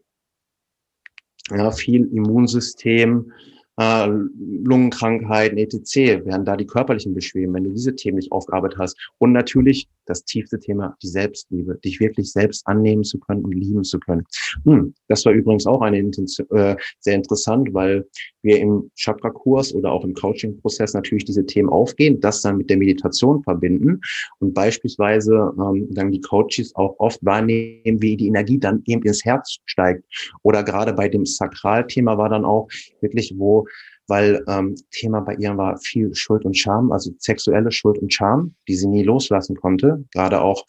ja, 1.51 1.71
viel 1.71 2.05
Immunsystem, 2.11 3.31
äh, 3.77 4.07
Lungenkrankheiten, 4.07 5.57
etc. 5.57 6.25
werden 6.25 6.45
da 6.45 6.55
die 6.55 6.67
körperlichen 6.67 7.13
Beschwerden, 7.13 7.53
wenn 7.53 7.65
du 7.65 7.71
diese 7.71 7.95
Themen 7.95 8.17
nicht 8.17 8.31
aufgearbeitet 8.31 8.79
hast. 8.79 8.97
Und 9.17 9.33
natürlich 9.33 9.89
das 10.05 10.23
tiefste 10.23 10.59
Thema, 10.59 10.95
die 11.01 11.07
Selbstliebe, 11.07 11.77
dich 11.83 11.99
wirklich 11.99 12.31
selbst 12.31 12.65
annehmen 12.67 13.03
zu 13.03 13.19
können 13.19 13.43
und 13.43 13.53
lieben 13.53 13.83
zu 13.83 13.99
können. 13.99 14.23
Hm, 14.63 14.93
das 15.07 15.25
war 15.25 15.33
übrigens 15.33 15.65
auch 15.65 15.81
eine 15.81 15.99
Intention, 15.99 16.47
äh, 16.51 16.75
sehr 16.99 17.15
interessant, 17.15 17.73
weil 17.73 18.05
wir 18.41 18.59
im 18.59 18.91
Chakra-Kurs 18.95 19.73
oder 19.73 19.91
auch 19.91 20.03
im 20.03 20.13
Coaching-Prozess 20.13 20.93
natürlich 20.93 21.25
diese 21.25 21.45
Themen 21.45 21.69
aufgehen, 21.69 22.19
das 22.19 22.41
dann 22.41 22.57
mit 22.57 22.69
der 22.69 22.77
Meditation 22.77 23.43
verbinden 23.43 23.99
und 24.39 24.53
beispielsweise 24.53 25.53
ähm, 25.57 25.87
dann 25.91 26.11
die 26.11 26.21
Coaches 26.21 26.75
auch 26.75 26.95
oft 26.99 27.23
wahrnehmen, 27.25 28.01
wie 28.01 28.15
die 28.17 28.27
Energie 28.27 28.59
dann 28.59 28.81
eben 28.85 29.01
ins 29.03 29.25
Herz 29.25 29.57
steigt. 29.65 30.03
Oder 30.43 30.63
gerade 30.63 30.93
bei 30.93 31.09
dem 31.09 31.25
Sakralthema 31.25 32.17
war 32.17 32.29
dann 32.29 32.45
auch 32.45 32.67
wirklich, 33.01 33.33
wo 33.37 33.67
weil 34.07 34.43
ähm, 34.47 34.75
Thema 34.91 35.21
bei 35.21 35.35
ihr 35.35 35.55
war 35.57 35.77
viel 35.77 36.13
Schuld 36.13 36.45
und 36.45 36.57
Scham, 36.57 36.91
also 36.91 37.11
sexuelle 37.17 37.71
Schuld 37.71 37.97
und 37.99 38.13
Scham, 38.13 38.55
die 38.67 38.75
sie 38.75 38.87
nie 38.87 39.03
loslassen 39.03 39.55
konnte. 39.55 40.03
Gerade 40.13 40.41
auch, 40.41 40.65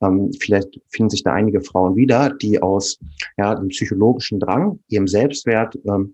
ähm, 0.00 0.30
vielleicht 0.40 0.80
finden 0.88 1.10
sich 1.10 1.22
da 1.22 1.32
einige 1.32 1.60
Frauen 1.60 1.96
wieder, 1.96 2.30
die 2.30 2.62
aus 2.62 2.98
ja, 3.36 3.54
dem 3.54 3.68
psychologischen 3.68 4.40
Drang, 4.40 4.80
ihrem 4.88 5.08
Selbstwert 5.08 5.78
ähm, 5.86 6.12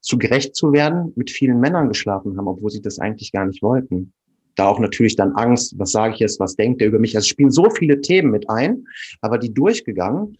zu 0.00 0.18
gerecht 0.18 0.56
zu 0.56 0.72
werden, 0.72 1.12
mit 1.16 1.30
vielen 1.30 1.60
Männern 1.60 1.88
geschlafen 1.88 2.36
haben, 2.36 2.48
obwohl 2.48 2.70
sie 2.70 2.82
das 2.82 2.98
eigentlich 2.98 3.32
gar 3.32 3.46
nicht 3.46 3.62
wollten. 3.62 4.12
Da 4.54 4.66
auch 4.66 4.80
natürlich 4.80 5.14
dann 5.14 5.32
Angst, 5.32 5.78
was 5.78 5.92
sage 5.92 6.14
ich 6.14 6.20
jetzt, 6.20 6.40
was 6.40 6.56
denkt 6.56 6.80
er 6.82 6.88
über 6.88 6.98
mich? 6.98 7.14
Also 7.14 7.24
es 7.24 7.28
spielen 7.28 7.50
so 7.50 7.70
viele 7.70 8.00
Themen 8.00 8.30
mit 8.30 8.48
ein, 8.50 8.86
aber 9.20 9.38
die 9.38 9.54
durchgegangen. 9.54 10.36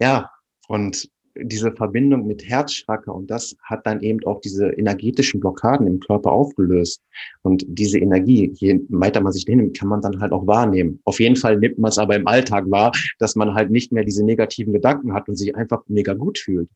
Ja, 0.00 0.30
und 0.68 1.08
diese 1.42 1.72
Verbindung 1.72 2.26
mit 2.26 2.48
Herzchakra 2.48 3.12
und 3.12 3.30
das 3.30 3.56
hat 3.62 3.86
dann 3.86 4.00
eben 4.00 4.24
auch 4.24 4.40
diese 4.40 4.68
energetischen 4.70 5.40
Blockaden 5.40 5.86
im 5.86 6.00
Körper 6.00 6.32
aufgelöst. 6.32 7.02
Und 7.42 7.64
diese 7.68 7.98
Energie, 7.98 8.52
je 8.54 8.80
weiter 8.88 9.20
man 9.20 9.32
sich 9.32 9.44
hinnimmt, 9.44 9.78
kann 9.78 9.88
man 9.88 10.00
dann 10.00 10.20
halt 10.20 10.32
auch 10.32 10.46
wahrnehmen. 10.46 11.00
Auf 11.04 11.20
jeden 11.20 11.36
Fall 11.36 11.58
nimmt 11.58 11.78
man 11.78 11.90
es 11.90 11.98
aber 11.98 12.16
im 12.16 12.26
Alltag 12.26 12.70
wahr, 12.70 12.92
dass 13.18 13.36
man 13.36 13.54
halt 13.54 13.70
nicht 13.70 13.92
mehr 13.92 14.04
diese 14.04 14.24
negativen 14.24 14.72
Gedanken 14.72 15.12
hat 15.12 15.28
und 15.28 15.36
sich 15.36 15.54
einfach 15.54 15.82
mega 15.88 16.14
gut 16.14 16.38
fühlt. 16.38 16.68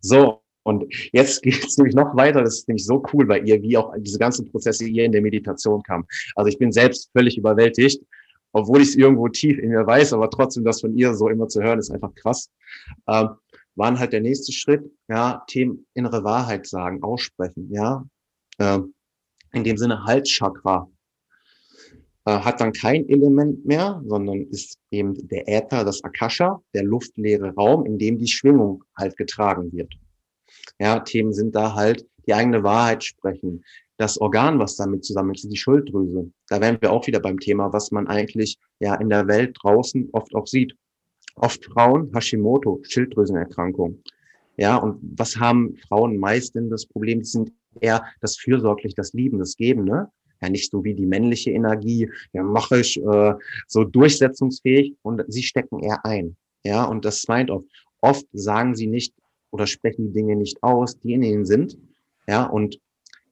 So. 0.00 0.40
Und 0.62 0.84
jetzt 1.12 1.42
geht 1.42 1.64
es 1.64 1.76
nämlich 1.78 1.94
noch 1.94 2.16
weiter. 2.16 2.42
Das 2.42 2.58
ist 2.58 2.68
nämlich 2.68 2.84
so 2.84 3.02
cool 3.12 3.26
bei 3.26 3.40
ihr, 3.40 3.62
wie 3.62 3.76
auch 3.76 3.94
diese 3.98 4.18
ganzen 4.18 4.50
Prozesse 4.50 4.84
hier 4.84 5.04
in 5.04 5.12
der 5.12 5.22
Meditation 5.22 5.82
kam. 5.82 6.06
Also 6.34 6.48
ich 6.48 6.58
bin 6.58 6.72
selbst 6.72 7.10
völlig 7.12 7.38
überwältigt 7.38 8.02
obwohl 8.56 8.80
ich 8.80 8.88
es 8.88 8.96
irgendwo 8.96 9.28
tief 9.28 9.58
in 9.58 9.68
mir 9.68 9.86
weiß, 9.86 10.14
aber 10.14 10.30
trotzdem 10.30 10.64
das 10.64 10.80
von 10.80 10.96
ihr 10.96 11.12
so 11.14 11.28
immer 11.28 11.46
zu 11.46 11.62
hören, 11.62 11.78
ist 11.78 11.90
einfach 11.90 12.14
krass. 12.14 12.50
Ähm, 13.06 13.28
waren 13.76 13.98
halt 13.98 14.12
der 14.12 14.20
nächste 14.20 14.52
Schritt, 14.52 14.90
ja, 15.08 15.44
Themen 15.46 15.86
innere 15.94 16.24
Wahrheit 16.24 16.66
sagen, 16.66 17.02
aussprechen, 17.02 17.70
ja. 17.70 18.04
Äh, 18.58 18.80
in 19.52 19.64
dem 19.64 19.76
Sinne 19.76 20.04
Halschakra 20.04 20.88
äh, 22.24 22.40
hat 22.40 22.60
dann 22.60 22.72
kein 22.72 23.08
Element 23.08 23.64
mehr, 23.64 24.02
sondern 24.06 24.42
ist 24.48 24.78
eben 24.90 25.14
der 25.28 25.46
Äther, 25.48 25.84
das 25.84 26.02
Akasha, 26.04 26.60
der 26.74 26.84
luftleere 26.84 27.54
Raum, 27.54 27.86
in 27.86 27.98
dem 27.98 28.18
die 28.18 28.28
Schwingung 28.28 28.82
halt 28.96 29.16
getragen 29.16 29.72
wird. 29.72 29.94
Ja, 30.78 31.00
Themen 31.00 31.32
sind 31.32 31.54
da 31.54 31.74
halt 31.74 32.06
die 32.26 32.34
eigene 32.34 32.62
Wahrheit 32.62 33.04
sprechen. 33.04 33.64
Das 33.98 34.20
Organ, 34.20 34.58
was 34.58 34.76
damit 34.76 35.04
zusammen 35.04 35.34
ist, 35.34 35.50
die 35.50 35.56
Schulddrüse. 35.56 36.30
Da 36.48 36.60
wären 36.60 36.78
wir 36.80 36.92
auch 36.92 37.06
wieder 37.06 37.20
beim 37.20 37.38
Thema, 37.38 37.72
was 37.72 37.90
man 37.92 38.08
eigentlich 38.08 38.58
ja 38.78 38.94
in 38.96 39.08
der 39.08 39.26
Welt 39.26 39.56
draußen 39.62 40.10
oft 40.12 40.34
auch 40.34 40.46
sieht 40.46 40.76
oft 41.36 41.64
Frauen 41.66 42.10
Hashimoto, 42.14 42.80
Schilddrüsenerkrankung. 42.82 44.02
Ja, 44.56 44.76
und 44.76 44.98
was 45.16 45.36
haben 45.36 45.76
Frauen 45.88 46.16
meist 46.16 46.54
denn 46.54 46.70
das 46.70 46.86
Problem? 46.86 47.20
Die 47.20 47.26
sind 47.26 47.52
eher 47.80 48.04
das 48.20 48.36
fürsorglich, 48.36 48.94
das 48.94 49.12
Lieben, 49.12 49.38
das 49.38 49.56
Geben, 49.56 49.84
ne? 49.84 50.10
Ja, 50.42 50.50
nicht 50.50 50.70
so 50.70 50.84
wie 50.84 50.94
die 50.94 51.06
männliche 51.06 51.50
Energie, 51.50 52.10
ja, 52.32 52.42
mache 52.42 52.80
ich 52.80 53.02
äh, 53.02 53.34
so 53.66 53.84
durchsetzungsfähig 53.84 54.94
und 55.02 55.24
sie 55.28 55.42
stecken 55.42 55.82
eher 55.82 56.04
ein. 56.04 56.36
Ja, 56.62 56.84
und 56.84 57.04
das 57.04 57.26
meint 57.28 57.50
oft, 57.50 57.66
oft 58.00 58.26
sagen 58.32 58.74
sie 58.74 58.86
nicht 58.86 59.14
oder 59.50 59.66
sprechen 59.66 60.08
die 60.08 60.12
Dinge 60.12 60.36
nicht 60.36 60.62
aus, 60.62 60.98
die 60.98 61.14
in 61.14 61.22
ihnen 61.22 61.44
sind. 61.46 61.78
Ja, 62.26 62.44
und 62.44 62.78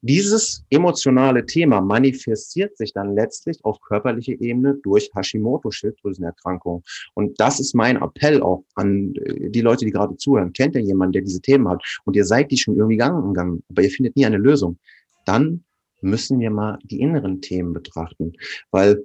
dieses 0.06 0.62
emotionale 0.68 1.46
Thema 1.46 1.80
manifestiert 1.80 2.76
sich 2.76 2.92
dann 2.92 3.14
letztlich 3.14 3.58
auf 3.64 3.80
körperlicher 3.80 4.38
Ebene 4.38 4.78
durch 4.82 5.10
Hashimoto-Schilddrüsenerkrankung. 5.14 6.82
Und 7.14 7.40
das 7.40 7.58
ist 7.58 7.74
mein 7.74 7.96
Appell 7.96 8.42
auch 8.42 8.64
an 8.74 9.14
äh, 9.14 9.48
die 9.48 9.62
Leute, 9.62 9.86
die 9.86 9.90
gerade 9.90 10.16
zuhören. 10.18 10.52
Kennt 10.52 10.74
ihr 10.74 10.82
jemanden, 10.82 11.12
der 11.12 11.22
diese 11.22 11.40
Themen 11.40 11.66
hat 11.68 11.82
und 12.04 12.16
ihr 12.16 12.26
seid 12.26 12.50
die 12.50 12.58
schon 12.58 12.76
irgendwie 12.76 12.96
gegangen, 12.96 13.62
aber 13.70 13.82
ihr 13.82 13.90
findet 13.90 14.14
nie 14.14 14.26
eine 14.26 14.36
Lösung? 14.36 14.78
Dann 15.24 15.64
müssen 16.02 16.38
wir 16.38 16.50
mal 16.50 16.78
die 16.82 17.00
inneren 17.00 17.40
Themen 17.40 17.72
betrachten, 17.72 18.34
weil 18.70 19.02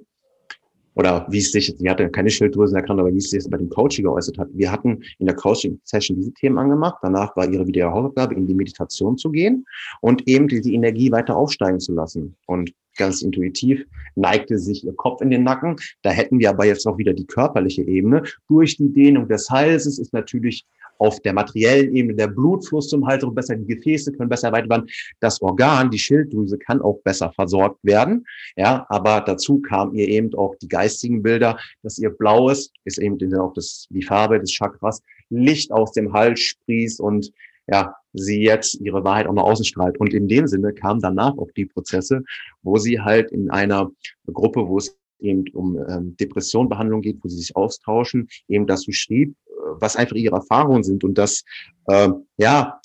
oder 0.94 1.26
wie 1.30 1.38
es 1.38 1.52
sich, 1.52 1.74
sie 1.76 1.90
hatte 1.90 2.08
keine 2.10 2.30
Schilddrüsenerkrankung, 2.30 3.06
aber 3.06 3.14
wie 3.14 3.18
es 3.18 3.30
sich 3.30 3.44
bei 3.48 3.58
dem 3.58 3.68
Coaching 3.68 4.04
geäußert 4.04 4.38
hat. 4.38 4.48
Wir 4.52 4.70
hatten 4.70 5.02
in 5.18 5.26
der 5.26 5.36
Coaching-Session 5.36 6.16
diese 6.16 6.32
Themen 6.34 6.58
angemacht. 6.58 6.98
Danach 7.02 7.36
war 7.36 7.48
ihre 7.48 7.66
wieder 7.66 7.92
Hausaufgabe, 7.92 8.34
in 8.34 8.46
die 8.46 8.54
Meditation 8.54 9.16
zu 9.16 9.30
gehen 9.30 9.64
und 10.00 10.26
eben 10.26 10.48
die 10.48 10.74
Energie 10.74 11.10
weiter 11.12 11.36
aufsteigen 11.36 11.80
zu 11.80 11.92
lassen. 11.92 12.36
Und 12.46 12.72
ganz 12.96 13.22
intuitiv 13.22 13.84
neigte 14.14 14.58
sich 14.58 14.84
ihr 14.84 14.94
Kopf 14.94 15.22
in 15.22 15.30
den 15.30 15.44
Nacken. 15.44 15.76
Da 16.02 16.10
hätten 16.10 16.38
wir 16.38 16.50
aber 16.50 16.66
jetzt 16.66 16.86
auch 16.86 16.98
wieder 16.98 17.14
die 17.14 17.26
körperliche 17.26 17.82
Ebene. 17.82 18.24
Durch 18.48 18.76
die 18.76 18.92
Dehnung 18.92 19.28
des 19.28 19.48
Halses 19.48 19.98
ist 19.98 20.12
natürlich 20.12 20.66
auf 21.00 21.20
der 21.20 21.32
materiellen 21.32 21.94
Ebene 21.96 22.14
der 22.14 22.28
Blutfluss 22.28 22.88
zum 22.88 23.06
Hals 23.06 23.24
besser, 23.34 23.56
die 23.56 23.74
Gefäße 23.74 24.12
können 24.12 24.28
besser 24.28 24.48
erweitert 24.48 24.70
werden. 24.70 24.90
Das 25.20 25.40
Organ, 25.40 25.90
die 25.90 25.98
Schilddrüse 25.98 26.58
kann 26.58 26.82
auch 26.82 27.00
besser 27.02 27.32
versorgt 27.32 27.78
werden. 27.82 28.26
Ja, 28.56 28.86
aber 28.88 29.22
dazu 29.22 29.60
kam 29.60 29.94
ihr 29.94 30.08
eben 30.08 30.32
auch 30.34 30.54
die 30.56 30.68
geistigen 30.68 31.22
Bilder, 31.22 31.58
dass 31.82 31.98
ihr 31.98 32.10
blaues, 32.10 32.70
ist 32.84 32.98
eben 32.98 33.18
auch 33.34 33.54
das, 33.54 33.86
die 33.90 34.02
Farbe 34.02 34.38
des 34.38 34.52
Chakras, 34.52 35.02
Licht 35.30 35.72
aus 35.72 35.92
dem 35.92 36.12
Hals 36.12 36.40
sprießt 36.40 37.00
und 37.00 37.32
ja, 37.66 37.94
sie 38.12 38.42
jetzt 38.42 38.80
ihre 38.80 39.04
Wahrheit 39.04 39.26
auch 39.26 39.32
nach 39.32 39.44
außen 39.44 39.64
strahlt. 39.64 39.98
Und 39.98 40.12
in 40.12 40.28
dem 40.28 40.46
Sinne 40.46 40.74
kamen 40.74 41.00
danach 41.00 41.38
auch 41.38 41.50
die 41.56 41.66
Prozesse, 41.66 42.24
wo 42.62 42.76
sie 42.76 43.00
halt 43.00 43.30
in 43.30 43.50
einer 43.50 43.90
Gruppe, 44.26 44.66
wo 44.66 44.78
es 44.78 44.98
eben 45.20 45.44
um 45.52 45.78
ähm, 45.88 46.16
Depressionbehandlung 46.16 47.02
geht, 47.02 47.18
wo 47.22 47.28
sie 47.28 47.36
sich 47.36 47.54
austauschen, 47.54 48.28
eben 48.48 48.66
dazu 48.66 48.90
schrieb, 48.92 49.34
was 49.78 49.96
einfach 49.96 50.16
ihre 50.16 50.36
Erfahrungen 50.36 50.82
sind 50.82 51.04
und 51.04 51.18
dass, 51.18 51.44
äh, 51.86 52.08
ja, 52.36 52.80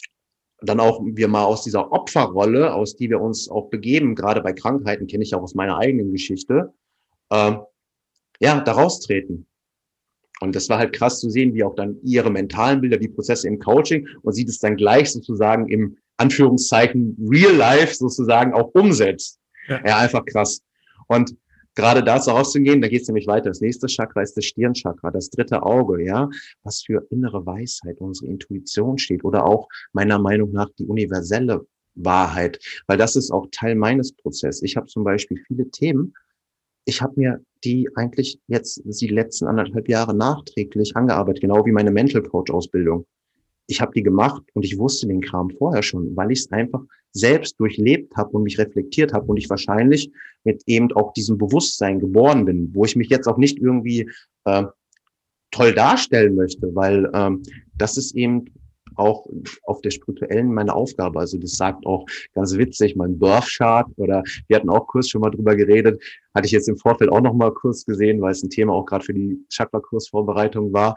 dann 0.62 0.80
auch 0.80 1.02
wir 1.04 1.28
mal 1.28 1.44
aus 1.44 1.64
dieser 1.64 1.92
Opferrolle, 1.92 2.74
aus 2.74 2.96
die 2.96 3.10
wir 3.10 3.22
uns 3.22 3.50
auch 3.50 3.70
begeben, 3.70 4.16
gerade 4.16 4.42
bei 4.42 4.54
Krankheiten, 4.54 5.08
kenne 5.08 5.24
ich 5.24 5.36
auch 5.36 5.44
aus 5.44 5.56
meiner 5.56 5.78
eigenen 5.78 6.12
Geschichte, 6.12 6.74
ähm, 7.32 7.60
ja, 8.40 8.60
da 8.60 8.72
raustreten. 8.74 9.48
Und 10.42 10.56
das 10.56 10.68
war 10.70 10.78
halt 10.78 10.94
krass 10.94 11.20
zu 11.20 11.30
sehen, 11.30 11.54
wie 11.54 11.64
auch 11.64 11.76
dann 11.76 11.98
ihre 12.04 12.30
mentalen 12.30 12.82
Bilder, 12.82 12.98
die 12.98 13.08
Prozesse 13.08 13.48
im 13.48 13.60
Coaching 13.60 14.08
und 14.22 14.34
sie 14.34 14.46
das 14.46 14.60
dann 14.60 14.76
gleich 14.76 15.12
sozusagen 15.12 15.70
im 15.70 15.98
Anführungszeichen 16.18 17.18
Real 17.30 17.56
Life 17.56 17.96
sozusagen 17.96 18.54
auch 18.54 18.74
umsetzt. 18.74 19.40
Ja, 19.68 19.82
ja 19.86 19.98
einfach 19.98 20.26
krass. 20.26 20.62
Und 21.08 21.36
gerade 21.76 22.04
dazu 22.04 22.32
rauszugehen, 22.32 22.82
da 22.82 22.88
geht 22.88 23.04
es 23.04 23.08
nämlich 23.08 23.28
weiter. 23.28 23.50
Das 23.50 23.62
nächste 23.62 23.88
Chakra 23.88 24.22
ist 24.22 24.36
das 24.36 24.46
Stirnchakra, 24.46 25.12
das 25.12 25.30
dritte 25.30 25.64
Auge, 25.64 26.04
ja, 26.04 26.30
was 26.64 26.82
für 26.82 27.06
innere 27.12 27.46
Weisheit, 27.46 28.00
unsere 28.00 28.28
Intuition 28.28 28.98
steht 28.98 29.24
oder 29.24 29.46
auch 29.46 29.68
meiner 29.94 30.20
Meinung 30.20 30.52
nach 30.52 30.70
die 30.80 30.86
universelle 30.86 31.66
Wahrheit, 31.96 32.60
weil 32.88 32.98
das 32.98 33.16
ist 33.16 33.32
auch 33.32 33.48
Teil 33.52 33.76
meines 33.76 34.14
Prozesses. 34.14 34.64
Ich 34.64 34.76
habe 34.76 34.88
zum 34.88 35.04
Beispiel 35.04 35.42
viele 35.48 35.70
Themen, 35.70 36.14
ich 36.86 37.02
habe 37.02 37.14
mir 37.16 37.42
die 37.64 37.90
eigentlich 37.96 38.40
jetzt 38.48 38.82
die 38.86 39.08
letzten 39.08 39.48
anderthalb 39.48 39.90
Jahre 39.90 40.14
nachträglich 40.14 40.96
angearbeitet, 40.96 41.42
genau 41.42 41.66
wie 41.66 41.72
meine 41.72 41.92
Mental 41.92 42.22
Coach 42.22 42.52
Ausbildung. 42.52 43.06
Ich 43.68 43.82
habe 43.82 43.92
die 43.96 44.04
gemacht 44.04 44.44
und 44.54 44.64
ich 44.64 44.78
wusste 44.78 45.08
den 45.08 45.22
Kram 45.22 45.50
vorher 45.50 45.84
schon, 45.84 46.16
weil 46.16 46.32
ich 46.32 46.40
es 46.40 46.52
einfach 46.52 46.82
selbst 47.12 47.60
durchlebt 47.60 48.16
habe 48.18 48.32
und 48.32 48.44
mich 48.44 48.60
reflektiert 48.60 49.14
habe 49.14 49.26
und 49.28 49.38
ich 49.38 49.50
wahrscheinlich 49.50 50.12
mit 50.44 50.62
eben 50.68 50.92
auch 50.94 51.14
diesem 51.14 51.38
Bewusstsein 51.38 52.00
geboren 52.00 52.46
bin, 52.46 52.72
wo 52.76 52.86
ich 52.86 52.96
mich 52.96 53.10
jetzt 53.10 53.28
auch 53.28 53.38
nicht 53.38 53.58
irgendwie 53.58 54.10
äh, 54.44 54.66
toll 55.52 55.74
darstellen 55.74 56.36
möchte, 56.36 56.76
weil 56.76 57.10
ähm, 57.14 57.42
das 57.78 57.98
ist 57.98 58.16
eben 58.16 58.46
auch 58.96 59.26
auf 59.64 59.82
der 59.82 59.92
spirituellen 59.92 60.54
meine 60.54 60.74
Aufgabe. 60.74 61.20
Also 61.20 61.38
das 61.38 61.52
sagt 61.52 61.86
auch 61.86 62.06
ganz 62.34 62.56
witzig, 62.58 62.96
mein 62.96 63.18
Birth 63.18 63.60
oder 63.98 64.24
wir 64.48 64.58
hatten 64.58 64.70
auch 64.70 64.88
kurz 64.88 65.10
schon 65.10 65.22
mal 65.22 65.32
drüber 65.32 65.56
geredet, 65.56 66.02
hatte 66.34 66.46
ich 66.46 66.52
jetzt 66.52 66.70
im 66.70 66.78
Vorfeld 66.78 67.12
auch 67.12 67.22
noch 67.22 67.34
mal 67.34 67.54
kurz 67.54 67.86
gesehen, 67.86 68.22
weil 68.22 68.32
es 68.32 68.44
ein 68.44 68.50
Thema 68.50 68.74
auch 68.74 68.86
gerade 68.86 69.06
für 69.06 69.14
die 69.14 69.40
Chakra-Kursvorbereitung 69.50 70.72
war. 70.74 70.96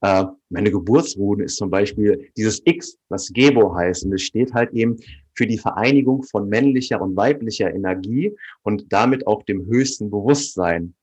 Äh, 0.00 0.24
meine 0.50 0.70
Geburtsrune 0.70 1.44
ist 1.44 1.56
zum 1.56 1.70
Beispiel 1.70 2.30
dieses 2.36 2.62
X, 2.64 2.98
was 3.08 3.32
Gebo 3.32 3.74
heißt. 3.74 4.04
Und 4.04 4.12
es 4.12 4.22
steht 4.22 4.54
halt 4.54 4.72
eben 4.72 4.96
für 5.34 5.46
die 5.46 5.58
Vereinigung 5.58 6.22
von 6.22 6.48
männlicher 6.48 7.00
und 7.00 7.16
weiblicher 7.16 7.72
Energie 7.72 8.36
und 8.62 8.92
damit 8.92 9.26
auch 9.26 9.42
dem 9.44 9.66
höchsten 9.66 10.10
Bewusstsein. 10.10 10.94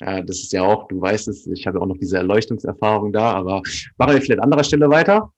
Äh, 0.00 0.24
das 0.24 0.38
ist 0.38 0.52
ja 0.52 0.62
auch, 0.62 0.88
du 0.88 1.00
weißt 1.00 1.28
es, 1.28 1.46
ich 1.46 1.66
habe 1.66 1.80
auch 1.80 1.86
noch 1.86 1.98
diese 1.98 2.16
Erleuchtungserfahrung 2.16 3.12
da, 3.12 3.32
aber 3.32 3.62
machen 3.98 4.14
wir 4.14 4.22
vielleicht 4.22 4.40
an 4.40 4.44
anderer 4.44 4.64
Stelle 4.64 4.90
weiter. 4.90 5.32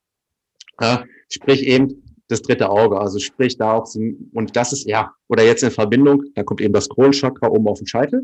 Äh, 0.79 0.99
sprich 1.29 1.67
eben 1.67 2.03
das 2.29 2.41
dritte 2.41 2.71
Auge, 2.71 2.99
also 2.99 3.19
sprich 3.19 3.59
da 3.59 3.75
auch, 3.75 3.95
und 4.33 4.57
das 4.57 4.73
ist 4.73 4.89
ja, 4.89 5.13
oder 5.29 5.45
jetzt 5.45 5.63
in 5.63 5.71
Verbindung, 5.71 6.23
dann 6.35 6.47
kommt 6.47 6.63
eben 6.63 6.73
das 6.73 6.89
Kronchakra 6.89 7.49
oben 7.49 7.69
auf 7.69 7.79
den 7.79 7.87
Scheitel, 7.87 8.23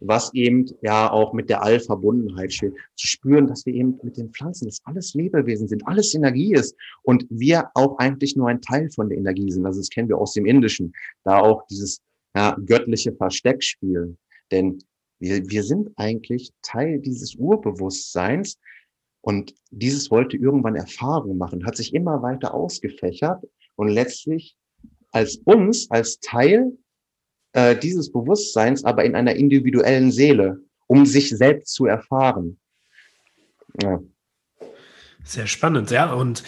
was 0.00 0.32
eben 0.34 0.66
ja 0.82 1.10
auch 1.10 1.32
mit 1.32 1.48
der 1.50 1.62
Allverbundenheit 1.62 2.52
steht. 2.52 2.74
Zu 2.96 3.06
spüren, 3.06 3.46
dass 3.46 3.66
wir 3.66 3.74
eben 3.74 3.98
mit 4.02 4.16
den 4.16 4.30
Pflanzen, 4.30 4.66
dass 4.66 4.80
alles 4.84 5.14
Lebewesen 5.14 5.68
sind, 5.68 5.86
alles 5.86 6.14
Energie 6.14 6.54
ist 6.54 6.76
und 7.02 7.26
wir 7.30 7.70
auch 7.74 7.98
eigentlich 7.98 8.36
nur 8.36 8.48
ein 8.48 8.60
Teil 8.60 8.90
von 8.90 9.08
der 9.08 9.18
Energie 9.18 9.50
sind. 9.50 9.66
Also 9.66 9.80
das 9.80 9.90
kennen 9.90 10.08
wir 10.08 10.18
aus 10.18 10.32
dem 10.32 10.46
Indischen, 10.46 10.92
da 11.24 11.38
auch 11.38 11.66
dieses 11.66 12.00
ja, 12.34 12.56
göttliche 12.66 13.12
Versteckspiel. 13.12 14.16
Denn 14.50 14.78
wir, 15.18 15.48
wir 15.48 15.62
sind 15.62 15.90
eigentlich 15.96 16.52
Teil 16.62 16.98
dieses 16.98 17.34
Urbewusstseins, 17.36 18.58
und 19.22 19.54
dieses 19.70 20.10
wollte 20.10 20.36
irgendwann 20.36 20.74
Erfahrung 20.74 21.38
machen, 21.38 21.64
hat 21.64 21.76
sich 21.76 21.94
immer 21.94 22.22
weiter 22.22 22.54
ausgefächert 22.54 23.44
und 23.76 23.88
letztlich 23.88 24.56
als 25.12 25.36
uns, 25.44 25.90
als 25.90 26.18
Teil 26.18 26.76
äh, 27.52 27.76
dieses 27.76 28.10
Bewusstseins, 28.12 28.84
aber 28.84 29.04
in 29.04 29.14
einer 29.14 29.34
individuellen 29.34 30.10
Seele, 30.10 30.60
um 30.86 31.06
sich 31.06 31.30
selbst 31.30 31.74
zu 31.74 31.86
erfahren. 31.86 32.58
Ja. 33.82 34.00
Sehr 35.24 35.46
spannend, 35.46 35.90
ja. 35.90 36.12
Und 36.12 36.42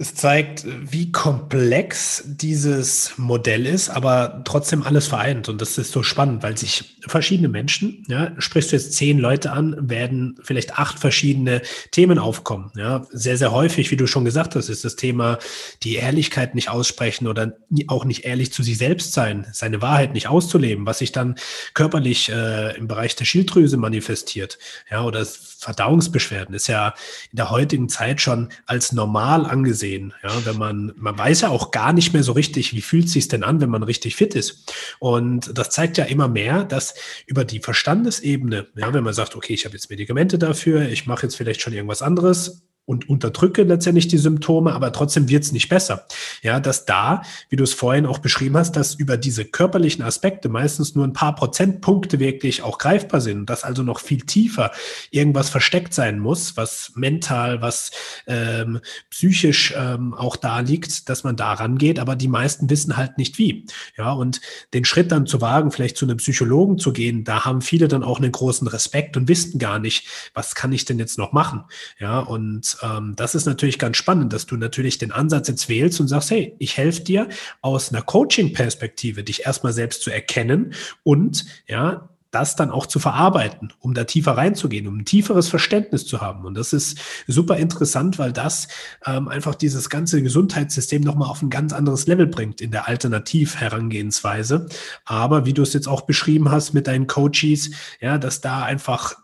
es 0.00 0.14
zeigt, 0.14 0.64
wie 0.64 1.10
komplex 1.10 2.22
dieses 2.24 3.14
Modell 3.16 3.66
ist, 3.66 3.90
aber 3.90 4.42
trotzdem 4.44 4.84
alles 4.84 5.08
vereint. 5.08 5.48
Und 5.48 5.60
das 5.60 5.76
ist 5.76 5.90
so 5.90 6.04
spannend, 6.04 6.44
weil 6.44 6.56
sich 6.56 6.98
verschiedene 7.00 7.48
Menschen, 7.48 8.04
ja, 8.08 8.32
sprichst 8.38 8.70
du 8.70 8.76
jetzt 8.76 8.92
zehn 8.92 9.18
Leute 9.18 9.50
an, 9.50 9.76
werden 9.90 10.38
vielleicht 10.40 10.78
acht 10.78 11.00
verschiedene 11.00 11.62
Themen 11.90 12.20
aufkommen. 12.20 12.70
Ja, 12.76 13.06
sehr, 13.10 13.36
sehr 13.36 13.50
häufig, 13.50 13.90
wie 13.90 13.96
du 13.96 14.06
schon 14.06 14.24
gesagt 14.24 14.54
hast, 14.54 14.68
ist 14.68 14.84
das 14.84 14.94
Thema 14.94 15.38
die 15.82 15.96
Ehrlichkeit 15.96 16.54
nicht 16.54 16.70
aussprechen 16.70 17.26
oder 17.26 17.56
auch 17.88 18.04
nicht 18.04 18.24
ehrlich 18.24 18.52
zu 18.52 18.62
sich 18.62 18.78
selbst 18.78 19.14
sein, 19.14 19.48
seine 19.52 19.82
Wahrheit 19.82 20.12
nicht 20.12 20.28
auszuleben, 20.28 20.86
was 20.86 20.98
sich 20.98 21.10
dann 21.10 21.34
körperlich 21.74 22.28
äh, 22.28 22.76
im 22.76 22.86
Bereich 22.86 23.16
der 23.16 23.24
Schilddrüse 23.24 23.76
manifestiert. 23.76 24.58
Ja, 24.90 25.04
oder 25.04 25.26
Verdauungsbeschwerden 25.58 26.54
ist 26.54 26.68
ja 26.68 26.94
in 27.32 27.36
der 27.36 27.50
heutigen 27.50 27.88
Zeit 27.88 28.20
schon 28.20 28.50
als 28.66 28.92
normal 28.92 29.44
angesehen. 29.44 30.14
Ja, 30.22 30.30
wenn 30.46 30.56
man, 30.56 30.92
man 30.96 31.18
weiß 31.18 31.40
ja 31.40 31.48
auch 31.48 31.72
gar 31.72 31.92
nicht 31.92 32.12
mehr 32.12 32.22
so 32.22 32.32
richtig, 32.32 32.74
wie 32.74 32.80
fühlt 32.80 33.08
sich 33.08 33.26
denn 33.26 33.42
an, 33.42 33.60
wenn 33.60 33.70
man 33.70 33.82
richtig 33.82 34.14
fit 34.14 34.34
ist. 34.34 34.72
Und 35.00 35.58
das 35.58 35.70
zeigt 35.70 35.98
ja 35.98 36.04
immer 36.04 36.28
mehr, 36.28 36.64
dass 36.64 36.94
über 37.26 37.44
die 37.44 37.58
Verstandesebene, 37.58 38.68
ja, 38.76 38.94
wenn 38.94 39.04
man 39.04 39.14
sagt, 39.14 39.34
okay, 39.34 39.54
ich 39.54 39.64
habe 39.64 39.74
jetzt 39.74 39.90
Medikamente 39.90 40.38
dafür, 40.38 40.88
ich 40.88 41.06
mache 41.06 41.26
jetzt 41.26 41.36
vielleicht 41.36 41.60
schon 41.60 41.72
irgendwas 41.72 42.02
anderes, 42.02 42.62
und 42.88 43.08
unterdrücke 43.08 43.64
letztendlich 43.64 44.08
die 44.08 44.18
Symptome, 44.18 44.72
aber 44.72 44.92
trotzdem 44.92 45.28
wird 45.28 45.44
es 45.44 45.52
nicht 45.52 45.68
besser. 45.68 46.06
Ja, 46.42 46.60
dass 46.60 46.86
da, 46.86 47.22
wie 47.48 47.56
du 47.56 47.64
es 47.64 47.74
vorhin 47.74 48.06
auch 48.06 48.18
beschrieben 48.18 48.56
hast, 48.56 48.76
dass 48.76 48.94
über 48.94 49.16
diese 49.16 49.44
körperlichen 49.44 50.04
Aspekte 50.04 50.48
meistens 50.48 50.94
nur 50.94 51.04
ein 51.04 51.12
paar 51.12 51.34
Prozentpunkte 51.34 52.18
wirklich 52.18 52.62
auch 52.62 52.78
greifbar 52.78 53.20
sind 53.20 53.48
dass 53.48 53.64
also 53.64 53.82
noch 53.82 54.00
viel 54.00 54.22
tiefer 54.22 54.70
irgendwas 55.10 55.50
versteckt 55.50 55.94
sein 55.94 56.18
muss, 56.18 56.56
was 56.56 56.92
mental, 56.94 57.62
was 57.62 57.90
ähm, 58.26 58.80
psychisch 59.10 59.74
ähm, 59.76 60.14
auch 60.14 60.36
da 60.36 60.60
liegt, 60.60 61.08
dass 61.08 61.24
man 61.24 61.36
da 61.36 61.52
rangeht, 61.54 61.98
aber 61.98 62.16
die 62.16 62.28
meisten 62.28 62.70
wissen 62.70 62.96
halt 62.96 63.18
nicht 63.18 63.38
wie. 63.38 63.66
Ja, 63.96 64.12
und 64.12 64.40
den 64.74 64.84
Schritt 64.84 65.12
dann 65.12 65.26
zu 65.26 65.40
wagen, 65.40 65.70
vielleicht 65.70 65.96
zu 65.96 66.04
einem 66.04 66.18
Psychologen 66.18 66.78
zu 66.78 66.92
gehen, 66.92 67.24
da 67.24 67.44
haben 67.44 67.62
viele 67.62 67.88
dann 67.88 68.02
auch 68.02 68.18
einen 68.18 68.32
großen 68.32 68.68
Respekt 68.68 69.16
und 69.16 69.28
wissen 69.28 69.58
gar 69.58 69.78
nicht, 69.78 70.06
was 70.34 70.54
kann 70.54 70.72
ich 70.72 70.84
denn 70.84 70.98
jetzt 70.98 71.18
noch 71.18 71.32
machen? 71.32 71.64
Ja, 71.98 72.20
und 72.20 72.77
ähm, 72.82 73.14
das 73.16 73.34
ist 73.34 73.46
natürlich 73.46 73.78
ganz 73.78 73.96
spannend, 73.96 74.32
dass 74.32 74.46
du 74.46 74.56
natürlich 74.56 74.98
den 74.98 75.12
Ansatz 75.12 75.48
jetzt 75.48 75.68
wählst 75.68 76.00
und 76.00 76.08
sagst, 76.08 76.30
hey, 76.30 76.54
ich 76.58 76.76
helfe 76.76 77.02
dir 77.02 77.28
aus 77.60 77.92
einer 77.92 78.02
Coaching-Perspektive, 78.02 79.24
dich 79.24 79.46
erstmal 79.46 79.72
selbst 79.72 80.02
zu 80.02 80.10
erkennen 80.10 80.74
und 81.02 81.44
ja, 81.66 82.08
das 82.30 82.56
dann 82.56 82.70
auch 82.70 82.86
zu 82.86 82.98
verarbeiten, 82.98 83.72
um 83.80 83.94
da 83.94 84.04
tiefer 84.04 84.32
reinzugehen, 84.32 84.86
um 84.86 84.98
ein 84.98 85.04
tieferes 85.04 85.48
Verständnis 85.48 86.06
zu 86.06 86.20
haben. 86.20 86.44
Und 86.44 86.54
das 86.54 86.72
ist 86.72 86.98
super 87.26 87.56
interessant, 87.56 88.18
weil 88.18 88.32
das 88.32 88.68
ähm, 89.06 89.28
einfach 89.28 89.54
dieses 89.54 89.88
ganze 89.88 90.22
Gesundheitssystem 90.22 91.02
nochmal 91.02 91.30
auf 91.30 91.40
ein 91.40 91.50
ganz 91.50 91.72
anderes 91.72 92.06
Level 92.06 92.26
bringt 92.26 92.60
in 92.60 92.70
der 92.70 92.86
Alternativ-Herangehensweise. 92.86 94.68
Aber 95.06 95.46
wie 95.46 95.54
du 95.54 95.62
es 95.62 95.72
jetzt 95.72 95.88
auch 95.88 96.02
beschrieben 96.02 96.50
hast 96.50 96.74
mit 96.74 96.86
deinen 96.86 97.06
Coaches, 97.06 97.70
ja, 98.00 98.18
dass 98.18 98.42
da 98.42 98.62
einfach 98.62 99.16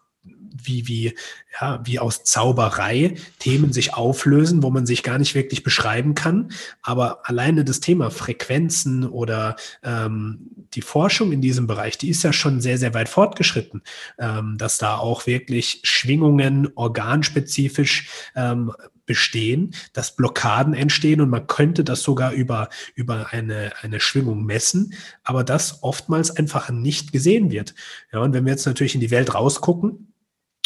wie, 0.65 0.89
wie, 0.89 1.15
ja, 1.61 1.81
wie 1.85 1.99
aus 1.99 2.25
Zauberei 2.25 3.15
Themen 3.39 3.73
sich 3.73 3.95
auflösen, 3.95 4.63
wo 4.63 4.71
man 4.71 4.87
sich 4.87 5.03
gar 5.03 5.19
nicht 5.19 5.35
wirklich 5.35 5.63
beschreiben 5.63 6.15
kann. 6.15 6.53
Aber 6.83 7.29
alleine 7.29 7.65
das 7.65 7.81
Thema 7.81 8.11
Frequenzen 8.11 9.09
oder 9.09 9.57
ähm, 9.83 10.51
die 10.75 10.83
Forschung 10.83 11.33
in 11.33 11.41
diesem 11.41 11.67
Bereich, 11.67 11.99
die 11.99 12.09
ist 12.09 12.23
ja 12.23 12.33
schon 12.33 12.61
sehr, 12.61 12.79
sehr 12.79 12.95
weit 12.95 13.09
fortgeschritten, 13.09 13.83
ähm, 14.19 14.57
dass 14.59 14.79
da 14.79 14.97
auch 14.97 15.27
wirklich 15.27 15.81
Schwingungen 15.85 16.69
organspezifisch 16.75 18.09
ähm, 18.35 18.73
bestehen, 19.07 19.75
dass 19.93 20.17
Blockaden 20.17 20.75
entstehen 20.75 21.21
und 21.21 21.31
man 21.31 21.47
könnte 21.47 21.85
das 21.85 22.03
sogar 22.03 22.33
über, 22.33 22.69
über 22.95 23.33
eine, 23.33 23.73
eine 23.83 24.01
Schwingung 24.01 24.45
messen, 24.45 24.95
aber 25.23 25.45
das 25.45 25.83
oftmals 25.83 26.31
einfach 26.31 26.71
nicht 26.71 27.13
gesehen 27.13 27.51
wird. 27.51 27.75
Ja, 28.13 28.21
und 28.21 28.33
wenn 28.33 28.45
wir 28.45 28.53
jetzt 28.53 28.67
natürlich 28.67 28.95
in 28.95 29.01
die 29.01 29.11
Welt 29.11 29.35
rausgucken, 29.35 30.14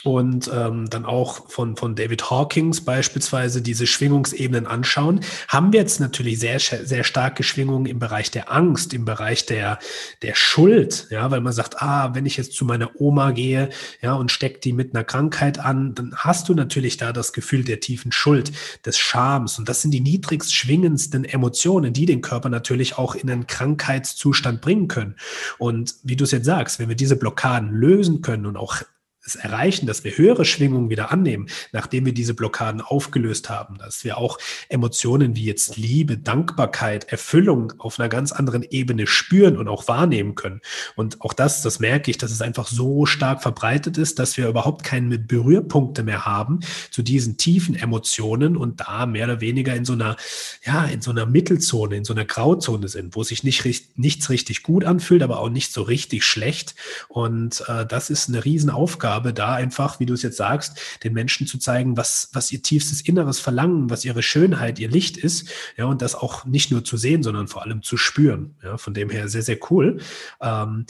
und 0.05 0.49
ähm, 0.55 0.89
dann 0.89 1.05
auch 1.05 1.51
von, 1.51 1.77
von 1.77 1.97
David 1.97 2.31
Hawkins 2.31 2.85
beispielsweise 2.85 3.63
diese 3.63 3.87
Schwingungsebenen 3.87 4.67
anschauen, 4.67 5.21
haben 5.49 5.73
wir 5.73 5.81
jetzt 5.81 5.99
natürlich 5.99 6.39
sehr, 6.39 6.61
sehr 6.61 7.03
starke 7.03 7.43
Schwingungen 7.43 7.87
im 7.87 7.99
Bereich 7.99 8.31
der 8.31 8.53
Angst, 8.53 8.95
im 8.95 9.05
Bereich 9.05 9.45
der, 9.47 9.81
der 10.23 10.37
Schuld, 10.37 11.09
ja, 11.11 11.33
weil 11.33 11.41
man 11.41 11.53
sagt, 11.53 11.83
ah, 11.83 12.15
wenn 12.15 12.27
ich 12.27 12.37
jetzt 12.37 12.53
zu 12.53 12.65
meiner 12.65 13.01
Oma 13.01 13.33
gehe, 13.33 13.71
ja, 14.01 14.15
und 14.15 14.31
steck 14.31 14.61
die 14.63 14.73
mit 14.73 14.95
einer 14.95 15.03
Krankheit 15.03 15.59
an, 15.59 15.97
dann 15.97 16.15
hast 16.15 16.49
du 16.49 16.55
natürlich 16.55 16.97
da 16.97 17.13
das 17.13 17.33
Gefühl 17.33 17.65
der 17.65 17.81
tiefen 17.81 18.13
Schuld, 18.13 18.53
des 18.87 18.99
Schams. 18.99 19.59
Und 19.59 19.69
das 19.69 19.83
sind 19.83 19.91
die 19.91 20.01
niedrigst 20.01 20.55
schwingendsten 20.55 21.25
Emotionen, 21.25 21.93
die 21.93 22.07
den 22.07 22.23
Körper 22.23 22.51
natürlich 22.51 22.99
auch 22.99 23.17
in 23.17 23.29
einen 23.29 23.49
Krankheitszustand 23.49 24.61
bringen 24.61 24.87
können. 24.87 25.17
Und 25.59 25.97
wie 26.05 26.15
du 26.15 26.23
es 26.23 26.31
jetzt 26.31 26.47
sagst, 26.47 26.79
wenn 26.79 26.89
wir 26.89 26.97
diese 26.97 27.17
Blockaden 27.17 27.73
lösen 27.73 28.23
können 28.23 28.47
und 28.47 28.57
auch 28.57 28.83
es 29.29 29.37
erreichen, 29.37 29.87
dass 29.87 30.05
wir 30.05 30.17
höhere 30.17 30.45
Schwingungen 30.45 30.91
wieder 30.91 31.11
annehmen, 31.13 31.49
nachdem 31.73 32.07
wir 32.07 32.15
diese 32.15 32.35
Blockaden 32.35 32.81
aufgelöst 32.81 33.49
haben, 33.51 33.79
dass 33.79 34.05
wir 34.05 34.19
auch 34.19 34.39
Emotionen 34.69 35.37
wie 35.37 35.45
jetzt 35.45 35.77
Liebe, 35.77 36.19
Dankbarkeit, 36.19 37.11
Erfüllung 37.13 37.73
auf 37.79 37.99
einer 37.99 38.09
ganz 38.09 38.33
anderen 38.33 38.63
Ebene 38.63 39.07
spüren 39.07 39.57
und 39.57 39.69
auch 39.69 39.89
wahrnehmen 39.89 40.35
können. 40.35 40.61
Und 40.97 41.21
auch 41.21 41.33
das, 41.33 41.63
das 41.63 41.81
merke 41.81 42.11
ich, 42.11 42.19
dass 42.19 42.31
es 42.31 42.43
einfach 42.43 42.67
so 42.67 43.07
stark 43.07 43.43
verbreitet 43.43 43.99
ist, 43.99 44.19
dass 44.19 44.37
wir 44.37 44.49
überhaupt 44.49 44.85
keine 44.85 45.19
Berührpunkte 45.19 46.03
mehr 46.03 46.25
haben 46.25 46.61
zu 46.91 47.03
diesen 47.03 47.37
tiefen 47.37 47.75
Emotionen 47.75 48.57
und 48.57 48.81
da 48.81 49.07
mehr 49.07 49.27
oder 49.27 49.41
weniger 49.41 49.75
in 49.75 49.85
so 49.85 49.93
einer, 49.93 50.17
ja, 50.65 50.85
in 50.85 51.01
so 51.01 51.11
einer 51.11 51.27
Mittelzone, 51.27 51.97
in 51.97 52.05
so 52.05 52.15
einer 52.15 52.25
Grauzone 52.25 52.89
sind, 52.89 53.15
wo 53.17 53.23
sich 53.23 53.45
nicht, 53.45 53.65
nichts 53.99 54.31
richtig 54.31 54.63
gut 54.63 54.85
anfühlt, 54.85 55.23
aber 55.23 55.41
auch 55.41 55.51
nicht 55.51 55.73
so 55.73 55.83
richtig 55.83 56.25
schlecht. 56.25 56.75
Und 57.09 57.65
äh, 57.69 57.87
das 57.87 58.11
ist 58.11 58.29
eine 58.29 58.45
Riesenaufgabe, 58.45 59.18
da 59.21 59.55
einfach, 59.55 60.01
wie 60.01 60.07
du 60.07 60.15
es 60.15 60.23
jetzt 60.23 60.37
sagst, 60.37 60.81
den 61.05 61.13
Menschen 61.13 61.47
zu 61.47 61.59
zeigen, 61.59 61.97
was, 61.97 62.31
was 62.33 62.53
ihr 62.53 62.63
tiefstes 62.63 63.01
Inneres 63.01 63.41
Verlangen, 63.41 63.91
was 63.91 64.05
ihre 64.05 64.23
Schönheit, 64.23 64.79
ihr 64.79 64.89
Licht 64.89 65.17
ist, 65.17 65.51
ja, 65.77 65.85
und 65.87 66.03
das 66.03 66.15
auch 66.15 66.45
nicht 66.45 66.71
nur 66.71 66.85
zu 66.85 66.97
sehen, 66.97 67.23
sondern 67.23 67.49
vor 67.49 67.63
allem 67.63 67.83
zu 67.83 67.97
spüren. 67.97 68.57
Ja, 68.63 68.77
von 68.79 68.95
dem 68.95 69.11
her 69.11 69.29
sehr, 69.29 69.43
sehr 69.43 69.59
cool. 69.71 69.99
Ähm, 70.41 70.87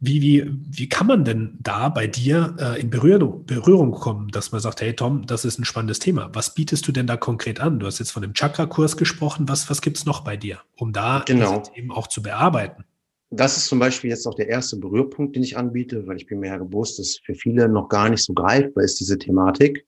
wie, 0.00 0.22
wie, 0.22 0.48
wie 0.68 0.88
kann 0.88 1.08
man 1.08 1.24
denn 1.24 1.58
da 1.60 1.88
bei 1.88 2.06
dir 2.06 2.54
äh, 2.60 2.80
in 2.80 2.88
Berührung, 2.88 3.44
Berührung 3.46 3.90
kommen, 3.90 4.28
dass 4.28 4.52
man 4.52 4.60
sagt, 4.60 4.80
hey 4.80 4.94
Tom, 4.94 5.26
das 5.26 5.44
ist 5.44 5.58
ein 5.58 5.64
spannendes 5.64 5.98
Thema. 5.98 6.30
Was 6.34 6.54
bietest 6.54 6.86
du 6.86 6.92
denn 6.92 7.08
da 7.08 7.16
konkret 7.16 7.58
an? 7.58 7.80
Du 7.80 7.86
hast 7.86 7.98
jetzt 7.98 8.12
von 8.12 8.22
dem 8.22 8.32
Chakra-Kurs 8.32 8.96
gesprochen. 8.96 9.48
Was, 9.48 9.68
was 9.68 9.82
gibt 9.82 9.96
es 9.96 10.06
noch 10.06 10.20
bei 10.20 10.36
dir, 10.36 10.60
um 10.76 10.92
da 10.92 11.24
genau. 11.26 11.58
diese 11.58 11.74
Themen 11.74 11.90
auch 11.90 12.06
zu 12.06 12.22
bearbeiten? 12.22 12.84
Das 13.30 13.58
ist 13.58 13.66
zum 13.66 13.78
Beispiel 13.78 14.10
jetzt 14.10 14.26
auch 14.26 14.34
der 14.34 14.48
erste 14.48 14.78
Berührpunkt, 14.78 15.36
den 15.36 15.42
ich 15.42 15.56
anbiete, 15.56 16.06
weil 16.06 16.16
ich 16.16 16.26
bin 16.26 16.40
mir 16.40 16.48
ja 16.48 16.58
bewusst, 16.58 16.98
dass 16.98 17.18
für 17.22 17.34
viele 17.34 17.68
noch 17.68 17.88
gar 17.88 18.08
nicht 18.08 18.24
so 18.24 18.32
greifbar 18.32 18.84
ist, 18.84 19.00
diese 19.00 19.18
Thematik. 19.18 19.86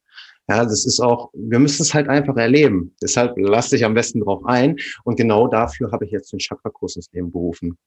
Ja, 0.51 0.64
das 0.64 0.84
ist 0.84 0.99
auch, 0.99 1.30
wir 1.32 1.61
müssen 1.61 1.82
es 1.82 1.95
halt 1.95 2.09
einfach 2.09 2.36
erleben. 2.36 2.93
Deshalb 3.01 3.34
lass 3.36 3.70
dich 3.70 3.84
am 3.84 3.95
besten 3.95 4.20
drauf 4.20 4.45
ein. 4.45 4.76
Und 5.05 5.16
genau 5.16 5.47
dafür 5.47 5.93
habe 5.93 6.05
ich 6.05 6.11
jetzt 6.11 6.32
den 6.32 6.41
Chakra-Kurs 6.41 6.97
ins 6.97 7.09
Leben 7.12 7.30
berufen. 7.30 7.78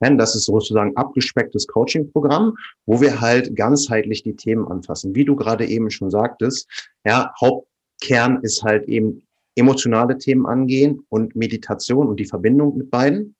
Denn 0.00 0.18
das 0.18 0.36
ist 0.36 0.44
sozusagen 0.44 0.96
abgespecktes 0.96 1.66
Coaching-Programm, 1.66 2.54
wo 2.86 3.00
wir 3.00 3.20
halt 3.20 3.56
ganzheitlich 3.56 4.22
die 4.22 4.36
Themen 4.36 4.68
anfassen. 4.68 5.16
Wie 5.16 5.24
du 5.24 5.34
gerade 5.34 5.66
eben 5.66 5.90
schon 5.90 6.10
sagtest, 6.10 6.70
ja, 7.04 7.32
Hauptkern 7.40 8.38
ist 8.42 8.62
halt 8.62 8.88
eben 8.88 9.22
emotionale 9.56 10.16
Themen 10.16 10.46
angehen 10.46 11.04
und 11.08 11.34
Meditation 11.34 12.08
und 12.08 12.20
die 12.20 12.24
Verbindung 12.24 12.76
mit 12.76 12.90
beiden. 12.90 13.34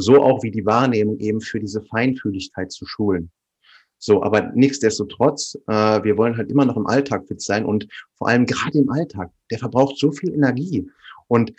So 0.00 0.22
auch 0.22 0.42
wie 0.42 0.50
die 0.50 0.66
Wahrnehmung 0.66 1.18
eben 1.18 1.40
für 1.40 1.60
diese 1.60 1.82
Feinfühligkeit 1.82 2.72
zu 2.72 2.86
schulen. 2.86 3.30
So, 3.98 4.22
aber 4.22 4.52
nichtsdestotrotz, 4.54 5.58
äh, 5.66 6.02
wir 6.04 6.16
wollen 6.16 6.36
halt 6.36 6.50
immer 6.50 6.64
noch 6.64 6.76
im 6.76 6.86
Alltag 6.86 7.26
fit 7.26 7.42
sein 7.42 7.64
und 7.64 7.88
vor 8.16 8.28
allem 8.28 8.46
gerade 8.46 8.78
im 8.78 8.90
Alltag, 8.90 9.30
der 9.50 9.58
verbraucht 9.58 9.98
so 9.98 10.12
viel 10.12 10.32
Energie 10.32 10.88
und 11.26 11.52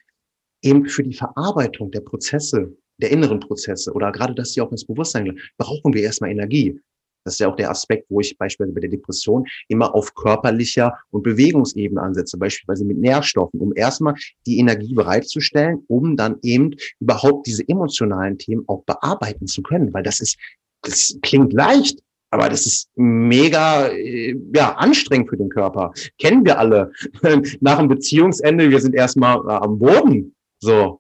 eben 0.62 0.86
für 0.88 1.04
die 1.04 1.14
Verarbeitung 1.14 1.92
der 1.92 2.02
Prozesse, 2.02 2.76
der 2.98 3.12
inneren 3.12 3.42
Prozesse 3.42 3.92
oder 3.92 4.12
gerade, 4.12 4.34
dass 4.36 4.54
sie 4.54 4.62
auch 4.62 4.72
ins 4.72 4.86
Bewusstsein 4.86 5.26
gelangen, 5.26 5.44
brauchen 5.58 5.94
wir 5.94 6.04
erstmal 6.04 6.32
Energie. 6.32 6.80
Das 7.24 7.36
ist 7.36 7.40
ja 7.40 7.50
auch 7.50 7.56
der 7.56 7.70
Aspekt, 7.70 8.06
wo 8.10 8.20
ich 8.20 8.38
beispielsweise 8.38 8.74
bei 8.74 8.82
der 8.82 8.90
Depression 8.90 9.46
immer 9.68 9.94
auf 9.94 10.14
körperlicher 10.14 10.98
und 11.12 11.24
Bewegungsebene 11.24 12.02
ansetze, 12.02 12.38
beispielsweise 12.38 12.86
mit 12.86 12.98
Nährstoffen, 12.98 13.60
um 13.60 13.74
erstmal 13.76 14.16
die 14.46 14.60
Energie 14.60 14.94
bereitzustellen, 14.94 15.84
um 15.88 16.16
dann 16.16 16.38
eben 16.42 16.76
überhaupt 17.00 17.48
diese 17.48 17.68
emotionalen 17.68 18.38
Themen 18.38 18.64
auch 18.68 18.84
bearbeiten 18.84 19.48
zu 19.48 19.62
können, 19.62 19.94
weil 19.94 20.04
das 20.04 20.20
ist, 20.20 20.38
das 20.82 21.18
klingt 21.22 21.54
leicht, 21.54 22.00
aber 22.32 22.50
das 22.50 22.66
ist 22.66 22.90
mega 22.96 23.88
äh, 23.88 24.36
ja, 24.54 24.76
anstrengend 24.76 25.30
für 25.30 25.38
den 25.38 25.50
Körper. 25.50 25.92
Kennen 26.20 26.46
wir 26.46 26.60
alle. 26.60 26.92
Nach 27.60 27.80
dem 27.80 27.88
Beziehungsende, 27.88 28.70
wir 28.70 28.80
sind 28.80 28.94
erstmal 28.94 29.38
äh, 29.48 29.52
am 29.52 29.80
Boden. 29.80 30.36
So, 30.62 31.00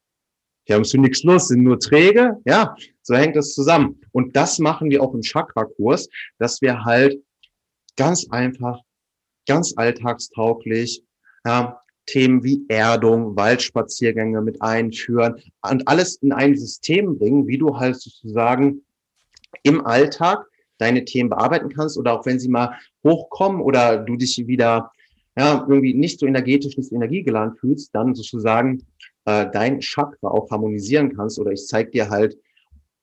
wir 0.69 0.75
haben 0.75 0.85
zu 0.85 0.99
nichts 0.99 1.23
los, 1.23 1.47
sind 1.47 1.63
nur 1.63 1.79
träge. 1.79 2.37
Ja, 2.45 2.75
so 3.01 3.15
hängt 3.15 3.35
das 3.35 3.53
zusammen. 3.53 3.99
Und 4.11 4.35
das 4.35 4.59
machen 4.59 4.91
wir 4.91 5.01
auch 5.01 5.15
im 5.15 5.21
Chakra-Kurs, 5.21 6.07
dass 6.37 6.61
wir 6.61 6.85
halt 6.85 7.19
ganz 7.97 8.27
einfach, 8.29 8.79
ganz 9.47 9.73
alltagstauglich 9.75 11.03
ja, 11.43 11.81
Themen 12.05 12.43
wie 12.43 12.65
Erdung, 12.67 13.35
Waldspaziergänge 13.35 14.41
mit 14.41 14.61
einführen 14.61 15.41
und 15.67 15.87
alles 15.87 16.17
in 16.17 16.31
ein 16.31 16.55
System 16.55 17.17
bringen, 17.17 17.47
wie 17.47 17.57
du 17.57 17.77
halt 17.77 17.99
sozusagen 17.99 18.83
im 19.63 19.85
Alltag 19.87 20.45
deine 20.77 21.03
Themen 21.03 21.31
bearbeiten 21.31 21.69
kannst 21.69 21.97
oder 21.97 22.13
auch 22.13 22.25
wenn 22.27 22.39
sie 22.39 22.47
mal 22.47 22.75
hochkommen 23.03 23.61
oder 23.61 23.97
du 23.97 24.15
dich 24.15 24.45
wieder 24.45 24.91
ja, 25.35 25.65
irgendwie 25.67 25.93
nicht 25.93 26.19
so 26.19 26.27
energetisch, 26.27 26.77
nicht 26.77 26.89
so 26.89 26.95
energiegeladen 26.95 27.55
fühlst, 27.55 27.95
dann 27.95 28.13
sozusagen 28.13 28.85
äh, 29.29 29.51
dein 29.51 29.79
Chakra 29.81 30.29
auch 30.29 30.49
harmonisieren 30.49 31.15
kannst. 31.15 31.39
Oder 31.39 31.51
ich 31.51 31.67
zeige 31.67 31.91
dir 31.91 32.09
halt 32.09 32.37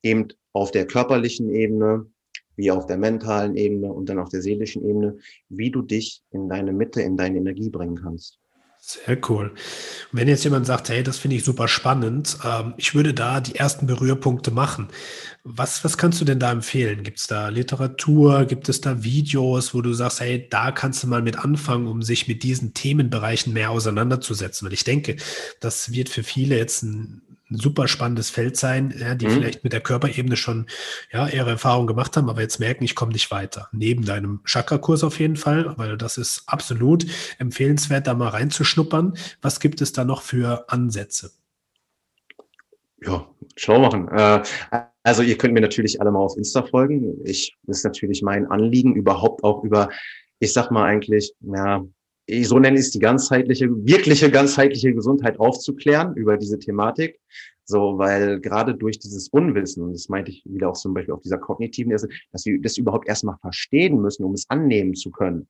eben 0.03 0.27
auf 0.53 0.71
der 0.71 0.85
körperlichen 0.85 1.49
Ebene, 1.49 2.05
wie 2.55 2.71
auf 2.71 2.85
der 2.85 2.97
mentalen 2.97 3.55
Ebene 3.55 3.93
und 3.93 4.09
dann 4.09 4.19
auf 4.19 4.29
der 4.29 4.41
seelischen 4.41 4.83
Ebene, 4.83 5.17
wie 5.49 5.71
du 5.71 5.81
dich 5.81 6.23
in 6.31 6.49
deine 6.49 6.73
Mitte, 6.73 7.01
in 7.01 7.15
deine 7.15 7.37
Energie 7.37 7.69
bringen 7.69 7.95
kannst. 7.95 8.39
Sehr 8.89 9.17
cool. 9.27 9.49
Und 9.49 9.57
wenn 10.13 10.29
jetzt 10.29 10.45
jemand 10.45 10.65
sagt, 10.65 10.87
hey, 10.87 11.03
das 11.03 11.17
finde 11.17 11.35
ich 11.35 11.43
super 11.43 11.67
spannend, 11.67 12.37
ähm, 12.45 12.73
ich 12.77 12.95
würde 12.95 13.13
da 13.13 13.41
die 13.41 13.55
ersten 13.55 13.85
Berührpunkte 13.85 14.49
machen. 14.49 14.87
Was, 15.43 15.83
was 15.83 15.97
kannst 15.97 16.21
du 16.21 16.25
denn 16.25 16.39
da 16.39 16.53
empfehlen? 16.53 17.03
Gibt 17.03 17.19
es 17.19 17.27
da 17.27 17.49
Literatur? 17.49 18.45
Gibt 18.45 18.69
es 18.69 18.79
da 18.79 19.03
Videos, 19.03 19.73
wo 19.73 19.81
du 19.81 19.91
sagst, 19.91 20.21
hey, 20.21 20.47
da 20.49 20.71
kannst 20.71 21.03
du 21.03 21.07
mal 21.07 21.21
mit 21.21 21.37
anfangen, 21.37 21.87
um 21.87 22.01
sich 22.01 22.29
mit 22.29 22.43
diesen 22.43 22.73
Themenbereichen 22.73 23.51
mehr 23.51 23.71
auseinanderzusetzen? 23.71 24.67
Und 24.67 24.73
ich 24.73 24.85
denke, 24.85 25.17
das 25.59 25.91
wird 25.91 26.07
für 26.07 26.23
viele 26.23 26.55
jetzt 26.55 26.83
ein 26.83 27.26
ein 27.49 27.57
super 27.57 27.87
spannendes 27.87 28.29
Feld 28.29 28.57
sein, 28.57 28.93
ja, 28.97 29.15
die 29.15 29.27
mhm. 29.27 29.31
vielleicht 29.31 29.63
mit 29.63 29.73
der 29.73 29.81
Körperebene 29.81 30.35
schon 30.35 30.67
ja, 31.11 31.27
ihre 31.27 31.51
Erfahrungen 31.51 31.87
gemacht 31.87 32.17
haben, 32.17 32.29
aber 32.29 32.41
jetzt 32.41 32.59
merken, 32.59 32.83
ich 32.83 32.95
komme 32.95 33.13
nicht 33.13 33.31
weiter. 33.31 33.69
Neben 33.71 34.05
deinem 34.05 34.41
Chakra-Kurs 34.45 35.03
auf 35.03 35.19
jeden 35.19 35.37
Fall, 35.37 35.73
weil 35.77 35.97
das 35.97 36.17
ist 36.17 36.43
absolut 36.47 37.05
empfehlenswert, 37.39 38.07
da 38.07 38.13
mal 38.13 38.29
reinzuschnuppern. 38.29 39.17
Was 39.41 39.59
gibt 39.59 39.81
es 39.81 39.93
da 39.93 40.03
noch 40.03 40.21
für 40.21 40.65
Ansätze? 40.69 41.31
Ja, 43.01 43.27
schlau 43.55 43.79
machen. 43.79 44.07
Äh, 44.09 44.43
also 45.03 45.21
ihr 45.21 45.37
könnt 45.37 45.53
mir 45.53 45.61
natürlich 45.61 46.01
alle 46.01 46.11
mal 46.11 46.19
auf 46.19 46.35
Insta 46.35 46.63
folgen. 46.63 47.15
Ich 47.23 47.55
das 47.63 47.77
ist 47.77 47.83
natürlich 47.83 48.21
mein 48.21 48.47
Anliegen, 48.47 48.95
überhaupt 48.95 49.43
auch 49.43 49.63
über, 49.63 49.89
ich 50.39 50.51
sag 50.51 50.71
mal 50.71 50.83
eigentlich, 50.83 51.33
ja, 51.41 51.85
so 52.43 52.59
nenne 52.59 52.77
ich 52.77 52.85
es 52.85 52.91
die 52.91 52.99
ganzheitliche, 52.99 53.69
wirkliche 53.85 54.29
ganzheitliche 54.29 54.93
Gesundheit 54.93 55.39
aufzuklären 55.39 56.15
über 56.15 56.37
diese 56.37 56.59
Thematik. 56.59 57.19
So, 57.63 57.97
weil 57.97 58.39
gerade 58.39 58.75
durch 58.75 58.97
dieses 58.99 59.27
Unwissen, 59.29 59.83
und 59.83 59.93
das 59.93 60.07
meinte 60.07 60.31
ich 60.31 60.43
wieder 60.45 60.69
auch 60.69 60.77
zum 60.77 60.93
Beispiel 60.93 61.13
auf 61.13 61.21
dieser 61.21 61.37
kognitiven 61.37 61.91
dass 61.91 62.45
wir 62.45 62.61
das 62.61 62.77
überhaupt 62.77 63.07
erstmal 63.09 63.37
verstehen 63.39 64.01
müssen, 64.01 64.23
um 64.23 64.33
es 64.33 64.49
annehmen 64.49 64.95
zu 64.95 65.11
können. 65.11 65.47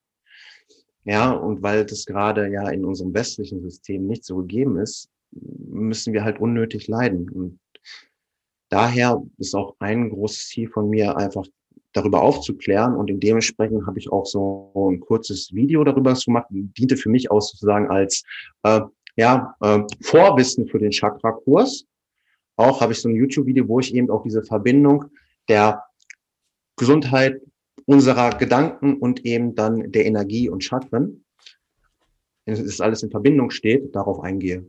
Ja, 1.06 1.32
und 1.32 1.62
weil 1.62 1.86
das 1.86 2.06
gerade 2.06 2.52
ja 2.52 2.70
in 2.70 2.86
unserem 2.86 3.14
westlichen 3.14 3.62
System 3.62 4.08
nicht 4.08 4.26
so 4.26 4.38
gegeben 4.38 4.78
ist, 4.78 5.10
müssen 5.32 6.14
wir 6.14 6.24
halt 6.24 6.40
unnötig 6.40 6.88
leiden. 6.88 7.30
Und 7.30 7.60
daher 8.70 9.24
ist 9.38 9.56
auch 9.56 9.76
ein 9.80 10.10
großes 10.10 10.48
Ziel 10.48 10.70
von 10.70 10.90
mir 10.90 11.16
einfach 11.18 11.46
darüber 11.94 12.22
aufzuklären. 12.22 12.96
Und 12.96 13.10
in 13.10 13.20
dementsprechend 13.20 13.86
habe 13.88 14.00
ich 14.00 14.12
auch 14.12 14.26
so 14.26 14.72
ein 14.92 15.00
kurzes 15.00 15.54
Video 15.54 15.84
darüber 15.84 16.14
gemacht, 16.14 16.48
diente 16.50 16.98
für 16.98 17.10
mich 17.10 17.32
auch 17.32 17.42
sozusagen 17.42 17.90
als 17.90 18.24
äh, 18.64 18.82
ja, 19.16 19.56
äh, 19.62 19.80
Vorwissen 20.02 20.68
für 20.68 20.80
den 20.80 20.92
Chakra-Kurs. 20.92 21.86
Auch 22.56 22.82
habe 22.82 22.94
ich 22.94 23.02
so 23.02 23.10
ein 23.10 23.16
YouTube-Video, 23.16 23.68
wo 23.68 23.80
ich 23.80 23.94
eben 23.94 24.10
auch 24.10 24.24
diese 24.24 24.44
Verbindung 24.44 25.06
der 25.48 25.84
Gesundheit 26.76 27.42
unserer 27.86 28.32
Gedanken 28.32 28.98
und 28.98 29.26
eben 29.26 29.56
dann 29.56 29.92
der 29.92 30.06
Energie 30.06 30.50
und 30.50 30.64
Chakren, 30.64 31.24
wenn 32.46 32.54
es 32.54 32.82
alles 32.82 33.04
in 33.04 33.12
Verbindung 33.12 33.50
steht, 33.50 33.96
darauf 33.96 34.20
eingehe. 34.20 34.66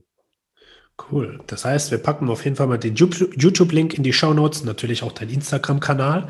Cool. 1.10 1.40
Das 1.46 1.64
heißt, 1.64 1.92
wir 1.92 1.98
packen 1.98 2.28
auf 2.28 2.44
jeden 2.44 2.56
Fall 2.56 2.66
mal 2.66 2.76
den 2.76 2.96
YouTube-Link 2.96 3.94
in 3.94 4.02
die 4.02 4.12
Show 4.12 4.34
Notes, 4.34 4.64
natürlich 4.64 5.04
auch 5.04 5.12
dein 5.12 5.30
Instagram-Kanal. 5.30 6.28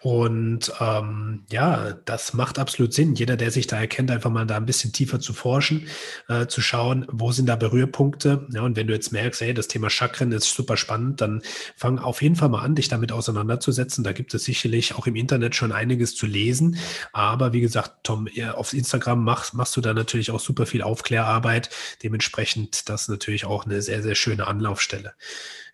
Und 0.00 0.72
ähm, 0.80 1.44
ja, 1.50 1.92
das 2.06 2.32
macht 2.32 2.58
absolut 2.58 2.94
Sinn. 2.94 3.14
Jeder, 3.14 3.36
der 3.36 3.50
sich 3.50 3.66
da 3.66 3.78
erkennt, 3.78 4.10
einfach 4.10 4.30
mal 4.30 4.46
da 4.46 4.56
ein 4.56 4.64
bisschen 4.64 4.92
tiefer 4.92 5.20
zu 5.20 5.32
forschen, 5.32 5.86
äh, 6.28 6.46
zu 6.46 6.60
schauen, 6.62 7.06
wo 7.10 7.30
sind 7.30 7.46
da 7.46 7.56
Berührpunkte. 7.56 8.46
Ja, 8.52 8.62
und 8.62 8.74
wenn 8.76 8.86
du 8.86 8.94
jetzt 8.94 9.12
merkst, 9.12 9.42
hey, 9.42 9.52
das 9.52 9.68
Thema 9.68 9.90
Chakren 9.90 10.32
ist 10.32 10.52
super 10.52 10.76
spannend, 10.76 11.20
dann 11.20 11.42
fang 11.76 11.98
auf 11.98 12.22
jeden 12.22 12.36
Fall 12.36 12.48
mal 12.48 12.62
an, 12.62 12.74
dich 12.74 12.88
damit 12.88 13.12
auseinanderzusetzen. 13.12 14.02
Da 14.02 14.12
gibt 14.12 14.32
es 14.32 14.44
sicherlich 14.44 14.94
auch 14.94 15.06
im 15.06 15.14
Internet 15.14 15.54
schon 15.54 15.72
einiges 15.72 16.16
zu 16.16 16.26
lesen. 16.26 16.78
Aber 17.12 17.52
wie 17.52 17.60
gesagt, 17.60 17.92
Tom, 18.02 18.28
auf 18.54 18.72
Instagram 18.72 19.22
machst, 19.22 19.54
machst 19.54 19.76
du 19.76 19.80
da 19.82 19.92
natürlich 19.92 20.30
auch 20.30 20.40
super 20.40 20.64
viel 20.64 20.82
Aufklärarbeit. 20.82 21.68
Dementsprechend 22.02 22.88
das 22.88 23.08
natürlich 23.08 23.44
auch 23.44 23.66
eine 23.66 23.82
sehr, 23.82 24.02
sehr 24.02 24.05
schöne 24.14 24.46
Anlaufstelle. 24.46 25.14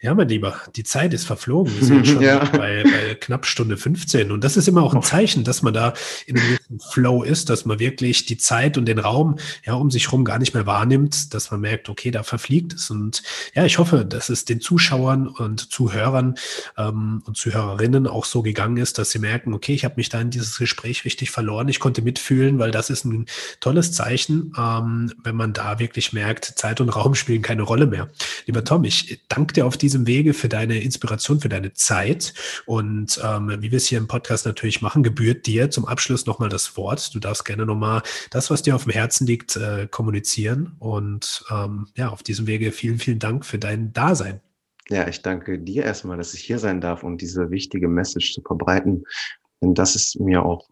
Ja, 0.01 0.15
mein 0.15 0.29
Lieber, 0.29 0.61
die 0.75 0.83
Zeit 0.83 1.15
ist 1.15 1.27
verflogen. 1.27 1.73
Wir 1.79 1.87
sind 1.87 2.07
schon 2.09 2.23
ja. 2.23 2.45
bei, 2.45 2.83
bei, 2.83 3.15
knapp 3.15 3.47
Stunde 3.47 3.77
15. 3.77 4.33
Und 4.33 4.43
das 4.43 4.57
ist 4.57 4.67
immer 4.67 4.83
auch 4.83 4.95
ein 4.95 5.03
Zeichen, 5.03 5.45
dass 5.45 5.63
man 5.63 5.73
da 5.73 5.95
in 6.27 6.39
einem 6.39 6.55
ein 6.55 6.59
Flow 6.79 7.23
ist, 7.23 7.51
dass 7.51 7.65
man 7.65 7.79
wirklich 7.79 8.27
die 8.27 8.37
Zeit 8.37 8.79
und 8.79 8.87
den 8.87 8.99
Raum 8.99 9.39
ja 9.65 9.75
um 9.75 9.91
sich 9.91 10.07
herum 10.07 10.25
gar 10.25 10.39
nicht 10.39 10.55
mehr 10.55 10.67
wahrnimmt, 10.67 11.35
dass 11.35 11.51
man 11.51 11.61
merkt, 11.61 11.89
okay, 11.89 12.11
da 12.11 12.23
verfliegt 12.23 12.73
es. 12.75 12.91
Und 12.91 13.23
ja, 13.55 13.65
ich 13.65 13.79
hoffe, 13.79 14.05
dass 14.05 14.29
es 14.29 14.45
den 14.45 14.61
Zuschauern 14.61 15.29
und 15.29 15.73
Zuhörern 15.73 16.37
ähm, 16.77 17.23
und 17.27 17.37
Zuhörerinnen 17.37 18.07
auch 18.07 18.25
so 18.25 18.43
gegangen 18.43 18.77
ist, 18.77 18.99
dass 18.99 19.11
sie 19.11 19.19
merken, 19.19 19.55
okay, 19.55 19.75
ich 19.75 19.85
habe 19.85 19.95
mich 19.97 20.09
da 20.09 20.21
in 20.21 20.31
dieses 20.31 20.59
Gespräch 20.59 21.05
richtig 21.05 21.31
verloren. 21.31 21.69
Ich 21.69 21.81
konnte 21.81 22.03
mitfühlen, 22.03 22.59
weil 22.59 22.71
das 22.71 22.91
ist 22.91 23.05
ein 23.05 23.27
tolles 23.61 23.93
Zeichen, 23.93 24.53
ähm, 24.59 25.13
wenn 25.23 25.37
man 25.37 25.53
da 25.53 25.79
wirklich 25.79 26.13
merkt, 26.13 26.45
Zeit 26.45 26.81
und 26.81 26.89
Raum 26.89 27.15
spielen 27.15 27.43
keine 27.43 27.63
Rolle 27.63 27.87
mehr. 27.87 28.11
Lieber 28.47 28.65
Tom, 28.65 28.85
ich 28.85 29.21
danke 29.29 29.55
dir 29.55 29.67
auf 29.67 29.77
diesem 29.77 30.07
Wege 30.07 30.35
für 30.35 30.49
deine 30.49 30.81
Inspiration, 30.81 31.41
für 31.41 31.49
deine 31.49 31.73
Zeit. 31.73 32.35
Und 32.67 33.21
ähm, 33.23 33.57
wie 33.61 33.71
wir 33.71 33.77
es 33.77 33.87
hier 33.87 33.99
im 33.99 34.09
Podcast 34.09 34.47
natürlich 34.47 34.83
machen, 34.83 35.03
gebührt 35.03 35.47
dir 35.47 35.71
zum 35.71 35.87
Abschluss 35.87 36.27
nochmal 36.27 36.49
das 36.49 36.62
Wort. 36.77 37.15
Du 37.15 37.19
darfst 37.19 37.45
gerne 37.45 37.67
nochmal 37.67 38.03
das, 38.31 38.51
was 38.51 38.63
dir 38.63 38.75
auf 38.75 38.85
dem 38.85 38.93
Herzen 38.93 39.27
liegt, 39.27 39.57
äh, 39.57 39.87
kommunizieren. 39.91 40.77
Und 40.79 41.45
ähm, 41.51 41.89
ja, 41.97 42.09
auf 42.09 42.23
diesem 42.23 42.47
Wege 42.47 42.73
vielen, 42.73 42.99
vielen 42.99 43.19
Dank 43.19 43.45
für 43.45 43.59
dein 43.59 43.93
Dasein. 43.93 44.41
Ja, 44.89 45.07
ich 45.09 45.23
danke 45.23 45.59
dir 45.59 45.85
erstmal, 45.85 46.17
dass 46.17 46.35
ich 46.35 46.41
hier 46.43 46.59
sein 46.59 46.81
darf 46.81 47.03
und 47.03 47.21
diese 47.21 47.51
wichtige 47.51 47.89
Message 47.89 48.35
zu 48.35 48.43
verbreiten. 48.43 49.05
Denn 49.63 49.75
das 49.75 49.95
ist 49.95 50.19
mir 50.19 50.45
auch 50.45 50.69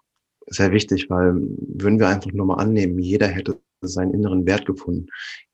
sehr 0.47 0.73
wichtig, 0.73 1.09
weil 1.09 1.35
würden 1.35 1.99
wir 1.99 2.09
einfach 2.09 2.33
nur 2.33 2.47
mal 2.47 2.57
annehmen, 2.57 2.99
jeder 2.99 3.29
hätte 3.29 3.61
seinen 3.83 4.13
inneren 4.13 4.47
Wert 4.47 4.67
gefunden. 4.67 5.07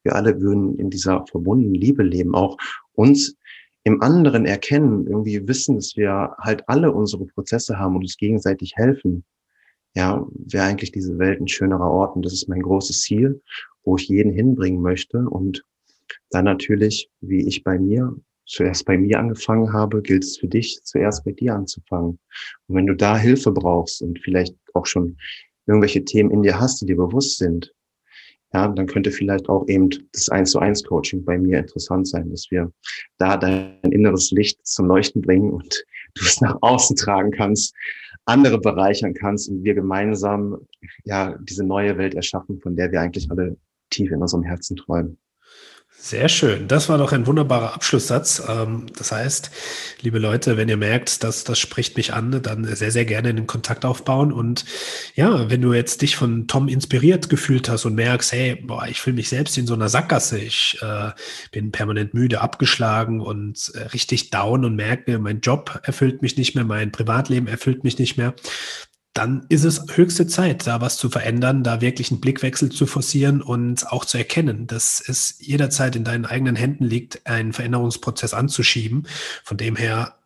Wir 0.03 0.15
alle 0.15 0.41
würden 0.41 0.79
in 0.79 0.91
dieser 0.91 1.25
verbundenen 1.27 1.75
Liebe 1.75 2.03
leben, 2.03 2.35
auch 2.35 2.57
uns 2.93 3.37
im 3.85 4.03
anderen 4.03 4.47
erkennen, 4.47 5.07
irgendwie 5.07 5.47
wissen, 5.47 5.77
dass 5.77 5.97
wir 5.97 6.35
halt 6.41 6.69
alle 6.69 6.91
unsere 6.93 7.27
Prozesse 7.27 7.79
haben 7.79 7.95
und 7.95 8.03
uns 8.03 8.17
gegenseitig 8.17 8.75
helfen. 8.75 9.25
Ja, 9.97 10.27
wäre 10.31 10.65
eigentlich 10.65 10.93
diese 10.93 11.19
Welt 11.19 11.41
ein 11.41 11.49
schönerer 11.49 11.91
Ort 11.91 12.17
und 12.17 12.27
das 12.27 12.35
ist 12.35 12.49
mein 12.49 12.61
großes 12.61 13.01
Ziel, 13.01 13.43
wo 13.83 13.97
ich 13.97 14.09
jeden 14.09 14.31
hinbringen 14.31 14.83
möchte 14.83 15.19
und 15.19 15.65
dann 16.31 16.45
natürlich, 16.45 17.11
wie 17.23 17.49
ich 17.49 17.65
bei 17.65 17.79
mir 17.79 18.15
zuerst 18.45 18.85
bei 18.85 18.99
mir 18.99 19.19
angefangen 19.19 19.73
habe, 19.73 20.03
gilt 20.03 20.23
es 20.23 20.37
für 20.37 20.49
dich, 20.49 20.81
zuerst 20.85 21.25
bei 21.25 21.33
dir 21.33 21.55
anzufangen. 21.55 22.19
Und 22.69 22.77
wenn 22.77 22.87
du 22.87 22.95
da 22.95 23.17
Hilfe 23.17 23.51
brauchst 23.51 24.03
und 24.03 24.21
vielleicht 24.21 24.55
auch 24.75 24.85
schon 24.85 25.17
irgendwelche 25.67 26.05
Themen 26.05 26.31
in 26.31 26.43
dir 26.43 26.61
hast, 26.61 26.83
die 26.83 26.87
dir 26.87 26.97
bewusst 26.97 27.39
sind, 27.39 27.73
ja, 28.53 28.69
dann 28.69 28.87
könnte 28.87 29.11
vielleicht 29.11 29.49
auch 29.49 29.67
eben 29.67 29.89
das 30.13 30.29
eins 30.29 30.53
zu 30.53 30.61
eins 30.61 30.85
Coaching 30.85 31.25
bei 31.25 31.39
mir 31.39 31.59
interessant 31.59 32.07
sein, 32.07 32.31
dass 32.31 32.51
wir 32.51 32.71
da 33.19 33.37
dein 33.37 33.81
inneres 33.91 34.31
Licht 34.31 34.65
zum 34.65 34.87
Leuchten 34.87 35.23
bringen 35.23 35.51
und 35.53 35.85
du 36.15 36.25
es 36.25 36.41
nach 36.41 36.57
außen 36.61 36.97
tragen 36.97 37.33
kannst, 37.33 37.75
andere 38.27 38.59
bereichern 38.59 39.15
kannst 39.15 39.49
und 39.49 39.65
wir 39.65 39.75
gemeinsam 39.75 40.59
ja 41.05 41.37
diese 41.39 41.65
neue 41.65 41.97
Welt 41.97 42.15
erschaffen, 42.15 42.61
von 42.61 42.77
der 42.77 42.93
wir 42.93 43.01
eigentlich 43.01 43.31
alle 43.31 43.57
tief 43.91 44.11
in 44.11 44.21
unserem 44.21 44.43
Herzen 44.43 44.77
träumen. 44.77 45.19
Sehr 45.99 46.29
schön. 46.29 46.69
Das 46.69 46.89
war 46.89 46.99
doch 46.99 47.11
ein 47.13 47.27
wunderbarer 47.27 47.75
Abschlusssatz. 47.75 48.41
Ähm, 48.49 48.87
das 48.97 49.11
heißt, 49.11 49.51
liebe 50.03 50.19
Leute, 50.19 50.57
wenn 50.57 50.69
ihr 50.69 50.77
merkt, 50.77 51.25
dass 51.25 51.43
das 51.43 51.59
spricht 51.59 51.97
mich 51.97 52.13
an, 52.13 52.43
dann 52.43 52.65
sehr, 52.77 52.93
sehr 52.93 53.05
gerne 53.05 53.35
den 53.35 53.49
Kontakt 53.49 53.85
aufbauen. 53.85 54.31
Und 54.31 54.65
ja, 55.17 55.51
wenn 55.51 55.63
du 55.63 55.73
jetzt 55.73 56.03
dich 56.03 56.15
von 56.15 56.47
Tom 56.47 56.69
inspiriert 56.69 57.29
gefühlt 57.29 57.69
hast 57.69 57.87
und 57.87 57.95
merkst, 57.95 58.31
hey, 58.31 58.55
boah, 58.55 58.87
ich 58.87 59.01
fühle 59.01 59.17
mich 59.17 59.31
selbst 59.31 59.59
in 59.59 59.67
so 59.67 59.75
einer 59.75 59.89
Sackgasse, 59.89 60.39
ich 60.39 60.79
äh, 60.81 61.11
bin 61.51 61.73
permanent 61.73 62.15
müde, 62.15 62.41
abgeschlagen 62.41 63.21
und 63.21 63.73
äh, 63.75 63.85
richtig 63.89 64.31
down 64.31 64.65
und 64.65 64.77
merke, 64.77 65.19
mein 65.19 65.41
Job 65.41 65.81
erfüllt 65.83 66.23
mich 66.23 66.37
nicht 66.37 66.55
mehr, 66.55 66.65
mein 66.65 66.93
Privatleben 66.93 67.49
erfüllt 67.49 67.83
mich 67.83 67.99
nicht 67.99 68.17
mehr, 68.17 68.35
dann 69.17 69.47
ist 69.49 69.65
es 69.65 69.83
höchste 69.97 70.27
Zeit, 70.27 70.67
da 70.67 70.81
was 70.81 70.99
zu 70.99 71.09
verändern, 71.09 71.63
da 71.63 71.81
wirklich 71.81 72.11
einen 72.11 72.21
Blickwechsel 72.21 72.71
zu 72.71 72.87
forcieren 72.87 73.41
und 73.41 73.91
auch 73.91 74.05
zu 74.05 74.19
erkennen, 74.19 74.67
dass 74.67 75.03
es 75.07 75.37
jederzeit 75.39 75.97
in 75.97 76.05
deinen 76.05 76.27
eigenen 76.27 76.55
Händen 76.55 76.85
liegt, 76.85 77.27
einen 77.27 77.55
Veränderungsprozess 77.55 78.35
anzuschieben. 78.35 79.07
Von 79.43 79.57
dem 79.57 79.75
her 79.75 80.19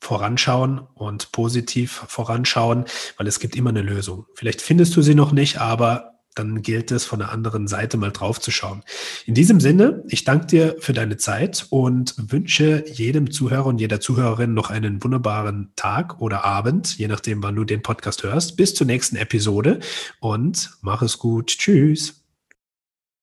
voranschauen 0.00 0.80
und 0.94 1.32
positiv 1.32 2.04
voranschauen, 2.06 2.84
weil 3.16 3.26
es 3.26 3.40
gibt 3.40 3.56
immer 3.56 3.70
eine 3.70 3.82
Lösung. 3.82 4.26
Vielleicht 4.34 4.60
findest 4.62 4.94
du 4.96 5.02
sie 5.02 5.14
noch 5.14 5.32
nicht, 5.32 5.60
aber 5.60 6.13
dann 6.34 6.62
gilt 6.62 6.90
es, 6.90 7.04
von 7.04 7.20
der 7.20 7.32
anderen 7.32 7.68
Seite 7.68 7.96
mal 7.96 8.10
drauf 8.10 8.40
zu 8.40 8.50
schauen. 8.50 8.82
In 9.26 9.34
diesem 9.34 9.60
Sinne, 9.60 10.02
ich 10.08 10.24
danke 10.24 10.46
dir 10.46 10.76
für 10.80 10.92
deine 10.92 11.16
Zeit 11.16 11.66
und 11.70 12.14
wünsche 12.16 12.84
jedem 12.92 13.30
Zuhörer 13.30 13.66
und 13.66 13.80
jeder 13.80 14.00
Zuhörerin 14.00 14.54
noch 14.54 14.70
einen 14.70 15.02
wunderbaren 15.02 15.72
Tag 15.76 16.20
oder 16.20 16.44
Abend, 16.44 16.98
je 16.98 17.08
nachdem, 17.08 17.42
wann 17.42 17.56
du 17.56 17.64
den 17.64 17.82
Podcast 17.82 18.22
hörst. 18.22 18.56
Bis 18.56 18.74
zur 18.74 18.86
nächsten 18.86 19.16
Episode 19.16 19.80
und 20.20 20.70
mach 20.80 21.02
es 21.02 21.18
gut. 21.18 21.48
Tschüss. 21.48 22.23